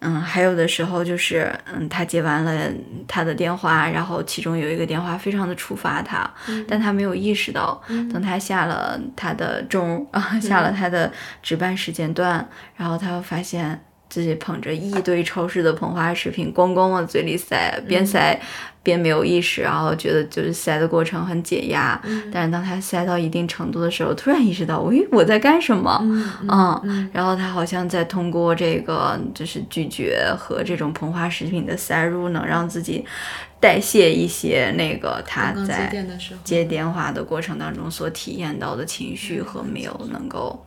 [0.00, 2.70] 嗯，还有的时候就是，嗯，他接完了
[3.06, 6.30] 他的电话，然后其中有一个电话非常的触发他，
[6.68, 11.10] 但他没有意识到，等他下了他的钟啊，下了他的
[11.42, 13.80] 值班时间段，然后他发现。
[14.10, 18.40] 自己捧着一堆超市的膨化食品，咣咣往嘴里塞，边塞
[18.88, 22.00] 边没有意识，然后觉得就是塞的过程很解压。
[22.32, 26.00] 但是当他塞到一定程度的时候，突然意识到，喂，我在干什么？
[26.48, 33.04] 嗯，然后他好像在通过这个就是咀嚼和这种膨化食品的塞入，能让自己
[33.60, 35.92] 代谢一些那个他在
[36.42, 40.64] 接电话的过程当中所体验到的情绪和没有能够。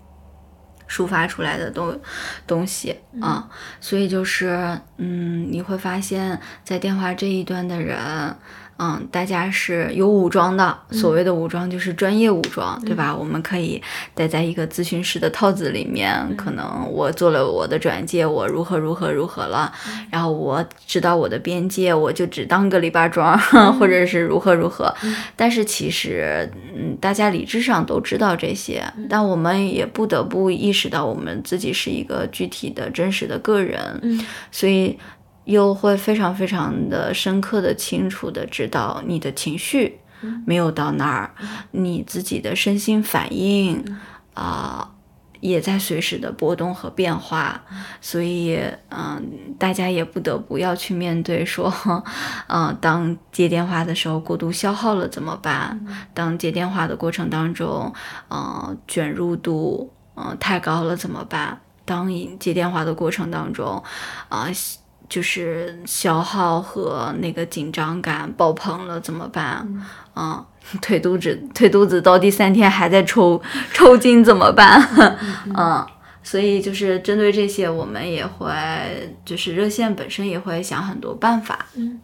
[0.92, 1.98] 抒发出来的东
[2.46, 3.50] 东西啊，
[3.80, 7.98] 所以就是，嗯，你会发现在电话这一端的人。
[8.84, 13.16] 嗯，大家是有武装的，所谓的武装就是专业武装，对吧？
[13.16, 13.80] 我们可以
[14.16, 19.72] 待在一个咨询师的套子里面，可能我做了我的转介，我如何如何如何了，
[20.10, 23.38] 然后我知道我的边界，我就只当个篱笆桩，
[23.78, 24.92] 或者是如何如何。
[25.36, 34.02] 但是其实，嗯，大家理智上都知道这些，但我们也不得不意识到，我们自己是一个具体的真实的个人，
[34.52, 34.98] 所以。
[35.46, 40.00] 又会非常非常的深刻的、清楚的知道你的情绪
[40.46, 41.32] 没有到那儿，
[41.72, 43.84] 你自己的身心反应
[44.36, 44.92] 啊
[45.40, 47.64] 也在随时的波动和变化，
[48.00, 48.60] 所以
[48.90, 51.74] 嗯，大家也不得不要去面对说，
[52.48, 55.84] 嗯， 当接电话的时候过度消耗了怎么办？
[56.14, 57.92] 当接电话的过程当中，
[58.30, 61.60] 嗯，卷入度嗯太高了怎么办？
[61.84, 62.08] 当
[62.38, 63.84] 接电话的过程当中，
[64.30, 64.48] 啊。
[65.12, 69.68] 就是消耗和那个紧张感爆棚了，怎么办？
[70.16, 70.46] 嗯，
[70.82, 73.42] 腿肚子腿肚子到第三天还在抽
[73.74, 74.82] 抽筋怎么办？
[75.54, 75.86] 嗯，
[76.24, 78.50] 所以就是针对这些，我们也会
[79.26, 81.66] 就是热线本身也会想很多办法。
[81.76, 82.00] 嗯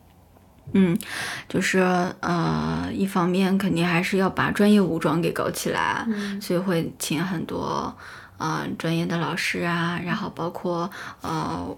[0.74, 1.00] 嗯，
[1.48, 1.80] 就是
[2.20, 6.06] 呃，一方面肯定还是要把专业武装给搞起来，
[6.42, 7.96] 所以会请很多
[8.38, 11.78] 呃专业的老师啊，然后包括呃。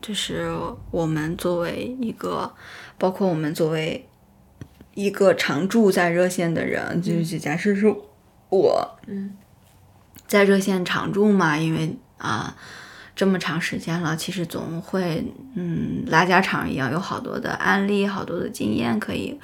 [0.00, 0.50] 就是
[0.90, 2.52] 我们作为一个，
[2.98, 4.08] 包括我们作为
[4.94, 7.94] 一个常住在热线的人，就是假设是
[8.48, 9.36] 我，嗯，
[10.26, 12.56] 在热线常驻嘛，因为啊
[13.14, 15.24] 这么长时间了，其实总会
[15.54, 19.38] 嗯拉家常一样，有好多的案例，好多的经验可以。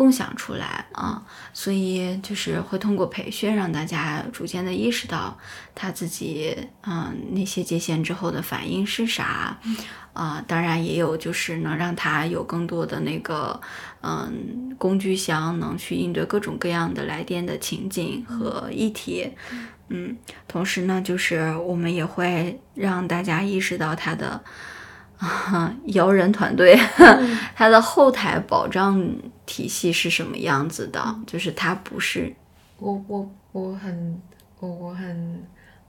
[0.00, 1.22] 共享出来啊，
[1.52, 5.36] 所以就是会通过培训让大家逐渐的意识到
[5.74, 6.56] 他自己，
[6.86, 9.58] 嗯，那些界限之后的反应是啥，
[10.14, 13.60] 啊，当然也有就是能让他有更多的那个，
[14.00, 19.30] 嗯，工具箱能去应对各种各样的来电的情景和议题，
[19.88, 20.16] 嗯，
[20.48, 24.42] 同时呢，就是我们也会让大家意识到他的。
[25.92, 26.74] 摇人团队，
[27.54, 29.00] 它的后台保障
[29.44, 31.14] 体系是什么样子的？
[31.26, 32.34] 就是它不是
[32.78, 34.20] 我我我很
[34.58, 35.42] 我我很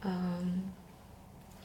[0.03, 0.63] 嗯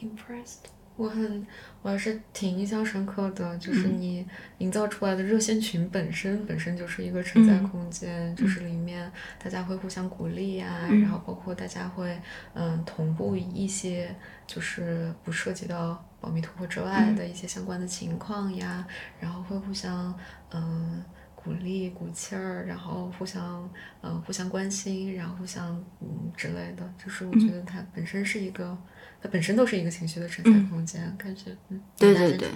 [0.01, 1.45] impressed，我很
[1.83, 4.25] 我还是挺印象深刻的，就是你
[4.59, 9.11] 营造出来的热线群本身本身就是一个承载空间，就是里面
[9.43, 12.17] 大家会互相鼓励呀，然后包括大家会
[12.55, 14.15] 嗯同步一些
[14.47, 16.01] 就是不涉及到。
[16.27, 18.85] 保密突破之外的一些相关的情况呀，
[19.21, 20.13] 然后会互相
[20.53, 21.01] 嗯
[21.37, 23.71] 鼓励鼓气儿，然后互相
[24.03, 28.77] 嗯互相关心，然后互相嗯之类的，就是我觉得它本身是一个，
[29.23, 32.49] 它本身都是一个情绪的承载空间，感觉嗯对对对。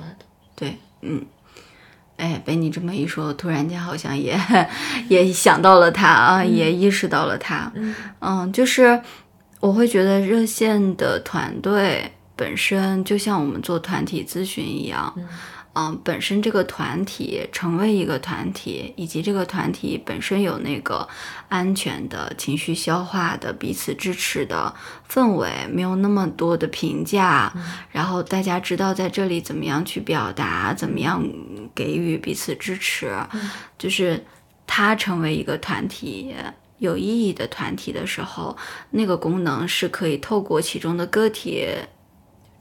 [0.56, 1.24] 对嗯，
[2.16, 4.36] 哎被你这么一说，突然间好像也
[5.08, 7.72] 也想到了他啊，也意识到了他，
[8.18, 9.00] 嗯就是
[9.60, 12.12] 我会觉得热线的团队。
[12.40, 15.14] 本身就像我们做团体咨询一样，
[15.74, 21.06] 嗯，本身这个团体成为一个团体，以及这个团体本身有那个
[21.50, 24.74] 安全的情绪消化的彼此支持的
[25.06, 27.52] 氛围，没有那么多的评价，
[27.90, 31.22] 然后大家知道在这里怎么样去表达，怎么样
[31.74, 33.14] 给予彼此支持，
[33.76, 34.24] 就是
[34.66, 36.34] 它成为一个团体
[36.78, 38.56] 有意义的团体的时候，
[38.92, 41.68] 那个功能是可以透过其中的个体。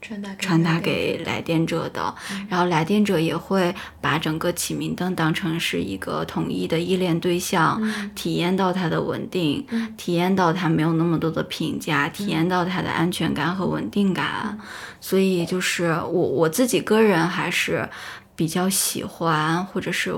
[0.00, 2.14] 传达给来电者的，
[2.48, 7.80] 然后来电者也会把整个启明灯当成是一个统一的依恋对象，
[8.14, 9.66] 体验到它的稳定，
[9.96, 14.58] 体验到它没有那么多的评价，体验到它的安全感和稳定感。
[15.00, 17.88] 所以就是我我自己个人还是
[18.34, 20.14] 比较喜欢，或者是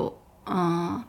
[0.47, 1.03] 嗯，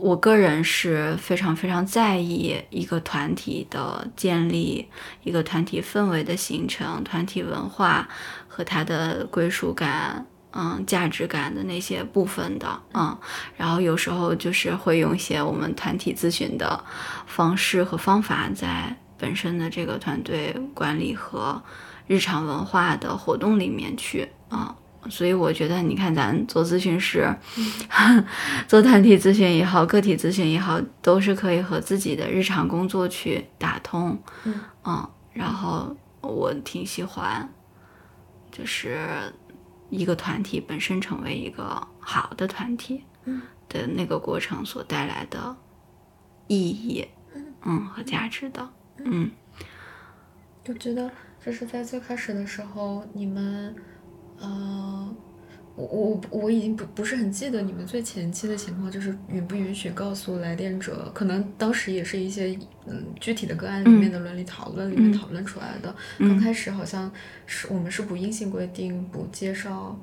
[0.00, 4.88] 我个人是非常非常在意一个团体的建立，
[5.22, 8.08] 一个团体氛围的形成，团体文化
[8.46, 10.26] 和它的归属感。
[10.50, 13.16] 嗯，价值感的那些部分的，嗯，
[13.54, 16.82] 然后有时候就是会用一些我们团体咨询的
[17.26, 21.62] 方式和方法，在本身的这个团队管理和
[22.06, 24.74] 日常文化的活动里面去，啊，
[25.10, 27.28] 所以我觉得，你看咱做咨询师，
[28.66, 34.18] 做团体咨询也好，个体咨询也好，都是可以和自己的日常工作去打通，
[34.84, 37.48] 嗯，然后我挺喜欢，
[38.50, 38.98] 就是。
[39.90, 43.02] 一个团体本身成为一个好的团体
[43.70, 45.56] 的那个过程所带来的
[46.46, 47.08] 意义，
[47.62, 48.68] 嗯，和价值的，
[49.02, 49.30] 嗯，
[50.66, 51.10] 我觉得
[51.42, 53.74] 这是在最开始的时候，你们，
[54.40, 55.14] 呃。
[55.76, 65.94] 我我我已经不不是很记得你们最前期的情况，就是允不允许告诉来电者，可能当时也是一些嗯具体的个案里面的伦理讨论里面讨论出来的。
[66.18, 67.08] 刚开始好像
[67.46, 69.96] 是我们是不硬性规定不介绍。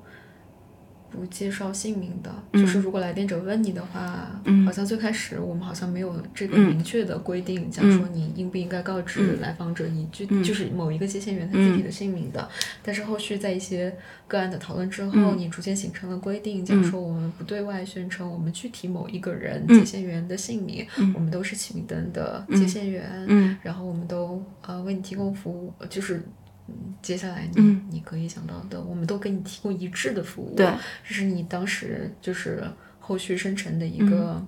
[1.16, 12.48] 不介绍姓名的，就是如果来电者问你的话，好像最开始我们好像没有这个明确的规定，讲说你应不应该告知来访者一句，就是某一个接线员他具体的姓名的。
[12.84, 13.96] 但是后续在一些
[14.28, 26.22] 个案的讨论之后，你逐渐形成了规定，讲说我们不对外宣称我们具体某一个人接线员的姓名，我们都是启明灯的接线员，然后我们都呃为你提供服务，就是。
[26.68, 27.62] 嗯，接下来你
[27.92, 30.56] 你可以想到的，我们都给你提供一致的服务。
[30.56, 30.66] 对，
[31.08, 32.64] 这是你当时就是
[33.00, 34.44] 后续生成的一个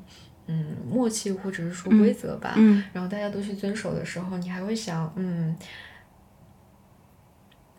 [0.47, 2.55] 嗯默契或者是说规则吧。
[2.57, 2.83] 嗯。
[2.91, 5.55] 然后大家都去遵守的时候，你还会想，嗯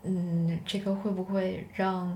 [0.04, 2.08] 嗯，这个会不会让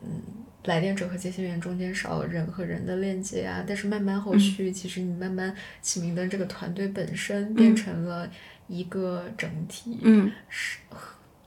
[0.00, 0.22] 嗯
[0.66, 3.64] 来电者和接线员中间少人和人的链接啊？
[3.66, 8.30] 但是慢慢后续，其实你慢慢启明灯这个团队本身变成了
[8.68, 9.98] 一个整体。
[10.02, 10.30] 嗯。
[10.48, 10.78] 是。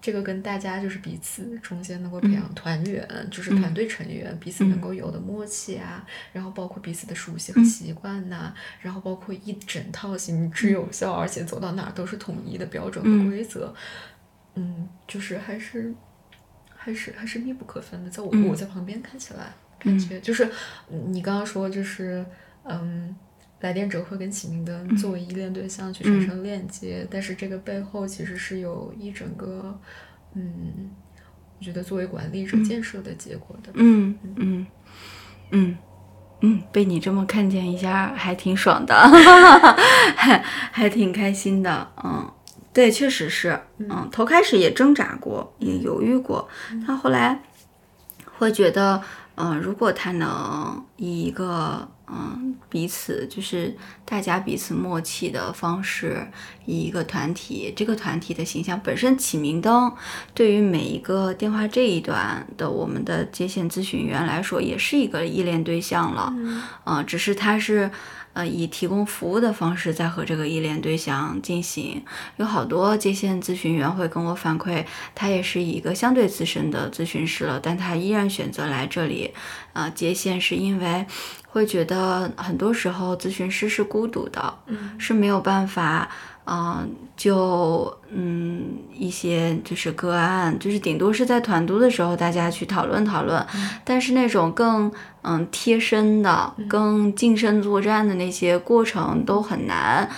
[0.05, 13.73] 这个跟大家就是彼此中间能够培养团员，就是团队成员彼此能够有的默契啊，然后包括彼此的熟悉和习惯呐，然后包括一整套行之有效，而且走到哪都是统一的标准和规则，
[14.53, 15.91] 嗯，就是还是
[16.69, 18.09] 还是还是密不可分的。
[18.11, 20.47] 在我我在旁边看起来，感觉就是
[21.07, 22.23] 你刚刚说就是
[22.65, 23.15] 嗯。
[23.61, 29.79] 来电者会跟启明灯作为依恋对象去产生链接，但是这个背后其实是有一整个，
[30.33, 30.91] 嗯，
[31.57, 33.71] 我觉得作为管理者建设的结果的。
[33.73, 34.67] 嗯嗯
[35.51, 35.77] 嗯
[36.41, 38.93] 嗯，被你这么看见一下，还挺爽的，
[40.15, 40.37] 还
[40.71, 41.87] 还挺开心的。
[42.03, 42.29] 嗯，
[42.71, 43.59] 对，确实是。
[43.77, 46.47] 嗯，头开始也挣扎过，也犹豫过，
[46.85, 47.41] 但后来
[48.37, 49.01] 会觉得，
[49.35, 51.89] 嗯，如果他能以一个。
[52.07, 56.27] 嗯，彼此就是大家彼此默契的方式，
[56.65, 59.91] 以一个团体，这个团体的形象本身启明灯，
[60.33, 66.33] 对于每一个电话这一端的我们的接线咨询员来说，也是一个依恋对象了。
[66.85, 67.89] 嗯，只是他是。
[68.35, 72.03] 呃，以提供服务的方式在和这个依恋对象进行，
[72.35, 74.85] 有好多接线咨询员会跟我反馈，
[75.15, 79.33] 他也是一个相对资深的咨询师了，但他依然选择来这里，
[79.71, 81.05] 呃，接线是因为
[81.47, 84.59] 会觉得很多时候咨询师是孤独的，
[84.99, 86.09] 是没有办法。
[86.47, 86.87] 嗯，
[87.17, 88.64] 就嗯
[89.05, 93.45] 一些就是个案，就是顶多是在团督的时候大家去讨论讨论，
[93.83, 94.91] 但是那种更
[95.21, 100.09] 嗯贴身的、更近身作战的那些过程都很难，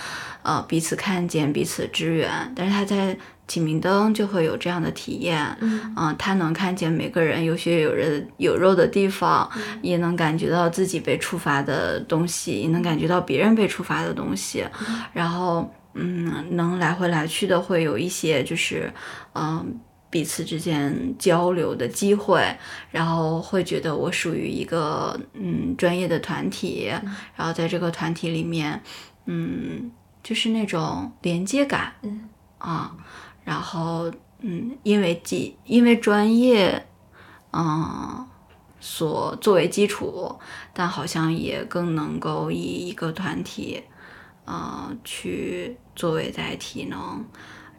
[0.42, 2.30] 呃彼此看见、彼此支援。
[2.56, 3.16] 但是他在
[3.46, 8.04] 启明灯就会有这样的体验，嗯，他能看见每个人有血有肉
[8.36, 9.48] 有肉的地方，
[9.82, 14.64] 也能感觉到自己被触发的东西，也能感觉到别人被触发的东西，
[15.12, 15.70] 然后。
[15.98, 18.92] 嗯，能来回来去的会有一些，就是
[19.34, 19.80] 嗯
[20.10, 22.40] 彼此之间交流的机会，
[22.90, 26.86] 然后会觉得我属于一个嗯专业的团体，
[27.36, 28.80] 然后在这个团体里面，
[29.26, 29.90] 嗯，
[30.22, 32.96] 就是那种连接感，嗯啊，
[33.44, 34.10] 然后
[34.40, 36.86] 嗯，因为基因为专业，
[37.52, 38.26] 嗯，
[38.80, 40.38] 所作为基础，
[40.72, 43.82] 但好像也更能够以一个团体。
[44.48, 47.22] 呃，去作为载体，能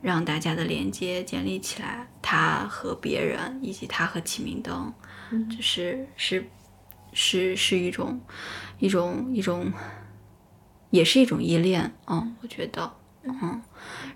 [0.03, 2.07] 让大家的连接建立起来。
[2.21, 4.93] 他和别人，以及他和启明灯，
[5.49, 6.47] 就是是
[7.11, 8.21] 是是一种
[8.77, 9.73] 一种一种，
[10.91, 11.91] 也是一种依恋。
[12.05, 12.93] 嗯，我觉得，
[13.23, 13.59] 嗯，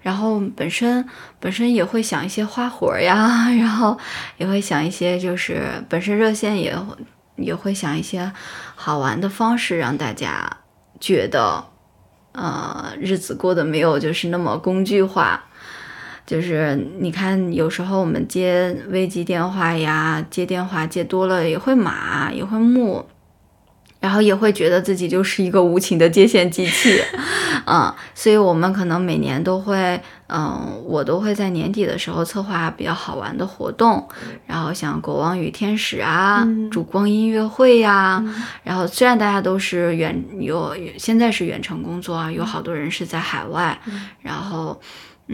[0.03, 1.09] 然后本身
[1.39, 3.97] 本身也会想一些花活呀， 然后
[4.37, 6.77] 也会想一些，就是本身热线也
[7.37, 8.31] 也会想一些
[8.75, 10.59] 好玩的方式让大家。
[10.99, 11.65] 觉得，
[12.33, 15.45] 呃，日子过得没有就是那么工具化。
[16.25, 23.05] 就是你看，有时候我们接危机电话呀，接电话接多了也会麻，也会木，
[24.03, 27.01] 然后也会觉得自己就是一个无情的接线机器，
[27.65, 29.97] 嗯，所以我们可能每年都会，
[30.27, 34.05] 嗯，我都会在年底的时候策划比较好玩的活动，
[34.45, 38.21] 然后像国王与天使啊，烛光音乐会呀，
[38.61, 43.79] 然后虽然大家都是远有现在是远程工作啊，有好多人是在海外，
[44.21, 44.77] 然后。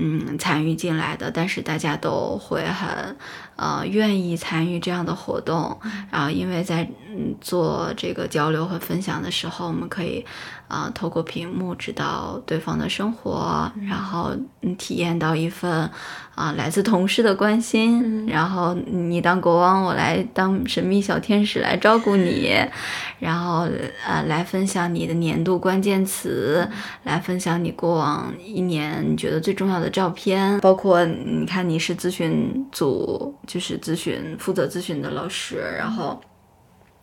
[0.02, 3.18] 嗯，参与进来的，但是大家都会很，
[3.58, 5.78] 呃，愿意参与这样的活动，
[6.10, 10.26] 然后因为在嗯做这个交流和分享的时候，我们可以。
[10.70, 14.32] 啊，透过屏幕知道对方的生活，然后
[14.62, 15.90] 你，体验到一份
[16.36, 22.56] 啊来自同事的关心，然后你当国王，我来当神秘小天使来照顾你，
[23.18, 23.68] 然后
[24.08, 26.70] 呃来分享你的年度关键词，
[27.02, 36.22] 来分享你过往一年你觉得最重要的照片，包括你看你是咨询组，就是咨询负责咨询的老师，然后。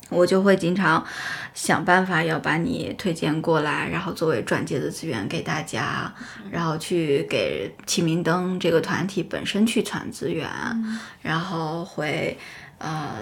[0.09, 1.05] 我就会经常
[1.53, 6.15] 想办法要把你推荐过来，然后作为转介的资源给大家，
[6.49, 10.49] 然后去给启明灯这个团体本身去传资源，
[11.23, 12.39] 然后会
[12.79, 13.17] 呃，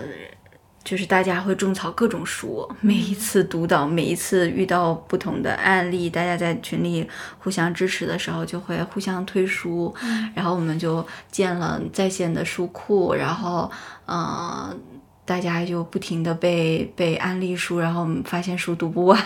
[0.85, 7.09] 就是大家会种草各种书，每一次读到，每一次遇到不同的案例，大家在群里
[7.39, 9.95] 互相支持的时候，就会互相推书，
[10.35, 13.71] 然后我们就建了在线的书库，然后
[14.07, 14.79] 嗯。
[15.27, 19.19] 大家就不停的背背安利书，然后发现书读不完，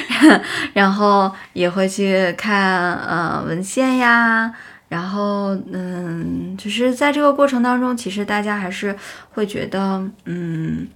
[0.72, 4.50] 然后也会去看呃文献呀，
[4.88, 8.96] 然后嗯，就是在这个过程当中，其实大家还是
[9.30, 10.88] 会觉得嗯，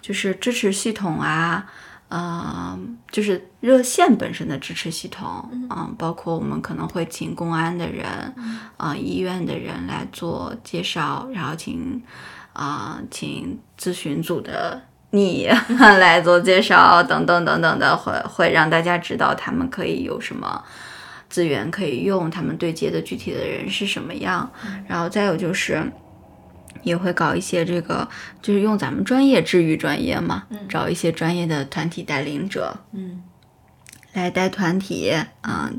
[0.00, 1.66] 就是支持系统啊，
[2.10, 2.78] 呃，
[3.10, 8.06] 就是热线本身的支持系统，嗯，包括我们可能会请公安的人，
[8.76, 12.00] 啊，医院的人来做介绍，然后请。
[12.54, 15.46] 啊，请咨询组的你
[15.78, 20.64] 来做介绍，等等等等的，会会让大家知道他们可以有什么
[21.28, 24.50] 资源可以用，他们对接的具体的人是什么样。
[24.88, 25.82] 然后再有就是，
[26.82, 28.08] 也会搞一些这个，
[28.40, 33.22] 就是用咱们专业治愈专业嘛，找一些专业的团体带领者，嗯，
[34.14, 35.12] 来带团体
[35.42, 35.70] 啊，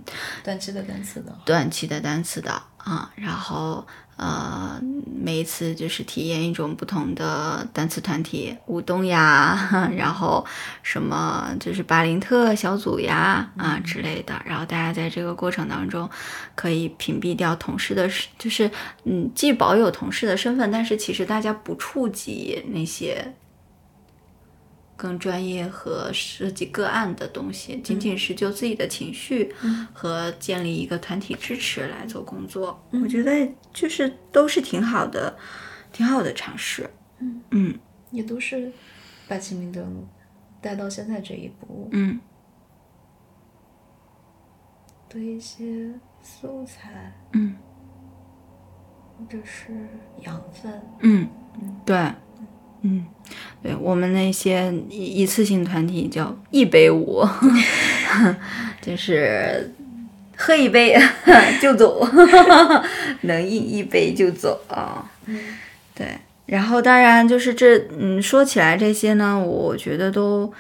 [0.44, 3.86] 短期的单词的，短期的单词的啊，然后。
[4.18, 4.80] 呃，
[5.14, 10.46] 每一次就是体验一种不同的单词团体舞动呀， 然后
[10.84, 16.10] 什么就是巴林特小组呀啊之类的，然后大家在这个过程当中
[16.56, 18.10] 可以屏蔽掉同事的，
[18.40, 18.72] 就是
[19.04, 23.36] 嗯，既保有同事的身份，但是其实大家不触及那些。
[24.96, 29.54] 更专业和涉及个案的东西，仅仅是就自己的情绪
[29.94, 35.38] 和建立一个团体支持来做工作，我觉得就是都是挺好的，
[35.92, 36.90] 挺好的尝试。
[37.20, 37.80] 嗯嗯，
[38.12, 38.72] 也都是
[39.28, 40.08] 把启明灯
[40.62, 41.90] 带到现在这一步。
[41.92, 42.20] 嗯，
[45.10, 47.14] 的一些素材。
[47.34, 47.56] 嗯，
[49.18, 49.88] 或者是
[50.24, 50.82] 养分。
[51.00, 51.30] 嗯
[51.62, 52.12] 嗯，对。
[52.86, 53.04] 嗯，
[53.64, 57.26] 对我们那些一一次性团体叫一杯舞，
[58.80, 59.74] 就是
[60.38, 60.96] 喝一杯
[61.60, 62.08] 就走，
[63.22, 65.10] 能一一杯就走啊。
[65.96, 66.08] 对，
[66.46, 70.54] 然后当然就是这，嗯，说起来这些呢，我觉得都。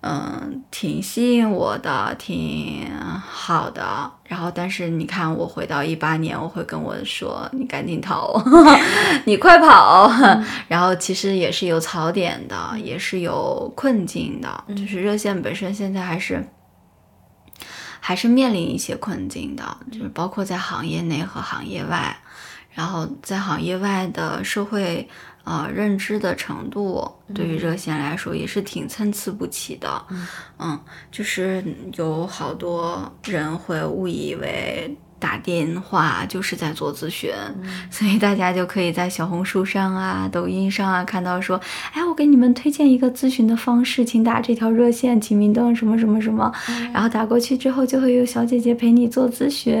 [0.00, 2.88] 嗯，挺吸引我的，挺
[3.20, 4.08] 好的。
[4.24, 8.40] 然后，但是你看，我回到一八年，我会跟我说：“你赶紧逃，
[9.26, 10.08] 你快跑。”
[10.68, 14.64] 然后，其实也是有槽点的，也是有困境的。
[14.68, 16.46] 就是热线本身现在还是
[17.98, 22.16] 还是面临一些困境的，就是包括在行业内和行业外。
[22.70, 25.08] 然后，在行业外的社会。
[25.48, 30.04] 呃，认知的程度对于热线来说也是挺参差不齐的，
[30.58, 30.78] 嗯，
[31.10, 31.64] 就是
[31.94, 37.32] 有好多人会误以为打电话就是在做咨询，
[37.90, 41.58] 所以大家就可以在小红书上啊、抖音上啊看到说，
[41.94, 46.52] 哎，我给你们推荐一个咨询的方式，请打这条热线，请明灯什么什么什么，
[46.92, 49.74] 然后打过去之后就会有小姐姐陪你做咨询，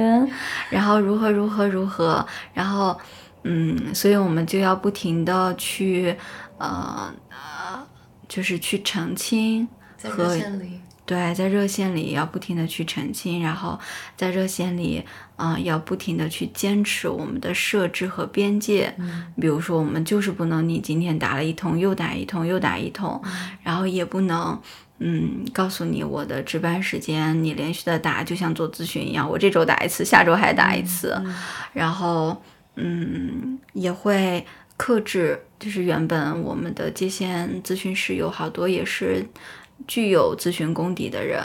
[0.70, 2.98] 然后如何如何如何，然后。
[3.42, 6.16] 嗯，所以我们就要不停的去，
[6.58, 7.86] 呃呃，
[8.28, 9.68] 就是去澄清
[10.02, 10.36] 和
[11.06, 13.78] 对，在热线里要不停的去澄清，然后
[14.14, 15.02] 在热线里，
[15.36, 18.94] 啊，要不停的去坚持我们的设置和边界。
[18.98, 23.18] 嗯，比如说我们就是不能你今天打了一通又打一通又打一通，
[23.62, 24.60] 然后也不能，
[24.98, 31.18] 嗯，告诉你我的值班时间，你连续的打就像做咨询一样，我这周打一次，下周还打一次，
[31.72, 32.42] 然后
[32.78, 34.46] 嗯也会
[34.76, 39.26] 克制，就是原本我们的接线咨询师有好多也是
[39.86, 41.42] 具有咨询功底的人，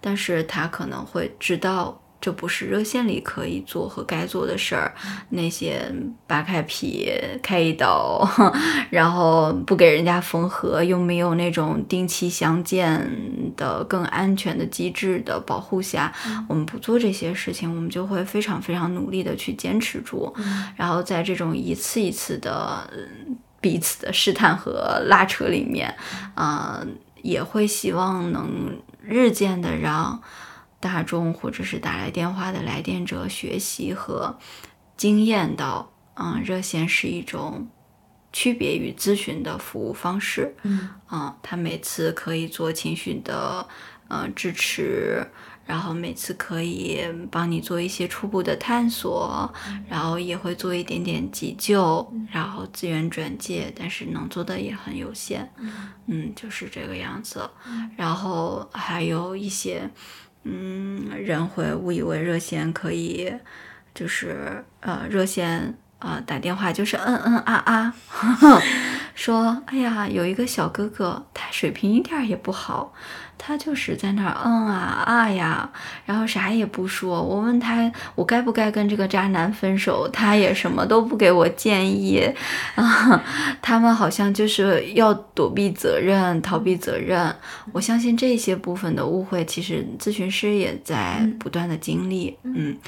[0.00, 2.00] 但是他可能会知道。
[2.26, 4.92] 这不是热线里可以做和该做的事儿，
[5.28, 5.80] 那些
[6.26, 7.08] 扒开皮、
[7.40, 8.28] 开一刀，
[8.90, 13.08] 然后不给人家缝合，又没有那种定期相见
[13.56, 16.12] 的更安全的机制的保护下，
[16.48, 20.34] 我们不做这些事情，我们就会非常非常努力的去坚持住，
[20.74, 22.90] 然后在这种一次一次的
[23.60, 25.94] 彼此的试探和拉扯里面，
[26.34, 26.84] 啊，
[27.22, 30.20] 也会希望能日渐的让。
[30.78, 34.38] 大众或者是打来电话的来电者学习和
[34.96, 37.68] 经验到，嗯，热线是一种
[38.32, 43.66] 区别于咨询的服务方式，嗯，啊，他每次可以做情绪的，
[44.08, 45.26] 呃，支持，
[45.64, 47.00] 然后每次可以
[47.30, 49.52] 帮你做一些初步的探索，
[49.88, 55.48] 然后也会做一点点急救，然后资源转介，但是能做的也很有限，
[56.06, 57.48] 嗯，就是这个样子，
[57.96, 59.90] 然后还有一些。
[60.48, 63.34] 嗯，人会误以为热线可以，
[63.92, 67.94] 就是呃，热线啊打电话就是嗯嗯啊啊，
[69.16, 72.94] 说哎呀，有一个小哥哥，他水平一点也不好。
[73.38, 75.70] 他就是在那儿嗯啊啊呀，
[76.04, 77.22] 然后啥也不说。
[77.22, 82.22] 我问他我该不该跟这个渣男分手，他也什么都不给我建议
[82.74, 83.22] 啊。
[83.60, 87.34] 他们好像就是要躲避责任、逃避责任。
[87.72, 92.36] 我相信这些部分的误会，其实咨询师也在不断的经历。
[92.42, 92.78] 嗯。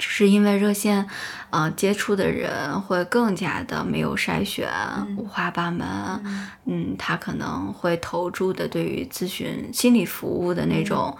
[0.00, 1.06] 只是因为热线，
[1.50, 4.66] 呃，接触的人会更加的没有筛选，
[5.18, 5.86] 五花八门。
[6.64, 11.14] 嗯，他可能会投注的对于咨询心理服务的那种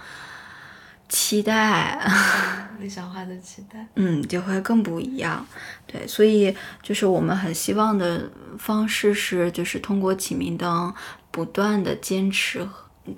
[1.07, 2.01] 期待，
[2.79, 5.45] 理想化的期待， 嗯，就会更不一样。
[5.85, 8.27] 对，所以就是我们很希望的
[8.57, 10.91] 方式是，就是通过启明灯
[11.29, 12.67] 不断的坚持。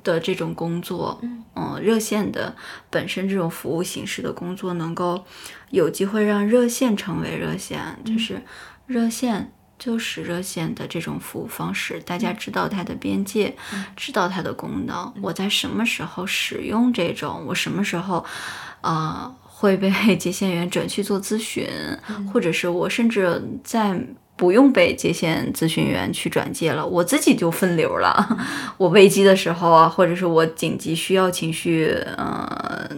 [0.04, 1.22] 的这种工作，
[1.56, 2.56] 嗯，热线的
[2.90, 5.24] 本身这种服务形式的工作，能够
[5.70, 8.42] 有机会让热线成为热线，就是
[8.88, 12.00] 热线就是热线的这种服务方式。
[12.02, 13.56] 大家知道它的边界，
[13.96, 15.14] 知道它的功能。
[15.22, 17.46] 我在什么时候使用这种？
[17.48, 18.26] 我什么时候，
[18.82, 21.68] 啊，会被 接线员转去做咨询，
[22.32, 24.00] 或者是我甚至在。
[24.36, 28.38] 不用被接线咨询员去转接了，我自己就分流了。
[28.78, 32.90] 我危机的时候啊，或者是我紧急需要情绪，呃，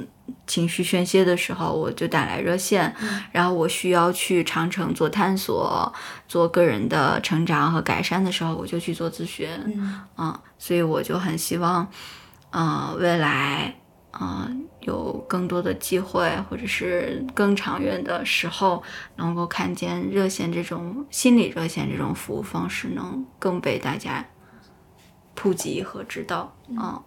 [0.47, 2.95] 情绪宣泄的时候，我就打来热线。
[3.31, 5.93] 然后我需要去长城做探索、
[6.27, 9.47] 做个人的成长和改善的时候，我就去做咨询。
[10.17, 11.87] 嗯，所以我就很希望，
[12.51, 13.75] 嗯，未来。
[14.15, 18.81] 啊，有更多的机会，或者是更长远的时候，
[19.17, 24.25] 能够看见热线这种心理热线这种服务方式，能更被大家
[25.33, 26.55] 普及和知道。
[26.69, 27.03] 嗯，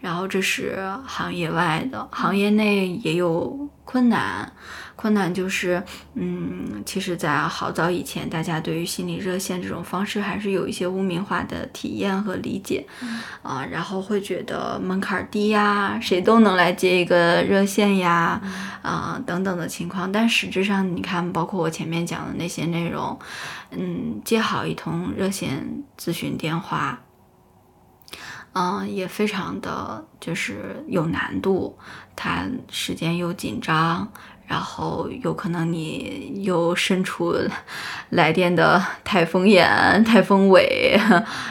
[0.00, 4.52] 然后这是行业外的，行业内也有困难。
[4.96, 5.82] 困难就是，
[6.12, 12.86] 嗯，其实，在好早以前，大家对于心理热线这种方式还是有一些污名化的体验和理解，
[13.40, 18.38] 啊，然后会觉得门槛低呀，谁都能来接一个热线呀，
[18.82, 20.12] 啊，等等的情况。
[20.12, 23.18] 但实质上，你看，包括我前面讲的那些内容，
[23.70, 27.00] 嗯，接好一通热线咨询电话，
[28.52, 31.78] 嗯，也非常的就是有难度，
[32.16, 34.08] 它时间又紧张。
[34.46, 37.32] 然后有可能你又身处
[38.10, 41.00] 来电的台风眼、台风尾，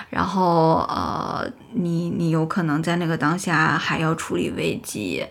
[0.10, 5.26] 然后呃，你你有可能在那个当下还要处理危机，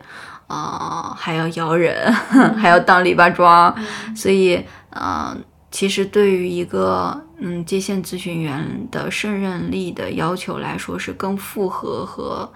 [0.47, 2.11] 啊，还要摇人，
[2.57, 3.77] 还要当篱笆桩，
[4.17, 5.37] 所以呃，
[5.71, 12.53] 其实对于一个嗯接线咨询员的胜任力的要求来说，是更复合和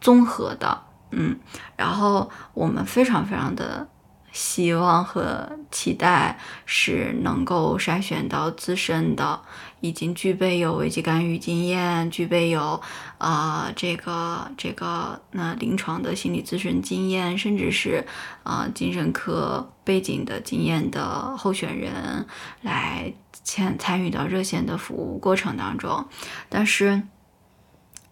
[0.00, 1.38] 综合的，嗯，
[1.76, 3.88] 然后我们非常非常的。
[4.34, 9.38] 希望和期待是能够筛选到资深的，
[9.82, 12.80] 已经具备有危机干预经验，具备有
[13.18, 18.06] 啊这个这个那临床的心理咨询经验，甚至是
[18.42, 22.26] 啊精神科背景的经验的候选人
[22.62, 23.12] 来
[23.44, 26.06] 参参与到热线的服务过程当中。
[26.48, 27.02] 但是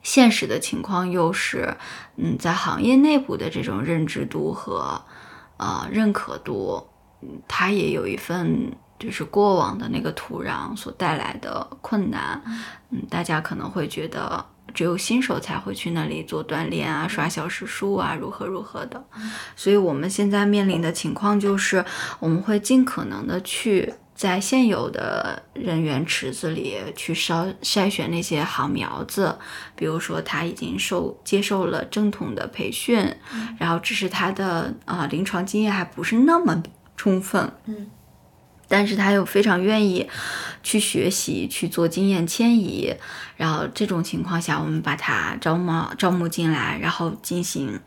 [0.02, 1.78] 现实的情况又是，
[2.16, 5.02] 嗯，在行业内部的这种认知度和。
[5.62, 6.88] 呃，认可度，
[7.46, 12.40] 它也有一份就是过往的那个土壤所带来的困难。
[12.90, 19.02] 嗯，大家可能会觉得只有新手才会去那里做锻炼啊，刷小时数啊，如何如何的。
[19.56, 21.84] 所以我们现在面临的情况就是，
[22.20, 29.34] 我们会尽可能的去在现有的人员池子里去筛筛选那些好苗子，
[29.74, 33.16] 比如说他已经受接受了正统的培训，
[33.58, 36.62] 然后只是他的啊临床经验还不是那么
[36.96, 37.50] 充分。
[37.66, 37.88] 嗯。
[38.70, 40.08] 但是他又非常愿意
[40.62, 42.94] 去学习，去做经验迁移，
[43.36, 47.80] 然后这种情况下，我们把他招募招募进来，然后进行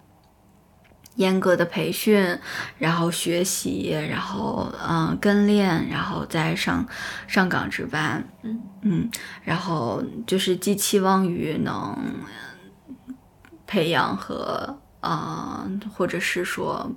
[1.15, 2.37] 严格的培训，
[2.77, 6.85] 然后学习，然后嗯跟练，然后再上
[7.27, 9.09] 上岗值班，嗯嗯，
[9.41, 11.97] 然后就是寄期望于能
[13.65, 15.65] 培养和啊，
[15.95, 16.91] 或者是说。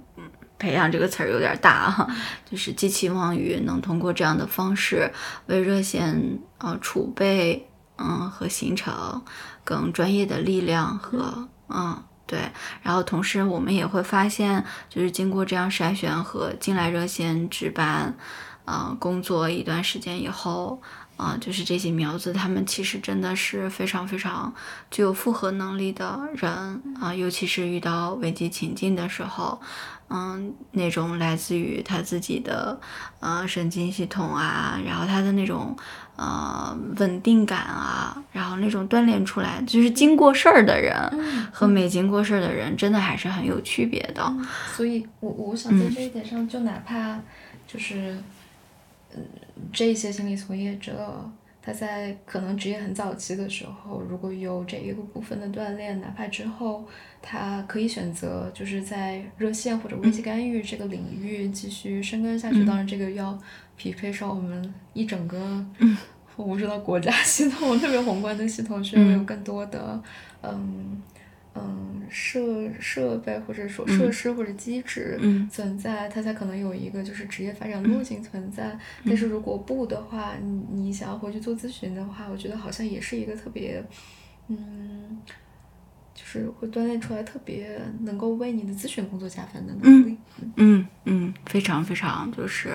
[0.58, 2.06] 培养这个词儿有点大哈，
[2.50, 5.12] 就是寄期望于能通过这样的方式
[5.46, 7.68] 为热线呃储备
[7.98, 9.22] 嗯和形成
[9.64, 12.40] 更专业的力量和嗯对，
[12.82, 18.16] 然后同时我们也会发现，就是经过这样筛选和进来热线值班
[18.64, 20.82] 啊工作一段时间以后
[21.16, 24.52] 啊，就是这些苗子他们其实真的是非常非常
[24.90, 26.50] 具有复合能力的人
[27.00, 29.60] 啊，尤其是遇到危机情境的时候。
[30.08, 32.78] 嗯，那种来自于他自己的
[33.18, 35.76] 呃神经系统啊，然后他的那种
[36.14, 40.94] 呃稳定感啊，然后那种锻炼出来，就是经过事儿的人
[41.50, 44.32] 和没经过事儿的人，真的还是很有区别的。
[44.76, 47.18] 所以，我我想在这一点上，就哪怕
[47.66, 48.16] 就是
[49.12, 49.24] 嗯
[49.72, 51.30] 这些心理从业者。
[51.62, 56.86] 他在可能职业很早期的时候，如果有这一个部分的锻炼，哪怕之后
[57.20, 62.64] 他可以选择就是在热线或者危机干预这个领域继续深耕下去。
[62.64, 63.36] 当然，这个要
[63.76, 65.66] 匹配上我们一整个，
[66.36, 70.00] 我不知道国家系统特别宏观的系统，需要有更多的
[70.42, 71.02] 嗯。
[71.58, 72.40] 嗯，设
[72.78, 75.18] 设备或者说设施或者机制
[75.50, 78.78] 存在，它才可能有一个就是职业发展路径存在。
[79.04, 83.82] 但是如果不的话，你你想要回去做咨询的话，我觉得好像也是一个特别，
[84.48, 85.18] 嗯，
[86.14, 90.16] 就是会锻炼出来特别能够为你的咨询工作加分的能力。
[90.56, 92.70] 嗯嗯，非常非常就是，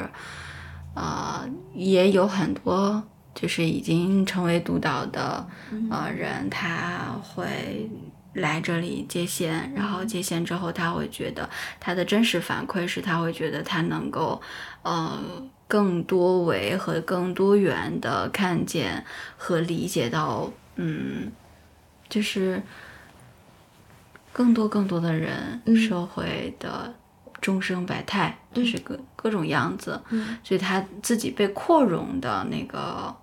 [0.94, 3.02] 呃，也有很多
[3.34, 5.48] 就是已经成为督导的
[5.90, 7.90] 呃人，他会。
[8.34, 11.50] 来这里接线，然后接线之后，他会觉得
[11.80, 14.42] 他的真实反馈是，他会觉得他能够，
[14.84, 15.20] 呃，
[15.68, 19.04] 更多维和更多元的看见
[19.38, 21.32] 和理解到，嗯，
[22.08, 22.62] 就是
[24.32, 26.94] 更多更多的人，社会的
[27.42, 30.02] 众生百态，就是各各种样子，
[30.44, 33.16] 所以他自己被扩容的那个。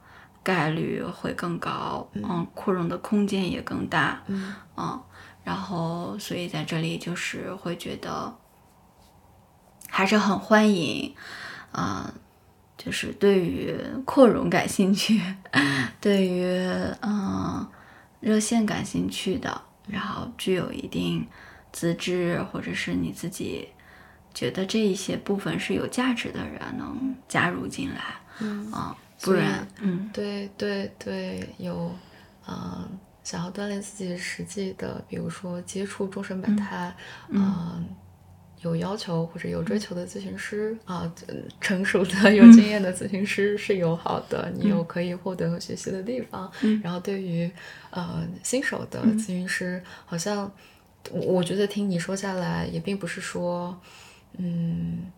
[0.49, 4.99] 概率会更高，嗯，扩容的空间也更大，嗯，
[5.45, 8.35] 然后所以在这里就是会觉得
[9.91, 11.15] 还是很欢迎，
[11.71, 12.11] 啊，
[12.79, 13.77] 就是对于
[14.07, 15.21] 扩容感兴趣，
[16.01, 16.47] 对于
[17.03, 17.69] 嗯
[18.21, 21.29] 热线感兴趣的，然后具有一定
[21.71, 23.69] 资质或者是你自己
[24.33, 28.03] 觉得这一些部分是有价值的人能加入进来，
[28.39, 28.73] 嗯。
[28.73, 28.97] 啊。
[29.21, 31.91] 不然，嗯，对对对，有，
[32.47, 32.89] 嗯，
[33.25, 36.95] 想要锻炼自己实际的，比如说接触终身百态，
[37.29, 37.85] 嗯，
[38.63, 41.13] 有要求或者有追求的咨询师啊，
[41.61, 46.51] 成熟的有经验的咨询师是友好的，你有可以获得和学习的地方。
[46.83, 47.51] 然后对于
[47.91, 50.51] 呃新手的咨询师，好像
[51.11, 53.79] 我觉得听你说下来，也并不是说，
[54.37, 55.11] 嗯。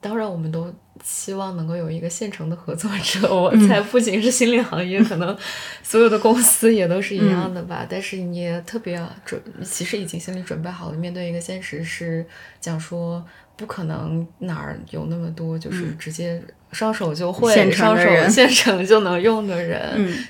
[0.00, 0.72] 当然，我们都
[1.04, 3.28] 希望能够有一个现成的合作者。
[3.34, 5.36] 我猜不仅是心理行业，可能
[5.82, 7.86] 所有的公司也都是一样的吧。
[7.88, 12.24] 但是你也特别准，其实已经心理准备好了，面对一个现实是
[12.60, 13.22] 讲说
[13.56, 19.78] 不可能哪儿有那么多就是直接上手就会、上手 现成就能用的人。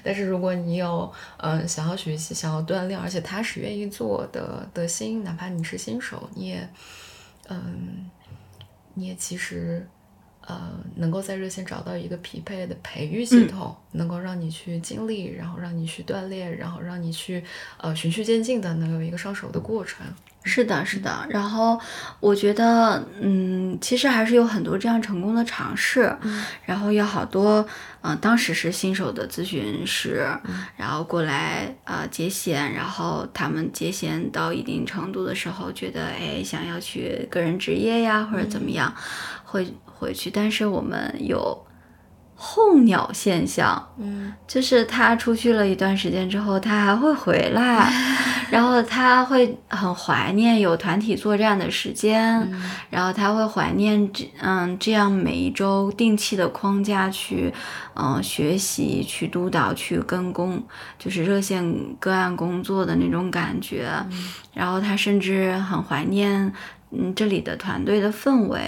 [0.03, 6.69] 但是如果你有嗯想要学习、想要锻炼，而且他是愿意做的的心，哪怕你是新手，你也
[7.49, 8.11] 嗯。
[9.01, 9.89] 你也其实，
[10.51, 10.61] 呃，
[10.97, 17.45] 能够在热线找到一个匹配的培育系统，能够让你去经历，然后让你去锻炼，然后让你去
[17.77, 20.05] 呃循序渐进的能有一个上手的过程。
[20.43, 21.27] 是的，是的。
[21.29, 21.79] 然后
[22.19, 26.17] 我觉得，嗯，其实还是有很多这样成功的尝试。
[26.23, 26.43] 嗯。
[26.65, 27.65] 然后有好多，
[28.01, 30.27] 嗯，当时是新手的咨询师，
[30.79, 38.91] 然后过来呃接线，然后他们接线到一定程度的时候，觉得哎想要去个人职业呀或者怎么样，
[39.51, 40.31] 会回去。
[40.31, 41.67] 但是我们有
[42.35, 47.93] 候鸟现象，嗯，就是他出去了一段时间之后，他还会回来，
[48.51, 52.51] 然后他会很怀念有团体作战的时间，
[52.89, 57.53] 然后他会怀念这嗯这样每一周定期的框架去
[57.95, 60.63] 嗯学习、去督导、去跟工，
[60.99, 61.63] 就是热线
[61.99, 63.87] 个案工作的那种感觉，
[64.55, 66.51] 然后他甚至很怀念
[66.91, 68.61] 嗯这里的团队的氛围，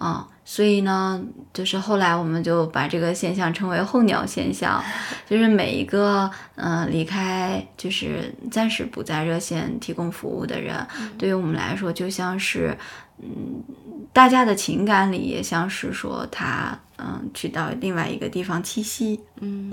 [0.00, 0.24] 嗯。
[0.46, 1.18] 所以呢，
[1.54, 4.84] 就是后来我们就把这个现象称为“候鸟现象
[5.26, 10.86] ”，就是每一个嗯离开，就是暂时不在热线提供服务的人，
[11.16, 12.76] 对于我们来说，就像是
[13.22, 13.64] 嗯
[14.12, 19.72] 大家的情感里也像是说他嗯去到另外一个地方栖息，嗯，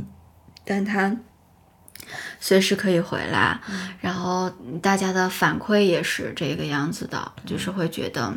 [0.64, 1.14] 但他
[2.40, 3.60] 随时可以回来，
[4.00, 4.50] 然后
[4.82, 8.34] 大家的反馈也是这个样子的，就是会觉得。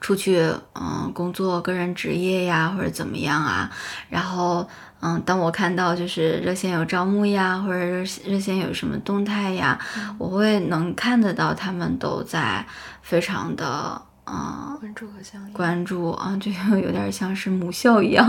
[0.00, 0.40] 出去，
[0.74, 3.68] 嗯，工作、个人职业呀，或者怎么样啊？
[4.08, 4.66] 然后，
[5.00, 9.76] 嗯，当我看到就是热线有招募呀，或者热热线有什么动态呀，
[10.18, 12.64] 我会能看得到他们都在
[13.02, 15.52] 非常的，嗯，关注和响应。
[15.52, 18.26] 关注啊，就有点像是母校一样。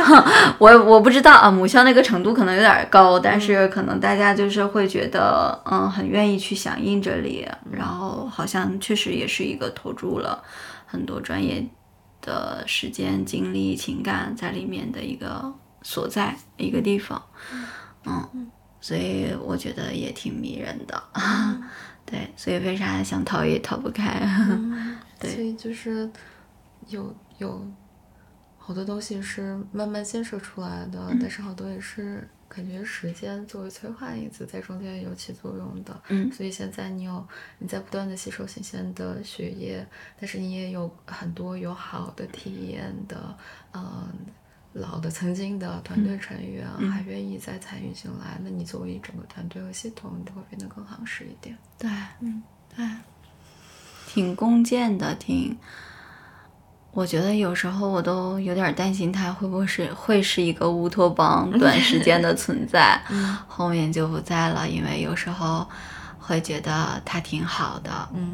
[0.58, 10.42] 我我不知道啊，母校那个程度可能有点高，但是可能大家就是会觉得，嗯，很愿意去响应这里，然后好像确实也是一个投注了。
[10.86, 11.66] 很多专业
[12.22, 15.52] 的时间、精力、情感在里面的一个
[15.82, 17.20] 所在一个地方，
[18.06, 18.48] 嗯，
[18.80, 21.02] 所以我觉得也挺迷人的，
[22.06, 24.22] 对，所以为啥想逃也逃不开，
[25.24, 26.10] 对，所以就是
[26.88, 27.66] 有有
[28.58, 32.28] 好多东西是慢慢建设出来的，但是好多也是。
[32.46, 37.26] 感觉时间作为催化因子在中间有起作用的，嗯，所以现在你有
[37.58, 39.84] 你在不断的吸收新鲜的血液，
[40.20, 43.36] 但是你也有很多有好的体验的，
[43.72, 44.08] 嗯，
[44.74, 51.58] 老的曾经的团队成员还愿意再参与进来，那你作为整个团队和系统，你都会变得更夯实一点。
[51.76, 51.90] 对，
[52.20, 52.40] 嗯，
[52.76, 52.86] 对，
[54.14, 55.56] 挺弓箭的，挺。
[56.92, 63.00] 我觉得有时候我都有点担心他会不会是会是一个乌托邦， 短时间的存在，
[63.48, 64.68] 后面就不在了。
[64.68, 65.66] 因为有时候
[66.20, 68.32] 会觉得他挺好的，嗯，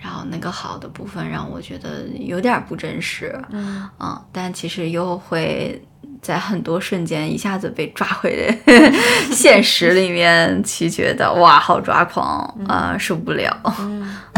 [0.00, 3.88] 然后那个好的部分让我觉得有点不真实，嗯，
[4.32, 5.80] 但其实又会
[6.20, 8.52] 在很多瞬间一下子被抓回
[9.30, 13.56] 现实里面去，觉得哇，好抓狂啊，受不了，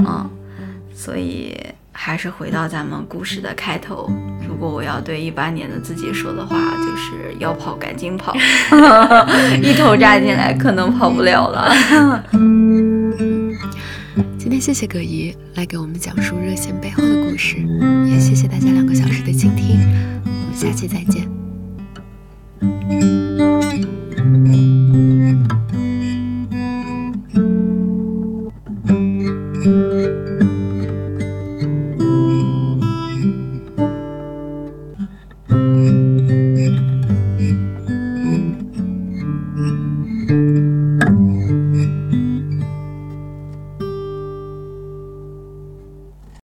[0.05, 0.31] 嗯，
[1.05, 1.55] 所以。
[1.97, 4.11] 还是回到咱们故事的开头，
[4.49, 8.35] 如果我要对一八年的自己说的话，就是要跑赶紧跑，
[9.63, 11.73] 一头扎进来可能跑不了了。
[14.37, 17.59] 今天谢谢葛姨来给我们讲述热线背后的故事，
[18.07, 19.79] 也谢谢大家两个小时的倾听，
[20.25, 21.33] 我们下期再见。